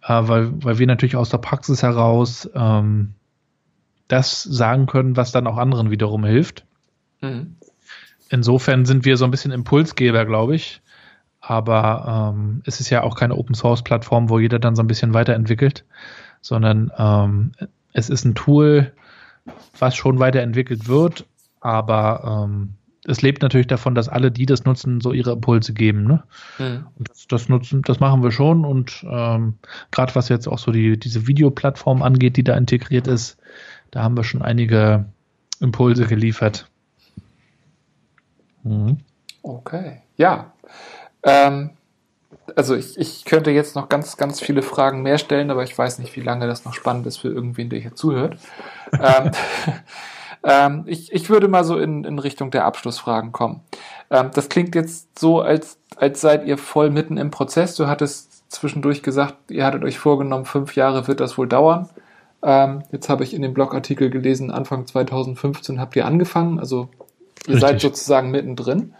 äh, 0.03 0.13
weil, 0.13 0.51
weil 0.63 0.79
wir 0.79 0.87
natürlich 0.87 1.15
aus 1.15 1.29
der 1.29 1.37
Praxis 1.39 1.83
heraus 1.83 2.49
ähm, 2.53 3.13
das 4.07 4.43
sagen 4.43 4.87
können, 4.87 5.15
was 5.15 5.31
dann 5.31 5.47
auch 5.47 5.57
anderen 5.57 5.91
wiederum 5.91 6.25
hilft. 6.25 6.65
Mhm. 7.21 7.55
Insofern 8.29 8.85
sind 8.85 9.05
wir 9.05 9.17
so 9.17 9.25
ein 9.25 9.31
bisschen 9.31 9.51
Impulsgeber, 9.51 10.25
glaube 10.25 10.55
ich. 10.55 10.81
Aber 11.41 12.33
ähm, 12.35 12.61
es 12.65 12.79
ist 12.79 12.89
ja 12.89 13.03
auch 13.03 13.15
keine 13.15 13.35
Open 13.35 13.55
Source 13.55 13.81
Plattform, 13.83 14.29
wo 14.29 14.39
jeder 14.39 14.59
dann 14.59 14.75
so 14.75 14.83
ein 14.83 14.87
bisschen 14.87 15.13
weiterentwickelt, 15.13 15.85
sondern 16.41 16.91
ähm, 16.97 17.51
es 17.93 18.09
ist 18.09 18.25
ein 18.25 18.35
Tool, 18.35 18.91
was 19.79 19.95
schon 19.95 20.19
weiterentwickelt 20.19 20.87
wird, 20.87 21.25
aber 21.59 22.45
ähm, 22.45 22.75
es 23.05 23.21
lebt 23.21 23.41
natürlich 23.41 23.67
davon, 23.67 23.95
dass 23.95 24.09
alle, 24.09 24.31
die 24.31 24.45
das 24.45 24.65
nutzen, 24.65 25.01
so 25.01 25.13
ihre 25.13 25.31
Impulse 25.31 25.73
geben. 25.73 26.03
Ne? 26.03 26.23
Mhm. 26.57 26.87
Und 26.97 27.09
das, 27.09 27.27
das, 27.27 27.49
nutzen, 27.49 27.81
das 27.83 27.99
machen 27.99 28.23
wir 28.23 28.31
schon 28.31 28.65
und 28.65 29.05
ähm, 29.09 29.55
gerade 29.91 30.15
was 30.15 30.29
jetzt 30.29 30.47
auch 30.47 30.59
so 30.59 30.71
die, 30.71 30.99
diese 30.99 31.27
Videoplattform 31.27 32.01
angeht, 32.01 32.37
die 32.37 32.43
da 32.43 32.55
integriert 32.55 33.07
ist, 33.07 33.37
da 33.91 34.03
haben 34.03 34.17
wir 34.17 34.23
schon 34.23 34.41
einige 34.41 35.05
Impulse 35.59 36.05
geliefert. 36.05 36.67
Mhm. 38.63 38.97
Okay, 39.41 40.01
ja. 40.17 40.51
Ähm, 41.23 41.71
also 42.55 42.75
ich, 42.75 42.97
ich 42.97 43.25
könnte 43.25 43.51
jetzt 43.51 43.75
noch 43.75 43.89
ganz, 43.89 44.17
ganz 44.17 44.39
viele 44.39 44.61
Fragen 44.61 45.01
mehr 45.01 45.17
stellen, 45.17 45.51
aber 45.51 45.63
ich 45.63 45.77
weiß 45.77 45.99
nicht, 45.99 46.15
wie 46.15 46.21
lange 46.21 46.47
das 46.47 46.65
noch 46.65 46.73
spannend 46.73 47.07
ist 47.07 47.17
für 47.17 47.29
irgendwen, 47.29 47.69
der 47.69 47.79
hier 47.79 47.95
zuhört. 47.95 48.37
ähm, 48.93 49.31
ähm, 50.43 50.83
ich, 50.85 51.11
ich 51.11 51.29
würde 51.29 51.47
mal 51.47 51.63
so 51.63 51.77
in, 51.77 52.03
in 52.03 52.19
Richtung 52.19 52.51
der 52.51 52.65
Abschlussfragen 52.65 53.31
kommen. 53.31 53.61
Ähm, 54.09 54.31
das 54.33 54.49
klingt 54.49 54.75
jetzt 54.75 55.19
so, 55.19 55.41
als, 55.41 55.77
als 55.95 56.21
seid 56.21 56.45
ihr 56.45 56.57
voll 56.57 56.89
mitten 56.89 57.17
im 57.17 57.31
Prozess. 57.31 57.75
Du 57.75 57.87
hattest 57.87 58.49
zwischendurch 58.51 59.03
gesagt, 59.03 59.51
ihr 59.51 59.65
hattet 59.65 59.83
euch 59.83 59.99
vorgenommen, 59.99 60.45
fünf 60.45 60.75
Jahre 60.75 61.07
wird 61.07 61.19
das 61.19 61.37
wohl 61.37 61.47
dauern. 61.47 61.89
Ähm, 62.41 62.83
jetzt 62.91 63.09
habe 63.09 63.23
ich 63.23 63.33
in 63.33 63.41
dem 63.41 63.53
Blogartikel 63.53 64.09
gelesen, 64.09 64.49
Anfang 64.49 64.87
2015 64.87 65.79
habt 65.79 65.95
ihr 65.95 66.05
angefangen, 66.05 66.57
also 66.57 66.89
ihr 67.47 67.55
Richtig. 67.55 67.61
seid 67.61 67.81
sozusagen 67.81 68.31
mittendrin. 68.31 68.93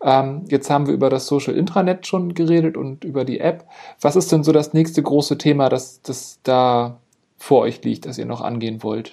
Ähm, 0.00 0.44
jetzt 0.48 0.70
haben 0.70 0.86
wir 0.86 0.94
über 0.94 1.10
das 1.10 1.26
Social 1.26 1.56
Intranet 1.56 2.06
schon 2.06 2.34
geredet 2.34 2.76
und 2.76 3.02
über 3.02 3.24
die 3.24 3.40
App. 3.40 3.64
Was 4.00 4.14
ist 4.14 4.30
denn 4.30 4.44
so 4.44 4.52
das 4.52 4.72
nächste 4.72 5.02
große 5.02 5.38
Thema, 5.38 5.68
das, 5.68 6.02
das 6.02 6.38
da 6.44 6.98
vor 7.36 7.62
euch 7.62 7.82
liegt, 7.82 8.06
das 8.06 8.16
ihr 8.16 8.26
noch 8.26 8.40
angehen 8.40 8.84
wollt? 8.84 9.12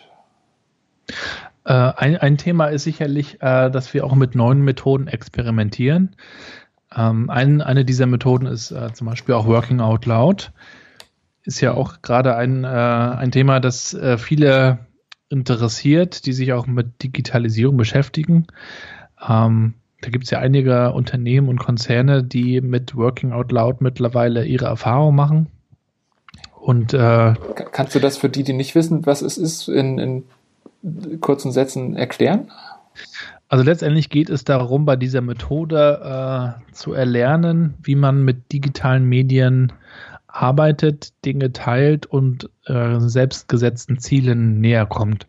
Äh, 1.65 1.73
ein, 1.73 2.17
ein 2.17 2.37
Thema 2.37 2.67
ist 2.67 2.83
sicherlich, 2.83 3.41
äh, 3.41 3.69
dass 3.69 3.93
wir 3.93 4.05
auch 4.05 4.15
mit 4.15 4.35
neuen 4.35 4.61
Methoden 4.61 5.07
experimentieren. 5.07 6.15
Ähm, 6.95 7.29
ein, 7.29 7.61
eine 7.61 7.83
dieser 7.83 8.05
Methoden 8.05 8.45
ist 8.45 8.71
äh, 8.71 8.93
zum 8.93 9.07
Beispiel 9.07 9.35
auch 9.35 9.47
Working 9.47 9.81
Out 9.81 10.05
Loud. 10.05 10.51
Ist 11.43 11.61
ja 11.61 11.73
auch 11.73 12.01
gerade 12.01 12.35
ein, 12.35 12.63
äh, 12.63 12.67
ein 12.67 13.31
Thema, 13.31 13.59
das 13.59 13.93
äh, 13.93 14.17
viele 14.17 14.79
interessiert, 15.29 16.25
die 16.27 16.33
sich 16.33 16.53
auch 16.53 16.67
mit 16.67 17.03
Digitalisierung 17.03 17.77
beschäftigen. 17.77 18.47
Ähm, 19.27 19.73
da 20.01 20.09
gibt 20.11 20.25
es 20.25 20.29
ja 20.29 20.39
einige 20.39 20.91
Unternehmen 20.91 21.49
und 21.49 21.57
Konzerne, 21.57 22.23
die 22.23 22.61
mit 22.61 22.95
Working 22.95 23.31
Out 23.31 23.51
Loud 23.51 23.81
mittlerweile 23.81 24.45
ihre 24.45 24.65
Erfahrung 24.65 25.15
machen. 25.15 25.47
Und 26.59 26.93
äh, 26.93 27.33
kannst 27.71 27.95
du 27.95 27.99
das 27.99 28.17
für 28.17 28.29
die, 28.29 28.43
die 28.43 28.53
nicht 28.53 28.75
wissen, 28.75 29.05
was 29.05 29.21
es 29.21 29.37
ist, 29.37 29.67
in, 29.67 29.97
in 29.97 30.23
kurzen 31.21 31.51
Sätzen 31.51 31.95
erklären? 31.95 32.51
Also 33.47 33.63
letztendlich 33.63 34.09
geht 34.09 34.29
es 34.29 34.43
darum, 34.43 34.85
bei 34.85 34.95
dieser 34.95 35.21
Methode 35.21 36.57
äh, 36.67 36.73
zu 36.73 36.93
erlernen, 36.93 37.75
wie 37.83 37.95
man 37.95 38.23
mit 38.23 38.51
digitalen 38.51 39.05
Medien 39.05 39.73
arbeitet, 40.27 41.13
Dinge 41.23 41.53
teilt 41.53 42.05
und 42.05 42.49
äh, 42.65 42.99
selbstgesetzten 42.99 43.99
Zielen 43.99 44.59
näher 44.59 44.85
kommt. 44.85 45.27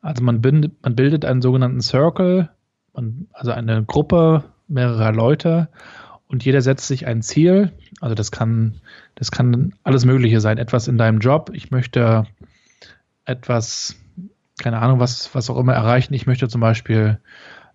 Also 0.00 0.22
man, 0.22 0.40
bindet, 0.40 0.82
man 0.82 0.94
bildet 0.94 1.24
einen 1.24 1.42
sogenannten 1.42 1.80
Circle, 1.80 2.50
man, 2.94 3.26
also 3.32 3.52
eine 3.52 3.84
Gruppe 3.84 4.44
mehrerer 4.68 5.12
Leute 5.12 5.68
und 6.28 6.44
jeder 6.44 6.62
setzt 6.62 6.88
sich 6.88 7.06
ein 7.06 7.22
Ziel. 7.22 7.72
Also 8.00 8.14
das 8.14 8.30
kann, 8.30 8.80
das 9.14 9.30
kann 9.30 9.74
alles 9.82 10.04
Mögliche 10.04 10.40
sein. 10.40 10.58
Etwas 10.58 10.88
in 10.88 10.98
deinem 10.98 11.18
Job. 11.18 11.50
Ich 11.52 11.70
möchte 11.70 12.26
etwas, 13.24 13.96
keine 14.58 14.80
Ahnung, 14.80 15.00
was, 15.00 15.34
was 15.34 15.50
auch 15.50 15.58
immer 15.58 15.74
erreichen. 15.74 16.14
Ich 16.14 16.26
möchte 16.26 16.48
zum 16.48 16.60
Beispiel 16.60 17.20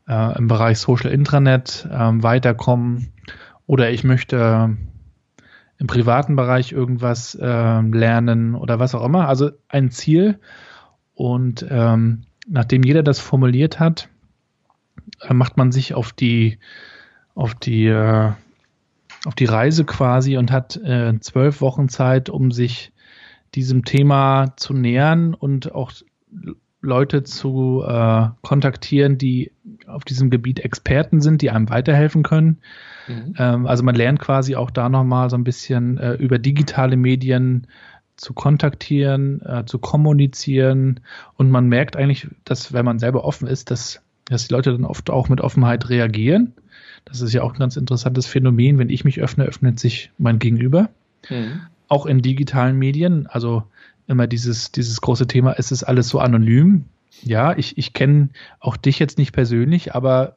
äh, 0.07 0.37
im 0.37 0.47
Bereich 0.47 0.79
Social 0.79 1.11
Intranet 1.11 1.87
äh, 1.89 1.97
weiterkommen 1.97 3.13
oder 3.65 3.91
ich 3.91 4.03
möchte 4.03 4.77
im 5.77 5.87
privaten 5.87 6.35
Bereich 6.35 6.71
irgendwas 6.71 7.35
äh, 7.35 7.81
lernen 7.81 8.55
oder 8.55 8.79
was 8.79 8.95
auch 8.95 9.05
immer. 9.05 9.27
Also 9.27 9.51
ein 9.69 9.91
Ziel. 9.91 10.39
Und 11.13 11.65
ähm, 11.69 12.23
nachdem 12.47 12.83
jeder 12.83 13.03
das 13.03 13.19
formuliert 13.19 13.79
hat, 13.79 14.09
äh, 15.21 15.33
macht 15.33 15.57
man 15.57 15.71
sich 15.71 15.93
auf 15.93 16.11
die 16.11 16.59
auf 17.35 17.55
die 17.55 17.87
äh, 17.87 18.31
auf 19.25 19.35
die 19.35 19.45
Reise 19.45 19.85
quasi 19.85 20.37
und 20.37 20.51
hat 20.51 20.77
äh, 20.77 21.17
zwölf 21.19 21.61
Wochen 21.61 21.89
Zeit, 21.89 22.29
um 22.29 22.51
sich 22.51 22.91
diesem 23.55 23.83
Thema 23.83 24.53
zu 24.55 24.73
nähern 24.73 25.33
und 25.33 25.73
auch 25.73 25.91
Leute 26.81 27.23
zu 27.23 27.83
äh, 27.85 28.27
kontaktieren, 28.41 29.17
die 29.17 29.51
auf 29.87 30.05
diesem 30.05 30.29
Gebiet 30.29 30.59
Experten 30.59 31.21
sind, 31.21 31.41
die 31.41 31.49
einem 31.49 31.69
weiterhelfen 31.69 32.23
können. 32.23 32.59
Mhm. 33.07 33.33
Ähm, 33.37 33.67
also 33.67 33.83
man 33.83 33.95
lernt 33.95 34.19
quasi 34.19 34.55
auch 34.55 34.71
da 34.71 34.87
nochmal 34.87 35.29
so 35.29 35.37
ein 35.37 35.43
bisschen 35.43 35.97
äh, 35.97 36.13
über 36.13 36.39
digitale 36.39 36.95
Medien 36.95 37.67
zu 38.15 38.33
kontaktieren, 38.33 39.41
äh, 39.41 39.65
zu 39.65 39.79
kommunizieren 39.79 40.99
und 41.35 41.49
man 41.49 41.67
merkt 41.67 41.95
eigentlich, 41.95 42.27
dass 42.43 42.73
wenn 42.73 42.85
man 42.85 42.99
selber 42.99 43.23
offen 43.23 43.47
ist, 43.47 43.71
dass, 43.71 44.01
dass 44.25 44.47
die 44.47 44.53
Leute 44.53 44.71
dann 44.71 44.85
oft 44.85 45.09
auch 45.09 45.29
mit 45.29 45.41
Offenheit 45.41 45.89
reagieren. 45.89 46.53
Das 47.05 47.21
ist 47.21 47.33
ja 47.33 47.43
auch 47.43 47.53
ein 47.53 47.59
ganz 47.59 47.77
interessantes 47.77 48.27
Phänomen. 48.27 48.77
Wenn 48.77 48.89
ich 48.89 49.05
mich 49.05 49.21
öffne, 49.21 49.45
öffnet 49.45 49.79
sich 49.79 50.11
mein 50.17 50.37
Gegenüber. 50.37 50.89
Mhm. 51.29 51.61
Auch 51.87 52.05
in 52.05 52.21
digitalen 52.21 52.77
Medien. 52.77 53.25
Also 53.27 53.63
immer 54.09 54.27
dieses, 54.27 54.71
dieses 54.71 55.01
große 55.01 55.27
Thema, 55.27 55.55
es 55.57 55.71
ist 55.71 55.83
alles 55.83 56.09
so 56.09 56.19
anonym. 56.19 56.85
Ja, 57.21 57.55
ich, 57.57 57.77
ich 57.77 57.93
kenne 57.93 58.29
auch 58.59 58.77
dich 58.77 58.99
jetzt 58.99 59.17
nicht 59.17 59.33
persönlich, 59.33 59.93
aber 59.93 60.35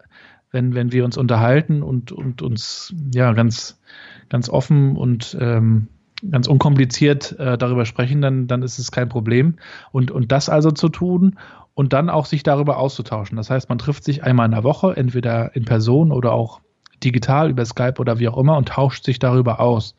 wenn, 0.50 0.74
wenn 0.74 0.92
wir 0.92 1.04
uns 1.04 1.16
unterhalten 1.16 1.82
und, 1.82 2.12
und 2.12 2.42
uns 2.42 2.94
ja 3.14 3.32
ganz, 3.32 3.80
ganz 4.28 4.48
offen 4.48 4.96
und 4.96 5.36
ähm, 5.40 5.88
ganz 6.30 6.46
unkompliziert 6.46 7.38
äh, 7.38 7.56
darüber 7.56 7.86
sprechen, 7.86 8.20
dann, 8.20 8.46
dann 8.46 8.62
ist 8.62 8.78
es 8.78 8.92
kein 8.92 9.08
Problem. 9.08 9.56
Und, 9.90 10.10
und 10.10 10.30
das 10.30 10.48
also 10.48 10.70
zu 10.70 10.88
tun 10.88 11.38
und 11.74 11.92
dann 11.92 12.10
auch 12.10 12.26
sich 12.26 12.42
darüber 12.42 12.76
auszutauschen. 12.76 13.36
Das 13.36 13.50
heißt, 13.50 13.68
man 13.68 13.78
trifft 13.78 14.04
sich 14.04 14.22
einmal 14.22 14.46
in 14.46 14.52
der 14.52 14.64
Woche, 14.64 14.94
entweder 14.96 15.56
in 15.56 15.64
Person 15.64 16.12
oder 16.12 16.32
auch 16.32 16.60
digital 17.02 17.50
über 17.50 17.64
Skype 17.64 17.94
oder 17.98 18.18
wie 18.18 18.28
auch 18.28 18.38
immer 18.38 18.56
und 18.56 18.68
tauscht 18.68 19.04
sich 19.04 19.18
darüber 19.18 19.58
aus. 19.58 19.96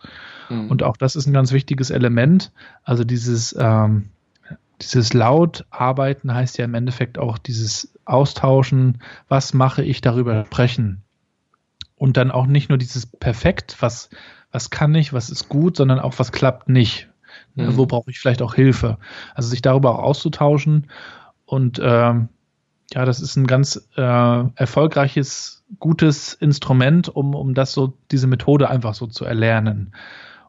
Mhm. 0.54 0.72
Und 0.72 0.84
auch 0.84 0.98
das 0.98 1.16
ist 1.16 1.28
ein 1.28 1.34
ganz 1.34 1.52
wichtiges 1.52 1.90
Element. 1.90 2.52
Also 2.84 3.04
dieses, 3.04 3.56
ähm, 3.60 4.10
dieses 4.82 5.14
laut 5.14 5.66
arbeiten 5.70 6.34
heißt 6.34 6.58
ja 6.58 6.66
im 6.66 6.74
Endeffekt 6.74 7.18
auch 7.18 7.38
dieses 7.38 7.94
Austauschen, 8.06 9.00
was 9.28 9.54
mache 9.54 9.84
ich 9.84 10.02
darüber 10.02 10.46
sprechen. 10.46 11.02
Und 11.96 12.18
dann 12.18 12.32
auch 12.32 12.48
nicht 12.48 12.70
nur 12.70 12.78
dieses 12.78 13.06
perfekt, 13.06 13.78
was, 13.80 14.10
was 14.52 14.70
kann 14.70 14.94
ich, 14.96 15.14
was 15.14 15.30
ist 15.30 15.48
gut, 15.48 15.78
sondern 15.78 16.00
auch 16.00 16.16
was 16.18 16.32
klappt 16.32 16.68
nicht. 16.68 17.10
Mhm. 17.56 17.78
Wo 17.78 17.86
brauche 17.86 18.12
ich 18.12 18.20
vielleicht 18.20 18.42
auch 18.42 18.56
Hilfe? 18.56 18.98
Also 19.36 19.50
sich 19.50 19.62
darüber 19.62 19.98
auch 19.98 20.04
auszutauschen. 20.04 20.88
Und 21.46 21.80
ähm, 21.82 22.30
ja, 22.94 23.06
das 23.06 23.22
ist 23.22 23.36
ein 23.36 23.48
ganz 23.48 23.88
äh, 23.96 24.44
erfolgreiches, 24.56 25.64
gutes 25.80 26.34
Instrument, 26.34 27.10
um, 27.10 27.36
um 27.36 27.54
das 27.54 27.74
so, 27.74 27.94
diese 28.12 28.28
Methode 28.28 28.70
einfach 28.70 28.94
so 28.94 29.08
zu 29.08 29.26
erlernen. 29.26 29.94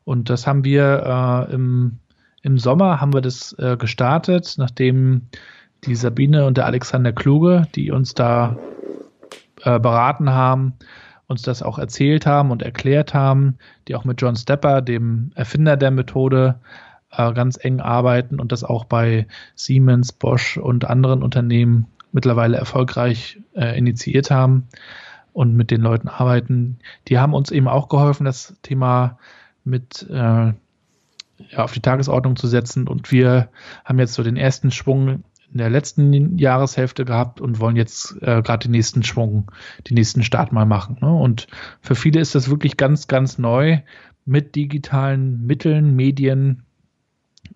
Und 0.04 0.30
das 0.30 0.46
haben 0.46 0.64
wir 0.64 1.46
äh, 1.48 1.54
im, 1.54 1.98
im 2.42 2.58
Sommer 2.58 3.00
haben 3.00 3.14
wir 3.14 3.20
das 3.20 3.54
äh, 3.58 3.76
gestartet, 3.76 4.54
nachdem 4.58 5.22
die 5.84 5.94
Sabine 5.94 6.46
und 6.46 6.56
der 6.56 6.66
Alexander 6.66 7.12
Kluge, 7.12 7.66
die 7.74 7.90
uns 7.90 8.14
da 8.14 8.56
äh, 9.62 9.78
beraten 9.78 10.30
haben, 10.30 10.74
uns 11.26 11.42
das 11.42 11.62
auch 11.62 11.78
erzählt 11.78 12.26
haben 12.26 12.50
und 12.50 12.62
erklärt 12.62 13.14
haben, 13.14 13.56
die 13.88 13.94
auch 13.94 14.04
mit 14.04 14.20
John 14.20 14.36
Stepper, 14.36 14.82
dem 14.82 15.30
Erfinder 15.34 15.76
der 15.76 15.90
Methode, 15.90 16.60
äh, 17.10 17.32
ganz 17.32 17.58
eng 17.62 17.80
arbeiten 17.80 18.40
und 18.40 18.52
das 18.52 18.64
auch 18.64 18.84
bei 18.84 19.26
Siemens, 19.54 20.12
Bosch 20.12 20.56
und 20.56 20.84
anderen 20.84 21.22
Unternehmen 21.22 21.86
mittlerweile 22.12 22.56
erfolgreich 22.56 23.40
äh, 23.54 23.76
initiiert 23.76 24.30
haben 24.30 24.68
und 25.32 25.54
mit 25.54 25.70
den 25.70 25.80
Leuten 25.80 26.08
arbeiten. 26.08 26.78
Die 27.08 27.18
haben 27.18 27.34
uns 27.34 27.50
eben 27.50 27.68
auch 27.68 27.88
geholfen, 27.88 28.24
das 28.24 28.56
Thema 28.62 29.18
mit 29.64 30.06
äh, 30.08 30.14
ja, 30.14 30.54
auf 31.56 31.72
die 31.72 31.80
Tagesordnung 31.80 32.36
zu 32.36 32.46
setzen. 32.46 32.86
Und 32.88 33.10
wir 33.10 33.48
haben 33.84 33.98
jetzt 33.98 34.14
so 34.14 34.22
den 34.22 34.36
ersten 34.36 34.70
Schwung 34.70 35.24
in 35.52 35.58
der 35.58 35.70
letzten 35.70 36.36
Jahreshälfte 36.36 37.04
gehabt 37.04 37.40
und 37.40 37.60
wollen 37.60 37.76
jetzt 37.76 38.16
äh, 38.22 38.42
gerade 38.42 38.66
den 38.66 38.72
nächsten 38.72 39.02
Schwung, 39.02 39.50
den 39.88 39.94
nächsten 39.94 40.22
Start 40.22 40.52
mal 40.52 40.66
machen. 40.66 40.98
Ne? 41.00 41.12
Und 41.12 41.46
für 41.80 41.94
viele 41.94 42.20
ist 42.20 42.34
das 42.34 42.50
wirklich 42.50 42.76
ganz, 42.76 43.06
ganz 43.06 43.38
neu, 43.38 43.80
mit 44.26 44.56
digitalen 44.56 45.46
Mitteln, 45.46 45.94
Medien, 45.94 46.62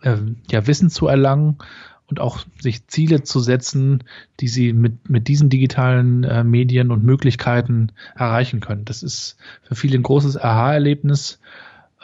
äh, 0.03 0.17
ja, 0.51 0.67
Wissen 0.67 0.91
zu 0.91 1.07
erlangen 1.09 1.59
und 2.07 2.21
auch 2.21 2.45
sich 2.61 2.87
Ziele 2.87 3.23
zu 3.23 3.41
setzen, 3.41 4.05
die 4.41 4.49
sie 4.49 4.73
mit, 4.73 5.11
mit 5.11 5.29
diesen 5.29 5.51
digitalen 5.51 6.25
äh, 6.25 6.45
Medien 6.45 6.91
und 6.91 7.05
Möglichkeiten 7.05 7.93
erreichen 8.15 8.61
können. 8.61 8.85
Das 8.85 9.03
ist 9.03 9.37
für 9.63 9.75
viele 9.75 9.99
ein 9.99 10.03
großes 10.03 10.37
Aha-Erlebnis 10.37 11.41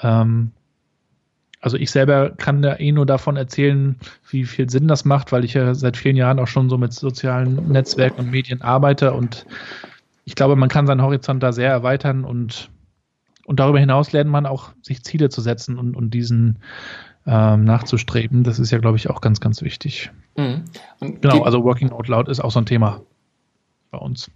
ähm, 0.05 0.53
also 1.61 1.79
ich 1.79 1.91
selber 1.91 2.31
kann 2.31 2.61
da 2.61 2.77
eh 2.77 2.93
nur 2.93 3.07
davon 3.07 3.37
erzählen, 3.37 3.97
wie 4.29 4.45
viel 4.45 4.69
Sinn 4.69 4.87
das 4.87 5.07
macht, 5.07 5.33
weil 5.33 5.45
ich 5.45 5.55
ja 5.55 5.75
seit 5.75 5.97
vielen 5.97 6.17
Jahren 6.17 6.39
auch 6.39 6.47
schon 6.47 6.69
so 6.69 6.77
mit 6.77 6.93
sozialen 6.93 7.73
Netzwerken 7.73 8.21
und 8.21 8.31
Medien 8.31 8.61
arbeite 8.61 9.15
und 9.15 9.47
ich 10.27 10.35
glaube, 10.35 10.57
man 10.57 10.69
kann 10.69 10.87
seinen 10.87 11.03
Horizont 11.03 11.43
da 11.43 11.53
sehr 11.53 11.71
erweitern 11.71 12.25
und, 12.25 12.71
und 13.47 13.61
darüber 13.61 13.79
hinaus 13.79 14.13
lernt 14.13 14.31
man 14.31 14.47
auch, 14.47 14.71
sich 14.83 15.03
Ziele 15.05 15.29
zu 15.29 15.41
setzen 15.41 15.79
und, 15.79 15.97
und 15.97 16.11
diesen 16.11 16.59
ähm, 17.27 17.65
nachzustreben. 17.65 18.43
Das 18.43 18.59
ist 18.59 18.71
ja, 18.71 18.79
glaube 18.79 18.97
ich, 18.97 19.11
auch 19.11 19.21
ganz, 19.21 19.41
ganz 19.41 19.63
wichtig. 19.63 20.11
Mhm. 20.37 20.65
genau, 21.21 21.43
also 21.43 21.63
Working 21.65 21.91
Out 21.93 22.09
Loud 22.09 22.29
ist 22.29 22.41
auch 22.41 22.51
so 22.51 22.59
ein 22.59 22.67
Thema 22.67 23.01
bei 23.91 23.99
uns. 23.99 24.31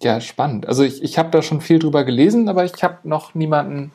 Ja, 0.00 0.20
spannend. 0.20 0.66
Also 0.66 0.82
ich, 0.82 1.02
ich 1.02 1.18
habe 1.18 1.30
da 1.30 1.42
schon 1.42 1.60
viel 1.60 1.78
drüber 1.78 2.04
gelesen, 2.04 2.48
aber 2.48 2.64
ich 2.64 2.82
habe 2.82 3.08
noch 3.08 3.34
niemanden 3.34 3.92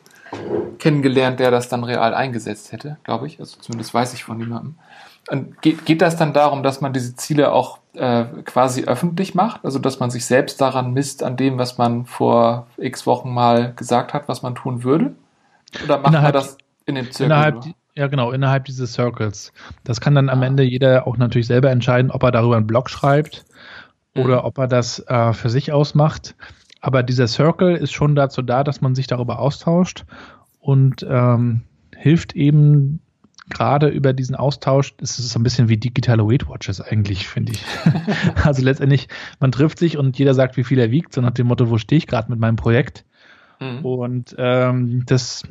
kennengelernt, 0.78 1.40
der 1.40 1.50
das 1.50 1.68
dann 1.68 1.84
real 1.84 2.14
eingesetzt 2.14 2.72
hätte, 2.72 2.98
glaube 3.04 3.26
ich. 3.26 3.40
Also 3.40 3.58
zumindest 3.60 3.94
weiß 3.94 4.14
ich 4.14 4.24
von 4.24 4.38
niemandem. 4.38 4.76
Und 5.28 5.60
geht, 5.62 5.86
geht 5.86 6.02
das 6.02 6.16
dann 6.16 6.32
darum, 6.32 6.62
dass 6.62 6.80
man 6.80 6.92
diese 6.92 7.14
Ziele 7.14 7.52
auch 7.52 7.78
äh, 7.94 8.24
quasi 8.44 8.84
öffentlich 8.84 9.34
macht? 9.34 9.64
Also 9.64 9.78
dass 9.78 10.00
man 10.00 10.10
sich 10.10 10.24
selbst 10.24 10.60
daran 10.60 10.92
misst, 10.92 11.22
an 11.22 11.36
dem, 11.36 11.58
was 11.58 11.78
man 11.78 12.06
vor 12.06 12.66
x 12.78 13.06
Wochen 13.06 13.32
mal 13.32 13.72
gesagt 13.74 14.14
hat, 14.14 14.28
was 14.28 14.42
man 14.42 14.54
tun 14.54 14.82
würde? 14.82 15.14
Oder 15.84 15.98
macht 15.98 16.08
innerhalb, 16.08 16.34
man 16.34 16.42
das 16.42 16.58
in 16.86 16.94
den 16.94 17.04
Zirkeln? 17.06 17.30
Innerhalb, 17.30 17.64
ja, 17.94 18.06
genau, 18.06 18.32
innerhalb 18.32 18.64
dieses 18.64 18.92
Circles. 18.92 19.52
Das 19.84 20.00
kann 20.00 20.14
dann 20.14 20.28
am 20.28 20.42
ah. 20.42 20.46
Ende 20.46 20.62
jeder 20.62 21.06
auch 21.06 21.16
natürlich 21.16 21.46
selber 21.46 21.70
entscheiden, 21.70 22.10
ob 22.10 22.22
er 22.22 22.30
darüber 22.30 22.56
einen 22.56 22.66
Blog 22.66 22.90
schreibt 22.90 23.44
oder 24.14 24.40
mhm. 24.40 24.46
ob 24.46 24.58
er 24.58 24.68
das 24.68 25.00
äh, 25.06 25.32
für 25.32 25.50
sich 25.50 25.72
ausmacht. 25.72 26.34
Aber 26.80 27.02
dieser 27.02 27.28
Circle 27.28 27.76
ist 27.76 27.92
schon 27.92 28.14
dazu 28.14 28.42
da, 28.42 28.64
dass 28.64 28.80
man 28.80 28.94
sich 28.94 29.06
darüber 29.06 29.38
austauscht 29.38 30.04
und 30.60 31.06
ähm, 31.08 31.62
hilft 31.96 32.34
eben 32.34 33.00
gerade 33.50 33.88
über 33.88 34.12
diesen 34.12 34.36
Austausch, 34.36 34.94
es 35.02 35.18
ist 35.18 35.30
so 35.30 35.38
ein 35.38 35.42
bisschen 35.42 35.68
wie 35.68 35.76
digitale 35.76 36.24
Weight 36.26 36.48
Watchers 36.48 36.80
eigentlich, 36.80 37.28
finde 37.28 37.52
ich. 37.52 37.64
also 38.44 38.62
letztendlich, 38.62 39.08
man 39.40 39.52
trifft 39.52 39.78
sich 39.78 39.98
und 39.98 40.18
jeder 40.18 40.34
sagt, 40.34 40.56
wie 40.56 40.64
viel 40.64 40.78
er 40.78 40.90
wiegt, 40.90 41.12
so 41.12 41.20
nach 41.20 41.32
dem 41.32 41.48
Motto, 41.48 41.68
wo 41.68 41.76
stehe 41.76 41.98
ich 41.98 42.06
gerade 42.06 42.30
mit 42.30 42.38
meinem 42.38 42.56
Projekt. 42.56 43.04
Mhm. 43.58 43.84
Und 43.84 44.34
ähm, 44.38 45.04
das, 45.04 45.42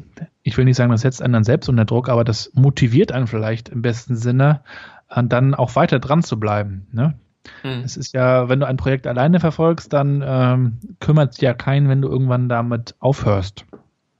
ich 0.41 0.57
will 0.57 0.65
nicht 0.65 0.77
sagen, 0.77 0.91
das 0.91 1.01
setzt 1.01 1.21
einen 1.21 1.33
dann 1.33 1.43
selbst 1.43 1.69
unter 1.69 1.85
Druck, 1.85 2.09
aber 2.09 2.23
das 2.23 2.51
motiviert 2.55 3.11
einen 3.11 3.27
vielleicht 3.27 3.69
im 3.69 3.81
besten 3.81 4.15
Sinne, 4.15 4.61
dann 5.09 5.55
auch 5.55 5.75
weiter 5.75 5.99
dran 5.99 6.23
zu 6.23 6.39
bleiben. 6.39 6.87
Ne? 6.91 7.15
Mhm. 7.63 7.81
Es 7.83 7.97
ist 7.97 8.13
ja, 8.13 8.49
wenn 8.49 8.59
du 8.59 8.67
ein 8.67 8.77
Projekt 8.77 9.07
alleine 9.07 9.39
verfolgst, 9.39 9.93
dann 9.93 10.23
ähm, 10.25 10.79
kümmert 10.99 11.33
es 11.33 11.41
ja 11.41 11.53
keinen, 11.53 11.89
wenn 11.89 12.01
du 12.01 12.09
irgendwann 12.09 12.49
damit 12.49 12.95
aufhörst. 12.99 13.65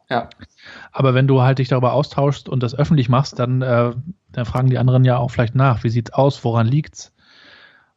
Ja. 0.10 0.30
Aber 0.92 1.14
wenn 1.14 1.28
du 1.28 1.42
halt 1.42 1.60
dich 1.60 1.68
darüber 1.68 1.94
austauschst 1.94 2.50
und 2.50 2.64
das 2.64 2.74
öffentlich 2.74 3.10
machst, 3.10 3.38
dann, 3.38 3.62
äh, 3.62 3.94
dann 4.32 4.46
fragen 4.46 4.70
die 4.70 4.78
anderen 4.78 5.06
ja 5.06 5.18
auch 5.18 5.30
vielleicht 5.30 5.56
nach, 5.56 5.84
wie 5.84 5.90
sieht's 5.90 6.12
aus, 6.12 6.44
woran 6.44 6.68
liegt's? 6.68 7.14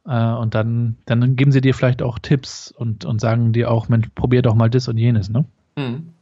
Äh, 0.07 0.33
und 0.33 0.55
dann, 0.55 0.97
dann 1.07 1.37
geben 1.37 1.53
sie 1.53 1.61
dir 1.61 1.75
vielleicht 1.75 2.03
auch 2.03 2.19
Tipps 2.19 2.71
und, 2.71 3.05
und 3.05 3.21
sagen 3.21 3.53
dir 3.53 3.71
auch, 3.71 3.89
Mensch, 3.89 4.09
probier 4.15 4.43
doch 4.43 4.55
mal 4.55 4.69
das 4.69 4.89
und 4.89 4.99
jenes, 4.99 5.31
ne? 5.31 5.45
Mhm. 5.77 6.13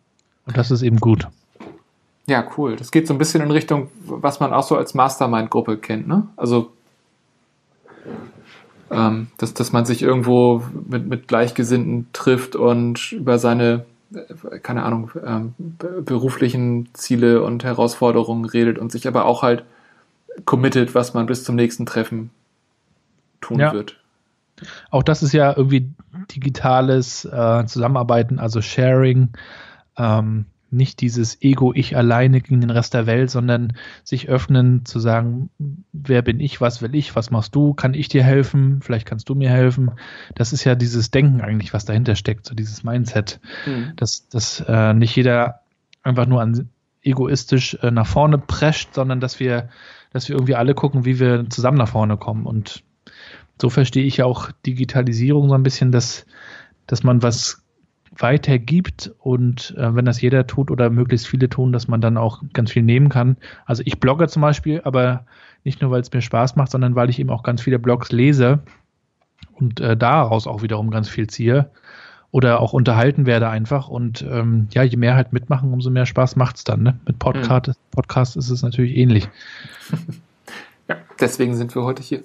Und 0.46 0.56
das 0.56 0.70
ist 0.70 0.82
eben 0.82 0.98
gut. 0.98 1.28
Ja, 2.26 2.44
cool. 2.56 2.76
Das 2.76 2.92
geht 2.92 3.06
so 3.08 3.14
ein 3.14 3.18
bisschen 3.18 3.42
in 3.42 3.50
Richtung, 3.50 3.88
was 4.04 4.38
man 4.38 4.52
auch 4.52 4.62
so 4.62 4.76
als 4.76 4.94
Mastermind-Gruppe 4.94 5.78
kennt, 5.78 6.06
ne? 6.06 6.28
Also 6.36 6.72
ähm, 8.90 9.28
dass, 9.38 9.54
dass 9.54 9.72
man 9.72 9.84
sich 9.84 10.02
irgendwo 10.02 10.64
mit, 10.88 11.06
mit 11.06 11.28
Gleichgesinnten 11.28 12.08
trifft 12.12 12.56
und 12.56 13.12
über 13.12 13.38
seine, 13.38 13.84
äh, 14.14 14.58
keine 14.58 14.82
Ahnung, 14.82 15.10
ähm, 15.24 15.54
beruflichen 16.04 16.88
Ziele 16.92 17.42
und 17.42 17.64
Herausforderungen 17.64 18.44
redet 18.44 18.78
und 18.78 18.90
sich 18.90 19.06
aber 19.06 19.24
auch 19.24 19.42
halt 19.42 19.64
committet, 20.44 20.94
was 20.94 21.14
man 21.14 21.26
bis 21.26 21.44
zum 21.44 21.56
nächsten 21.56 21.86
Treffen 21.86 22.30
tun 23.40 23.60
ja. 23.60 23.72
wird. 23.72 23.96
Auch 24.90 25.02
das 25.02 25.22
ist 25.22 25.32
ja 25.32 25.56
irgendwie 25.56 25.90
digitales 26.34 27.24
äh, 27.24 27.64
Zusammenarbeiten, 27.66 28.38
also 28.38 28.60
Sharing. 28.60 29.30
Ähm, 29.96 30.46
nicht 30.72 31.00
dieses 31.00 31.42
Ego, 31.42 31.72
ich 31.74 31.96
alleine 31.96 32.40
gegen 32.40 32.60
den 32.60 32.70
Rest 32.70 32.94
der 32.94 33.06
Welt, 33.06 33.30
sondern 33.30 33.74
sich 34.04 34.28
öffnen, 34.28 34.84
zu 34.84 35.00
sagen, 35.00 35.50
wer 35.92 36.22
bin 36.22 36.40
ich, 36.40 36.60
was 36.60 36.82
will 36.82 36.94
ich, 36.94 37.16
was 37.16 37.30
machst 37.30 37.54
du, 37.54 37.74
kann 37.74 37.94
ich 37.94 38.08
dir 38.08 38.22
helfen, 38.22 38.80
vielleicht 38.82 39.06
kannst 39.06 39.28
du 39.28 39.34
mir 39.34 39.50
helfen. 39.50 39.92
Das 40.34 40.52
ist 40.52 40.64
ja 40.64 40.74
dieses 40.74 41.10
Denken 41.10 41.40
eigentlich, 41.40 41.72
was 41.72 41.84
dahinter 41.84 42.14
steckt, 42.14 42.46
so 42.46 42.54
dieses 42.54 42.84
Mindset, 42.84 43.40
mhm. 43.66 43.92
dass, 43.96 44.28
dass 44.28 44.64
äh, 44.66 44.94
nicht 44.94 45.16
jeder 45.16 45.60
einfach 46.02 46.26
nur 46.26 46.40
an 46.40 46.68
egoistisch 47.02 47.74
äh, 47.82 47.90
nach 47.90 48.06
vorne 48.06 48.38
prescht, 48.38 48.94
sondern 48.94 49.20
dass 49.20 49.40
wir, 49.40 49.68
dass 50.12 50.28
wir 50.28 50.36
irgendwie 50.36 50.54
alle 50.54 50.74
gucken, 50.74 51.04
wie 51.04 51.18
wir 51.18 51.48
zusammen 51.48 51.78
nach 51.78 51.88
vorne 51.88 52.16
kommen. 52.16 52.46
Und 52.46 52.82
so 53.60 53.70
verstehe 53.70 54.04
ich 54.04 54.18
ja 54.18 54.24
auch 54.24 54.50
Digitalisierung 54.66 55.48
so 55.48 55.54
ein 55.54 55.62
bisschen, 55.62 55.92
dass, 55.92 56.26
dass 56.86 57.02
man 57.02 57.22
was 57.22 57.62
weitergibt 58.16 59.12
und 59.18 59.74
äh, 59.76 59.94
wenn 59.94 60.04
das 60.04 60.20
jeder 60.20 60.46
tut 60.46 60.70
oder 60.70 60.90
möglichst 60.90 61.26
viele 61.26 61.48
tun, 61.48 61.72
dass 61.72 61.88
man 61.88 62.00
dann 62.00 62.16
auch 62.16 62.42
ganz 62.52 62.72
viel 62.72 62.82
nehmen 62.82 63.08
kann. 63.08 63.36
Also 63.66 63.82
ich 63.86 64.00
blogge 64.00 64.26
zum 64.28 64.42
Beispiel, 64.42 64.80
aber 64.84 65.24
nicht 65.64 65.80
nur, 65.80 65.90
weil 65.90 66.00
es 66.00 66.12
mir 66.12 66.22
Spaß 66.22 66.56
macht, 66.56 66.70
sondern 66.70 66.94
weil 66.94 67.10
ich 67.10 67.18
eben 67.18 67.30
auch 67.30 67.42
ganz 67.42 67.62
viele 67.62 67.78
Blogs 67.78 68.10
lese 68.10 68.60
und 69.54 69.80
äh, 69.80 69.96
daraus 69.96 70.46
auch 70.46 70.62
wiederum 70.62 70.90
ganz 70.90 71.08
viel 71.08 71.28
ziehe 71.28 71.70
oder 72.32 72.60
auch 72.60 72.72
unterhalten 72.72 73.26
werde 73.26 73.48
einfach. 73.48 73.88
Und 73.88 74.22
ähm, 74.22 74.68
ja, 74.72 74.82
je 74.82 74.96
mehr 74.96 75.14
halt 75.14 75.32
mitmachen, 75.32 75.72
umso 75.72 75.90
mehr 75.90 76.06
Spaß 76.06 76.36
macht's 76.36 76.64
dann. 76.64 76.82
Ne? 76.82 76.98
Mit 77.06 77.18
Podcast, 77.18 77.68
mhm. 77.68 77.74
Podcast 77.92 78.36
ist 78.36 78.50
es 78.50 78.62
natürlich 78.62 78.96
ähnlich. 78.96 79.28
Ja, 80.88 80.96
deswegen 81.20 81.54
sind 81.54 81.72
wir 81.76 81.84
heute 81.84 82.02
hier. 82.02 82.24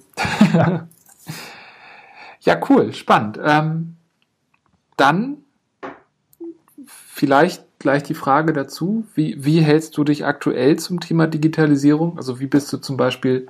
Ja, 0.52 0.88
ja 2.40 2.60
cool, 2.68 2.94
spannend. 2.94 3.40
Ähm, 3.40 3.96
dann 4.98 5.38
vielleicht 7.16 7.64
gleich 7.80 8.04
die 8.04 8.14
Frage 8.14 8.52
dazu, 8.52 9.06
wie, 9.16 9.44
wie 9.44 9.62
hältst 9.62 9.96
du 9.98 10.04
dich 10.04 10.26
aktuell 10.26 10.78
zum 10.78 11.00
Thema 11.00 11.28
Digitalisierung? 11.28 12.18
Also 12.18 12.42
wie 12.42 12.48
bist 12.48 12.72
du 12.74 12.78
zum 12.78 12.98
Beispiel 12.98 13.48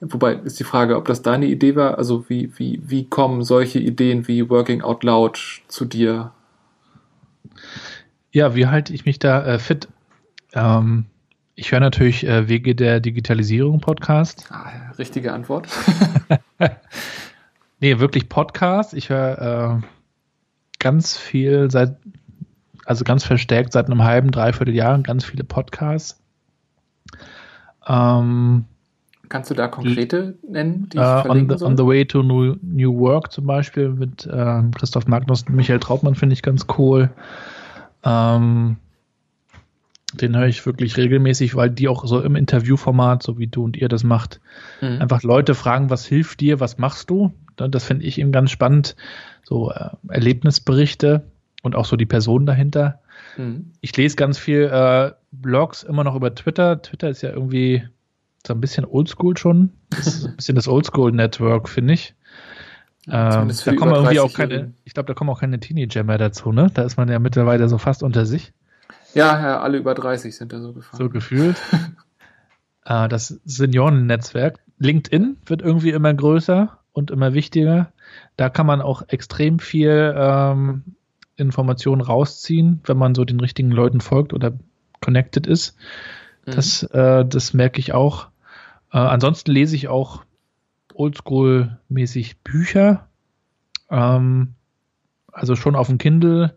Wobei 0.00 0.32
ist 0.32 0.58
die 0.58 0.64
Frage, 0.64 0.96
ob 0.96 1.04
das 1.04 1.20
deine 1.20 1.44
Idee 1.44 1.76
war. 1.76 1.98
Also 1.98 2.26
wie, 2.30 2.58
wie, 2.58 2.80
wie 2.82 3.06
kommen 3.06 3.42
solche 3.42 3.78
Ideen 3.78 4.26
wie 4.28 4.48
Working 4.48 4.80
Out 4.80 5.04
Loud 5.04 5.62
zu 5.68 5.84
dir? 5.84 6.32
Ja, 8.32 8.54
wie 8.54 8.66
halte 8.66 8.94
ich 8.94 9.04
mich 9.04 9.18
da 9.18 9.44
äh, 9.44 9.58
fit? 9.58 9.88
Ähm, 10.54 11.04
ich 11.54 11.70
höre 11.70 11.80
natürlich 11.80 12.26
äh, 12.26 12.48
Wege 12.48 12.74
der 12.74 13.00
Digitalisierung 13.00 13.80
Podcast. 13.80 14.46
Ah, 14.50 14.70
richtige 14.98 15.34
Antwort. 15.34 15.68
nee, 17.80 17.98
wirklich 17.98 18.30
Podcast. 18.30 18.94
Ich 18.94 19.10
höre 19.10 19.82
äh, 19.82 19.86
ganz 20.78 21.18
viel 21.18 21.70
seit, 21.70 21.98
also 22.90 23.04
ganz 23.04 23.22
verstärkt 23.22 23.72
seit 23.72 23.86
einem 23.86 24.02
halben, 24.02 24.32
dreiviertel 24.32 24.74
Jahr 24.74 24.98
ganz 24.98 25.24
viele 25.24 25.44
Podcasts. 25.44 26.20
Ähm, 27.86 28.64
Kannst 29.28 29.48
du 29.48 29.54
da 29.54 29.68
konkrete 29.68 30.34
nennen, 30.42 30.88
die 30.88 30.98
uh, 30.98 31.22
on, 31.28 31.48
the, 31.48 31.64
on 31.64 31.76
the 31.76 31.86
Way 31.86 32.04
to 32.06 32.24
New, 32.24 32.56
New 32.62 32.98
Work 32.98 33.30
zum 33.30 33.46
Beispiel 33.46 33.90
mit 33.90 34.26
äh, 34.26 34.62
Christoph 34.76 35.06
Magnus 35.06 35.44
und 35.44 35.54
Michael 35.54 35.78
Trautmann 35.78 36.16
finde 36.16 36.32
ich 36.32 36.42
ganz 36.42 36.66
cool. 36.78 37.10
Ähm, 38.02 38.76
den 40.12 40.36
höre 40.36 40.48
ich 40.48 40.66
wirklich 40.66 40.96
regelmäßig, 40.96 41.54
weil 41.54 41.70
die 41.70 41.86
auch 41.86 42.04
so 42.04 42.20
im 42.20 42.34
Interviewformat, 42.34 43.22
so 43.22 43.38
wie 43.38 43.46
du 43.46 43.62
und 43.62 43.76
ihr 43.76 43.88
das 43.88 44.02
macht, 44.02 44.40
mhm. 44.80 45.00
einfach 45.00 45.22
Leute 45.22 45.54
fragen, 45.54 45.90
was 45.90 46.06
hilft 46.06 46.40
dir, 46.40 46.58
was 46.58 46.78
machst 46.78 47.08
du? 47.08 47.32
Das 47.54 47.84
finde 47.84 48.04
ich 48.04 48.18
eben 48.18 48.32
ganz 48.32 48.50
spannend. 48.50 48.96
So 49.44 49.70
äh, 49.70 49.90
Erlebnisberichte 50.08 51.22
und 51.62 51.76
auch 51.76 51.84
so 51.84 51.96
die 51.96 52.06
Person 52.06 52.46
dahinter. 52.46 53.00
Mhm. 53.36 53.72
Ich 53.80 53.96
lese 53.96 54.16
ganz 54.16 54.38
viel 54.38 54.62
äh, 54.72 55.12
Blogs 55.32 55.82
immer 55.82 56.04
noch 56.04 56.14
über 56.14 56.34
Twitter. 56.34 56.82
Twitter 56.82 57.08
ist 57.08 57.22
ja 57.22 57.30
irgendwie 57.30 57.84
so 58.46 58.54
ein 58.54 58.60
bisschen 58.60 58.84
oldschool 58.84 59.36
schon. 59.36 59.72
Das 59.90 60.06
ist 60.06 60.26
ein 60.26 60.36
bisschen 60.36 60.56
das 60.56 60.68
Oldschool-Network, 60.68 61.68
finde 61.68 61.94
ich. 61.94 62.14
Ähm, 63.06 63.50
da 63.64 63.74
kommen 63.74 63.94
irgendwie 63.94 64.20
auch 64.20 64.32
keine, 64.32 64.72
ich 64.84 64.94
glaube, 64.94 65.06
da 65.06 65.14
kommen 65.14 65.30
auch 65.30 65.40
keine 65.40 65.58
Teenager 65.58 66.04
mehr 66.04 66.18
dazu, 66.18 66.52
ne? 66.52 66.70
Da 66.72 66.82
ist 66.82 66.96
man 66.96 67.08
ja 67.08 67.18
mittlerweile 67.18 67.68
so 67.68 67.78
fast 67.78 68.02
unter 68.02 68.26
sich. 68.26 68.52
Ja, 69.14 69.40
ja, 69.40 69.60
alle 69.60 69.78
über 69.78 69.94
30 69.94 70.36
sind 70.36 70.52
da 70.52 70.60
so 70.60 70.72
gefahren. 70.72 70.98
So 70.98 71.08
gefühlt. 71.08 71.56
äh, 72.84 73.08
das 73.08 73.40
Senioren-Netzwerk. 73.44 74.60
LinkedIn 74.78 75.38
wird 75.46 75.62
irgendwie 75.62 75.90
immer 75.90 76.12
größer 76.12 76.78
und 76.92 77.10
immer 77.10 77.34
wichtiger. 77.34 77.92
Da 78.36 78.48
kann 78.48 78.66
man 78.66 78.80
auch 78.80 79.02
extrem 79.08 79.58
viel 79.58 80.14
ähm, 80.16 80.84
Informationen 81.40 82.00
rausziehen, 82.00 82.80
wenn 82.84 82.96
man 82.96 83.14
so 83.14 83.24
den 83.24 83.40
richtigen 83.40 83.70
Leuten 83.70 84.00
folgt 84.00 84.32
oder 84.32 84.52
connected 85.00 85.46
ist. 85.46 85.76
Das, 86.44 86.82
mhm. 86.82 86.98
äh, 86.98 87.24
das 87.24 87.54
merke 87.54 87.80
ich 87.80 87.92
auch. 87.92 88.28
Äh, 88.92 88.98
ansonsten 88.98 89.50
lese 89.50 89.76
ich 89.76 89.88
auch 89.88 90.24
oldschool-mäßig 90.94 92.36
Bücher. 92.44 93.08
Ähm, 93.90 94.54
also 95.32 95.56
schon 95.56 95.76
auf 95.76 95.86
dem 95.86 95.98
Kindle 95.98 96.54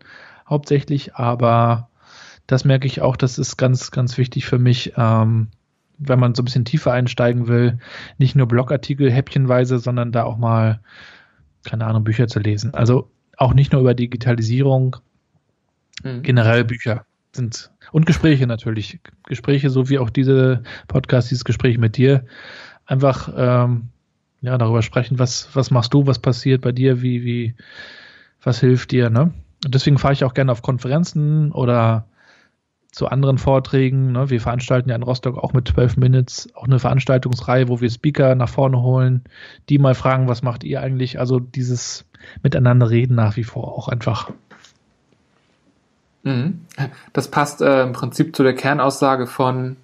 hauptsächlich, 0.48 1.14
aber 1.14 1.88
das 2.46 2.64
merke 2.64 2.86
ich 2.86 3.00
auch, 3.00 3.16
das 3.16 3.38
ist 3.38 3.56
ganz, 3.56 3.90
ganz 3.90 4.18
wichtig 4.18 4.44
für 4.44 4.58
mich, 4.58 4.92
ähm, 4.96 5.48
wenn 5.96 6.18
man 6.18 6.34
so 6.34 6.42
ein 6.42 6.44
bisschen 6.44 6.64
tiefer 6.64 6.92
einsteigen 6.92 7.46
will, 7.46 7.78
nicht 8.18 8.34
nur 8.34 8.46
Blogartikel 8.46 9.10
häppchenweise, 9.10 9.78
sondern 9.78 10.12
da 10.12 10.24
auch 10.24 10.36
mal, 10.36 10.80
keine 11.64 11.86
Ahnung, 11.86 12.04
Bücher 12.04 12.26
zu 12.26 12.40
lesen. 12.40 12.74
Also 12.74 13.10
auch 13.36 13.54
nicht 13.54 13.72
nur 13.72 13.80
über 13.80 13.94
Digitalisierung, 13.94 14.96
mhm. 16.02 16.22
generell 16.22 16.64
Bücher 16.64 17.04
sind 17.32 17.70
und 17.92 18.06
Gespräche 18.06 18.46
natürlich. 18.46 19.00
Gespräche, 19.26 19.70
so 19.70 19.88
wie 19.88 19.98
auch 19.98 20.10
diese 20.10 20.62
Podcast, 20.88 21.30
dieses 21.30 21.44
Gespräch 21.44 21.78
mit 21.78 21.96
dir. 21.96 22.24
Einfach 22.86 23.32
ähm, 23.36 23.88
ja, 24.40 24.58
darüber 24.58 24.82
sprechen, 24.82 25.18
was, 25.18 25.48
was 25.54 25.70
machst 25.70 25.94
du, 25.94 26.06
was 26.06 26.18
passiert 26.18 26.60
bei 26.60 26.72
dir, 26.72 27.02
wie, 27.02 27.24
wie, 27.24 27.54
was 28.42 28.60
hilft 28.60 28.90
dir, 28.90 29.10
ne? 29.10 29.32
Und 29.64 29.74
deswegen 29.74 29.96
fahre 29.96 30.12
ich 30.12 30.24
auch 30.24 30.34
gerne 30.34 30.52
auf 30.52 30.60
Konferenzen 30.60 31.50
oder 31.50 32.06
zu 32.94 33.08
anderen 33.08 33.38
Vorträgen. 33.38 34.12
Ne? 34.12 34.30
Wir 34.30 34.40
veranstalten 34.40 34.88
ja 34.88 34.94
in 34.94 35.02
Rostock 35.02 35.36
auch 35.36 35.52
mit 35.52 35.66
12 35.68 35.96
Minutes 35.96 36.48
auch 36.54 36.64
eine 36.64 36.78
Veranstaltungsreihe, 36.78 37.68
wo 37.68 37.80
wir 37.80 37.90
Speaker 37.90 38.36
nach 38.36 38.48
vorne 38.48 38.80
holen, 38.80 39.24
die 39.68 39.78
mal 39.78 39.94
fragen, 39.94 40.28
was 40.28 40.42
macht 40.42 40.62
ihr 40.62 40.80
eigentlich? 40.80 41.18
Also 41.18 41.40
dieses 41.40 42.04
Miteinander 42.42 42.90
reden 42.90 43.16
nach 43.16 43.36
wie 43.36 43.42
vor 43.42 43.76
auch 43.76 43.88
einfach. 43.88 44.30
Mhm. 46.22 46.66
Das 47.12 47.28
passt 47.28 47.60
äh, 47.62 47.82
im 47.82 47.92
Prinzip 47.92 48.36
zu 48.36 48.44
der 48.44 48.54
Kernaussage 48.54 49.26
von, 49.26 49.76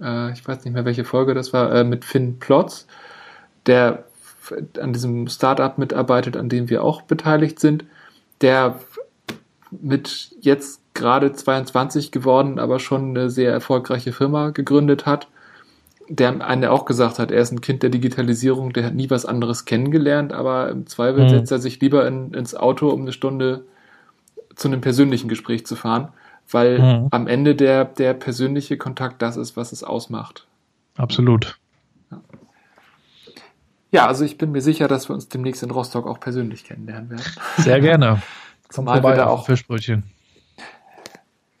äh, 0.00 0.30
ich 0.32 0.46
weiß 0.46 0.64
nicht 0.64 0.74
mehr, 0.74 0.84
welche 0.84 1.04
Folge 1.04 1.34
das 1.34 1.52
war, 1.52 1.72
äh, 1.74 1.84
mit 1.84 2.04
Finn 2.04 2.38
Plotz, 2.38 2.86
der 3.66 4.04
an 4.80 4.92
diesem 4.92 5.26
Startup 5.26 5.76
mitarbeitet, 5.76 6.36
an 6.36 6.48
dem 6.48 6.70
wir 6.70 6.84
auch 6.84 7.02
beteiligt 7.02 7.58
sind, 7.58 7.84
der 8.40 8.78
mit 9.70 10.30
jetzt 10.40 10.80
gerade 10.98 11.32
22 11.32 12.12
geworden, 12.12 12.58
aber 12.58 12.78
schon 12.78 13.10
eine 13.10 13.30
sehr 13.30 13.52
erfolgreiche 13.52 14.12
Firma 14.12 14.50
gegründet 14.50 15.06
hat, 15.06 15.28
der 16.08 16.46
eine 16.46 16.70
auch 16.70 16.84
gesagt 16.84 17.18
hat, 17.18 17.30
er 17.30 17.40
ist 17.40 17.52
ein 17.52 17.60
Kind 17.60 17.82
der 17.82 17.90
Digitalisierung, 17.90 18.72
der 18.72 18.84
hat 18.84 18.94
nie 18.94 19.10
was 19.10 19.26
anderes 19.26 19.64
kennengelernt, 19.64 20.32
aber 20.32 20.70
im 20.70 20.86
Zweifel 20.86 21.24
mhm. 21.24 21.28
setzt 21.28 21.52
er 21.52 21.58
sich 21.58 21.80
lieber 21.80 22.06
in, 22.06 22.34
ins 22.34 22.54
Auto, 22.54 22.88
um 22.88 23.02
eine 23.02 23.12
Stunde 23.12 23.64
zu 24.56 24.68
einem 24.68 24.80
persönlichen 24.80 25.28
Gespräch 25.28 25.66
zu 25.66 25.76
fahren, 25.76 26.08
weil 26.50 26.78
mhm. 26.78 27.08
am 27.10 27.26
Ende 27.26 27.54
der, 27.54 27.84
der 27.84 28.14
persönliche 28.14 28.76
Kontakt 28.76 29.22
das 29.22 29.36
ist, 29.36 29.56
was 29.56 29.72
es 29.72 29.84
ausmacht. 29.84 30.46
Absolut. 30.96 31.58
Ja. 33.90 34.06
also 34.06 34.24
ich 34.24 34.36
bin 34.36 34.50
mir 34.52 34.60
sicher, 34.60 34.88
dass 34.88 35.08
wir 35.08 35.14
uns 35.14 35.28
demnächst 35.28 35.62
in 35.62 35.70
Rostock 35.70 36.06
auch 36.06 36.20
persönlich 36.20 36.64
kennenlernen 36.64 37.10
werden. 37.10 37.24
Sehr 37.58 37.80
gerne. 37.80 38.22
Zumal 38.68 38.96
vorbei, 39.00 39.12
wir 39.12 39.16
da 39.16 39.26
auch 39.28 39.46
Fischbrötchen. 39.46 40.04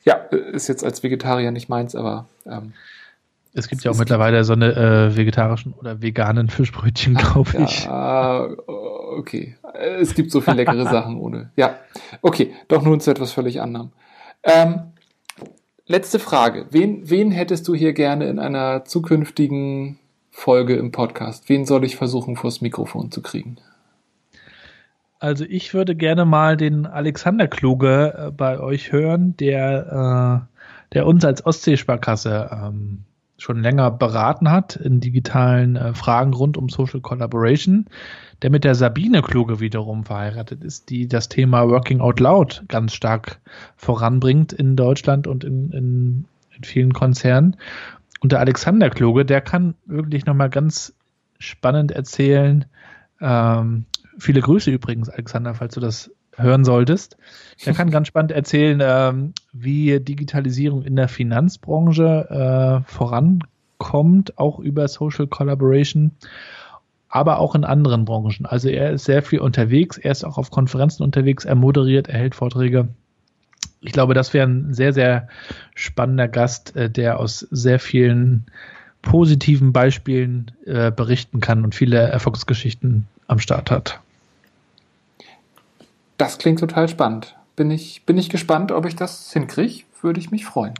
Ja, 0.08 0.14
ist 0.14 0.68
jetzt 0.68 0.84
als 0.84 1.02
Vegetarier 1.02 1.50
nicht 1.50 1.68
meins, 1.68 1.94
aber 1.94 2.28
ähm, 2.46 2.72
es 3.52 3.68
gibt 3.68 3.84
ja 3.84 3.90
auch 3.90 3.98
mittlerweile 3.98 4.42
so 4.42 4.54
eine 4.54 4.74
äh, 4.74 5.16
vegetarischen 5.18 5.74
oder 5.74 6.00
veganen 6.00 6.48
Fischbrötchen, 6.48 7.14
glaube 7.14 7.50
ich. 7.58 7.84
Ja, 7.84 8.48
okay. 8.66 9.58
Es 10.00 10.14
gibt 10.14 10.30
so 10.30 10.40
viele 10.40 10.56
leckere 10.56 10.84
Sachen 10.90 11.18
ohne. 11.18 11.50
Ja, 11.56 11.74
okay. 12.22 12.54
Doch 12.68 12.80
nun 12.80 13.00
zu 13.00 13.10
etwas 13.10 13.32
völlig 13.32 13.60
anderem. 13.60 13.90
Ähm, 14.44 14.92
letzte 15.86 16.18
Frage. 16.18 16.64
Wen, 16.70 17.10
wen 17.10 17.30
hättest 17.30 17.68
du 17.68 17.74
hier 17.74 17.92
gerne 17.92 18.30
in 18.30 18.38
einer 18.38 18.86
zukünftigen 18.86 19.98
Folge 20.30 20.76
im 20.76 20.90
Podcast? 20.90 21.50
Wen 21.50 21.66
soll 21.66 21.84
ich 21.84 21.96
versuchen, 21.96 22.36
vors 22.36 22.62
Mikrofon 22.62 23.10
zu 23.10 23.20
kriegen? 23.20 23.58
Also 25.20 25.44
ich 25.44 25.74
würde 25.74 25.96
gerne 25.96 26.24
mal 26.24 26.56
den 26.56 26.86
Alexander 26.86 27.48
Kluge 27.48 28.14
äh, 28.16 28.30
bei 28.30 28.60
euch 28.60 28.92
hören, 28.92 29.36
der, 29.36 30.46
äh, 30.52 30.94
der 30.94 31.06
uns 31.06 31.24
als 31.24 31.44
Ostseesparkasse 31.44 32.50
ähm, 32.52 33.04
schon 33.36 33.62
länger 33.62 33.90
beraten 33.90 34.50
hat 34.50 34.76
in 34.76 35.00
digitalen 35.00 35.76
äh, 35.76 35.94
Fragen 35.94 36.34
rund 36.34 36.56
um 36.56 36.68
Social 36.68 37.00
Collaboration, 37.00 37.86
der 38.42 38.50
mit 38.50 38.64
der 38.64 38.74
Sabine 38.76 39.22
Kluge 39.22 39.60
wiederum 39.60 40.04
verheiratet 40.04 40.62
ist, 40.62 40.90
die 40.90 41.08
das 41.08 41.28
Thema 41.28 41.68
Working 41.68 42.00
Out 42.00 42.20
Loud 42.20 42.64
ganz 42.68 42.94
stark 42.94 43.40
voranbringt 43.76 44.52
in 44.52 44.76
Deutschland 44.76 45.26
und 45.26 45.42
in, 45.42 45.70
in, 45.72 46.24
in 46.56 46.64
vielen 46.64 46.92
Konzernen. 46.92 47.56
Und 48.20 48.32
der 48.32 48.40
Alexander 48.40 48.90
Kluge, 48.90 49.24
der 49.24 49.40
kann 49.40 49.74
wirklich 49.86 50.26
nochmal 50.26 50.50
ganz 50.50 50.94
spannend 51.38 51.92
erzählen. 51.92 52.64
Ähm, 53.20 53.84
viele 54.18 54.40
Grüße 54.40 54.70
übrigens, 54.70 55.08
Alexander, 55.08 55.54
falls 55.54 55.74
du 55.74 55.80
das 55.80 56.10
hören 56.38 56.64
solltest. 56.64 57.16
Der 57.64 57.74
kann 57.74 57.90
ganz 57.92 58.08
spannend 58.08 58.32
erzählen, 58.32 58.80
ähm, 58.82 59.32
wie 59.52 59.98
Digitalisierung 60.00 60.82
in 60.82 60.96
der 60.96 61.08
Finanzbranche 61.08 62.84
äh, 62.84 62.90
vorankommt, 62.90 64.38
auch 64.38 64.58
über 64.58 64.88
Social 64.88 65.26
Collaboration, 65.26 66.12
aber 67.08 67.38
auch 67.38 67.54
in 67.54 67.64
anderen 67.64 68.04
Branchen. 68.04 68.46
Also 68.46 68.68
er 68.68 68.92
ist 68.92 69.04
sehr 69.04 69.22
viel 69.22 69.40
unterwegs, 69.40 69.98
er 69.98 70.12
ist 70.12 70.24
auch 70.24 70.38
auf 70.38 70.50
Konferenzen 70.50 71.02
unterwegs, 71.02 71.44
er 71.44 71.54
moderiert, 71.54 72.08
er 72.08 72.18
hält 72.18 72.34
Vorträge. 72.34 72.88
Ich 73.80 73.92
glaube, 73.92 74.14
das 74.14 74.34
wäre 74.34 74.46
ein 74.46 74.74
sehr, 74.74 74.92
sehr 74.92 75.28
spannender 75.74 76.28
Gast, 76.28 76.76
äh, 76.76 76.90
der 76.90 77.18
aus 77.18 77.40
sehr 77.50 77.78
vielen 77.78 78.46
positiven 79.02 79.72
Beispielen 79.72 80.50
äh, 80.66 80.90
berichten 80.90 81.40
kann 81.40 81.64
und 81.64 81.74
viele 81.74 81.98
Erfolgsgeschichten 81.98 83.06
am 83.28 83.38
Start 83.38 83.70
hat. 83.70 84.00
Das 86.18 86.38
klingt 86.38 86.60
total 86.60 86.88
spannend. 86.88 87.36
Bin 87.56 87.70
ich, 87.70 88.04
bin 88.04 88.18
ich 88.18 88.28
gespannt, 88.28 88.72
ob 88.72 88.86
ich 88.86 88.96
das 88.96 89.32
hinkriege. 89.32 89.84
Würde 90.02 90.20
ich 90.20 90.30
mich 90.30 90.44
freuen. 90.44 90.74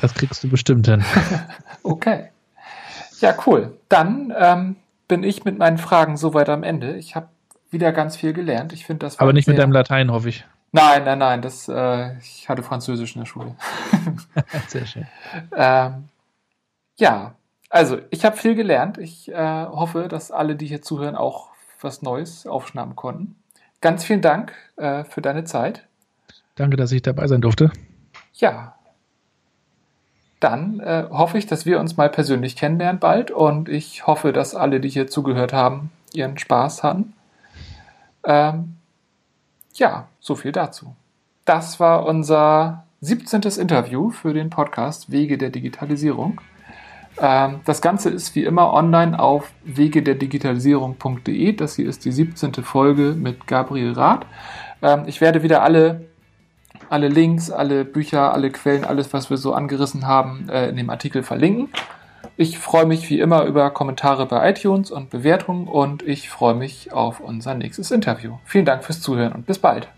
Das 0.00 0.14
kriegst 0.14 0.42
du 0.42 0.48
bestimmt 0.48 0.86
hin. 0.86 1.04
okay. 1.82 2.28
Ja, 3.20 3.34
cool. 3.46 3.78
Dann 3.88 4.34
ähm, 4.36 4.76
bin 5.08 5.22
ich 5.22 5.44
mit 5.44 5.58
meinen 5.58 5.78
Fragen 5.78 6.16
soweit 6.16 6.48
am 6.48 6.62
Ende. 6.62 6.96
Ich 6.96 7.14
habe 7.16 7.28
wieder 7.70 7.92
ganz 7.92 8.16
viel 8.16 8.32
gelernt. 8.32 8.72
Ich 8.72 8.86
finde 8.86 9.06
das. 9.06 9.18
Aber 9.18 9.32
nicht 9.32 9.46
mit 9.46 9.58
deinem 9.58 9.72
Latein, 9.72 10.10
hoffe 10.10 10.30
ich. 10.30 10.44
Nein, 10.72 11.04
nein, 11.04 11.18
nein. 11.18 11.42
Das, 11.42 11.68
äh, 11.68 12.16
ich 12.18 12.48
hatte 12.48 12.62
Französisch 12.62 13.14
in 13.14 13.22
der 13.22 13.26
Schule. 13.26 13.54
Sehr 14.68 14.86
schön. 14.86 15.06
Ähm, 15.54 16.08
ja, 16.98 17.34
also 17.68 17.98
ich 18.10 18.24
habe 18.24 18.36
viel 18.36 18.54
gelernt. 18.54 18.98
Ich 18.98 19.30
äh, 19.30 19.66
hoffe, 19.66 20.08
dass 20.08 20.30
alle, 20.30 20.56
die 20.56 20.66
hier 20.66 20.82
zuhören, 20.82 21.16
auch 21.16 21.48
was 21.80 22.02
Neues 22.02 22.46
aufschnappen 22.46 22.96
konnten. 22.96 23.36
Ganz 23.80 24.04
vielen 24.04 24.20
Dank 24.20 24.52
äh, 24.76 25.04
für 25.04 25.22
deine 25.22 25.44
Zeit. 25.44 25.86
Danke, 26.54 26.76
dass 26.76 26.92
ich 26.92 27.02
dabei 27.02 27.26
sein 27.26 27.40
durfte. 27.40 27.70
Ja. 28.34 28.74
Dann 30.40 30.80
äh, 30.80 31.06
hoffe 31.10 31.38
ich, 31.38 31.46
dass 31.46 31.66
wir 31.66 31.80
uns 31.80 31.96
mal 31.96 32.08
persönlich 32.08 32.56
kennenlernen 32.56 32.98
bald 32.98 33.30
und 33.30 33.68
ich 33.68 34.06
hoffe, 34.06 34.32
dass 34.32 34.54
alle, 34.54 34.80
die 34.80 34.88
hier 34.88 35.06
zugehört 35.06 35.52
haben, 35.52 35.90
ihren 36.12 36.38
Spaß 36.38 36.82
hatten. 36.82 37.12
Ähm, 38.24 38.76
ja, 39.74 40.08
so 40.18 40.34
viel 40.34 40.52
dazu. 40.52 40.94
Das 41.44 41.80
war 41.80 42.06
unser 42.06 42.84
17. 43.02 43.42
Interview 43.60 44.10
für 44.10 44.34
den 44.34 44.50
Podcast 44.50 45.10
Wege 45.10 45.38
der 45.38 45.50
Digitalisierung. 45.50 46.40
Ähm, 47.20 47.60
das 47.66 47.82
Ganze 47.82 48.08
ist 48.08 48.34
wie 48.34 48.44
immer 48.44 48.72
online 48.72 49.18
auf 49.18 49.52
wegederdigitalisierung.de. 49.64 51.52
Das 51.52 51.76
hier 51.76 51.88
ist 51.88 52.04
die 52.04 52.12
17. 52.12 52.54
Folge 52.64 53.14
mit 53.16 53.46
Gabriel 53.46 53.92
Rath. 53.92 54.26
Ähm, 54.82 55.04
ich 55.06 55.20
werde 55.20 55.42
wieder 55.42 55.62
alle, 55.62 56.06
alle 56.88 57.08
Links, 57.08 57.50
alle 57.50 57.84
Bücher, 57.84 58.32
alle 58.32 58.50
Quellen, 58.50 58.84
alles, 58.84 59.12
was 59.12 59.28
wir 59.28 59.36
so 59.36 59.52
angerissen 59.52 60.06
haben, 60.06 60.48
äh, 60.48 60.70
in 60.70 60.76
dem 60.76 60.88
Artikel 60.88 61.22
verlinken. 61.22 61.68
Ich 62.36 62.58
freue 62.58 62.86
mich 62.86 63.10
wie 63.10 63.20
immer 63.20 63.44
über 63.44 63.70
Kommentare 63.70 64.24
bei 64.24 64.48
iTunes 64.48 64.90
und 64.90 65.10
Bewertungen 65.10 65.68
und 65.68 66.02
ich 66.02 66.30
freue 66.30 66.54
mich 66.54 66.90
auf 66.90 67.20
unser 67.20 67.54
nächstes 67.54 67.90
Interview. 67.90 68.38
Vielen 68.44 68.64
Dank 68.64 68.82
fürs 68.82 69.02
Zuhören 69.02 69.32
und 69.32 69.44
bis 69.44 69.58
bald. 69.58 69.88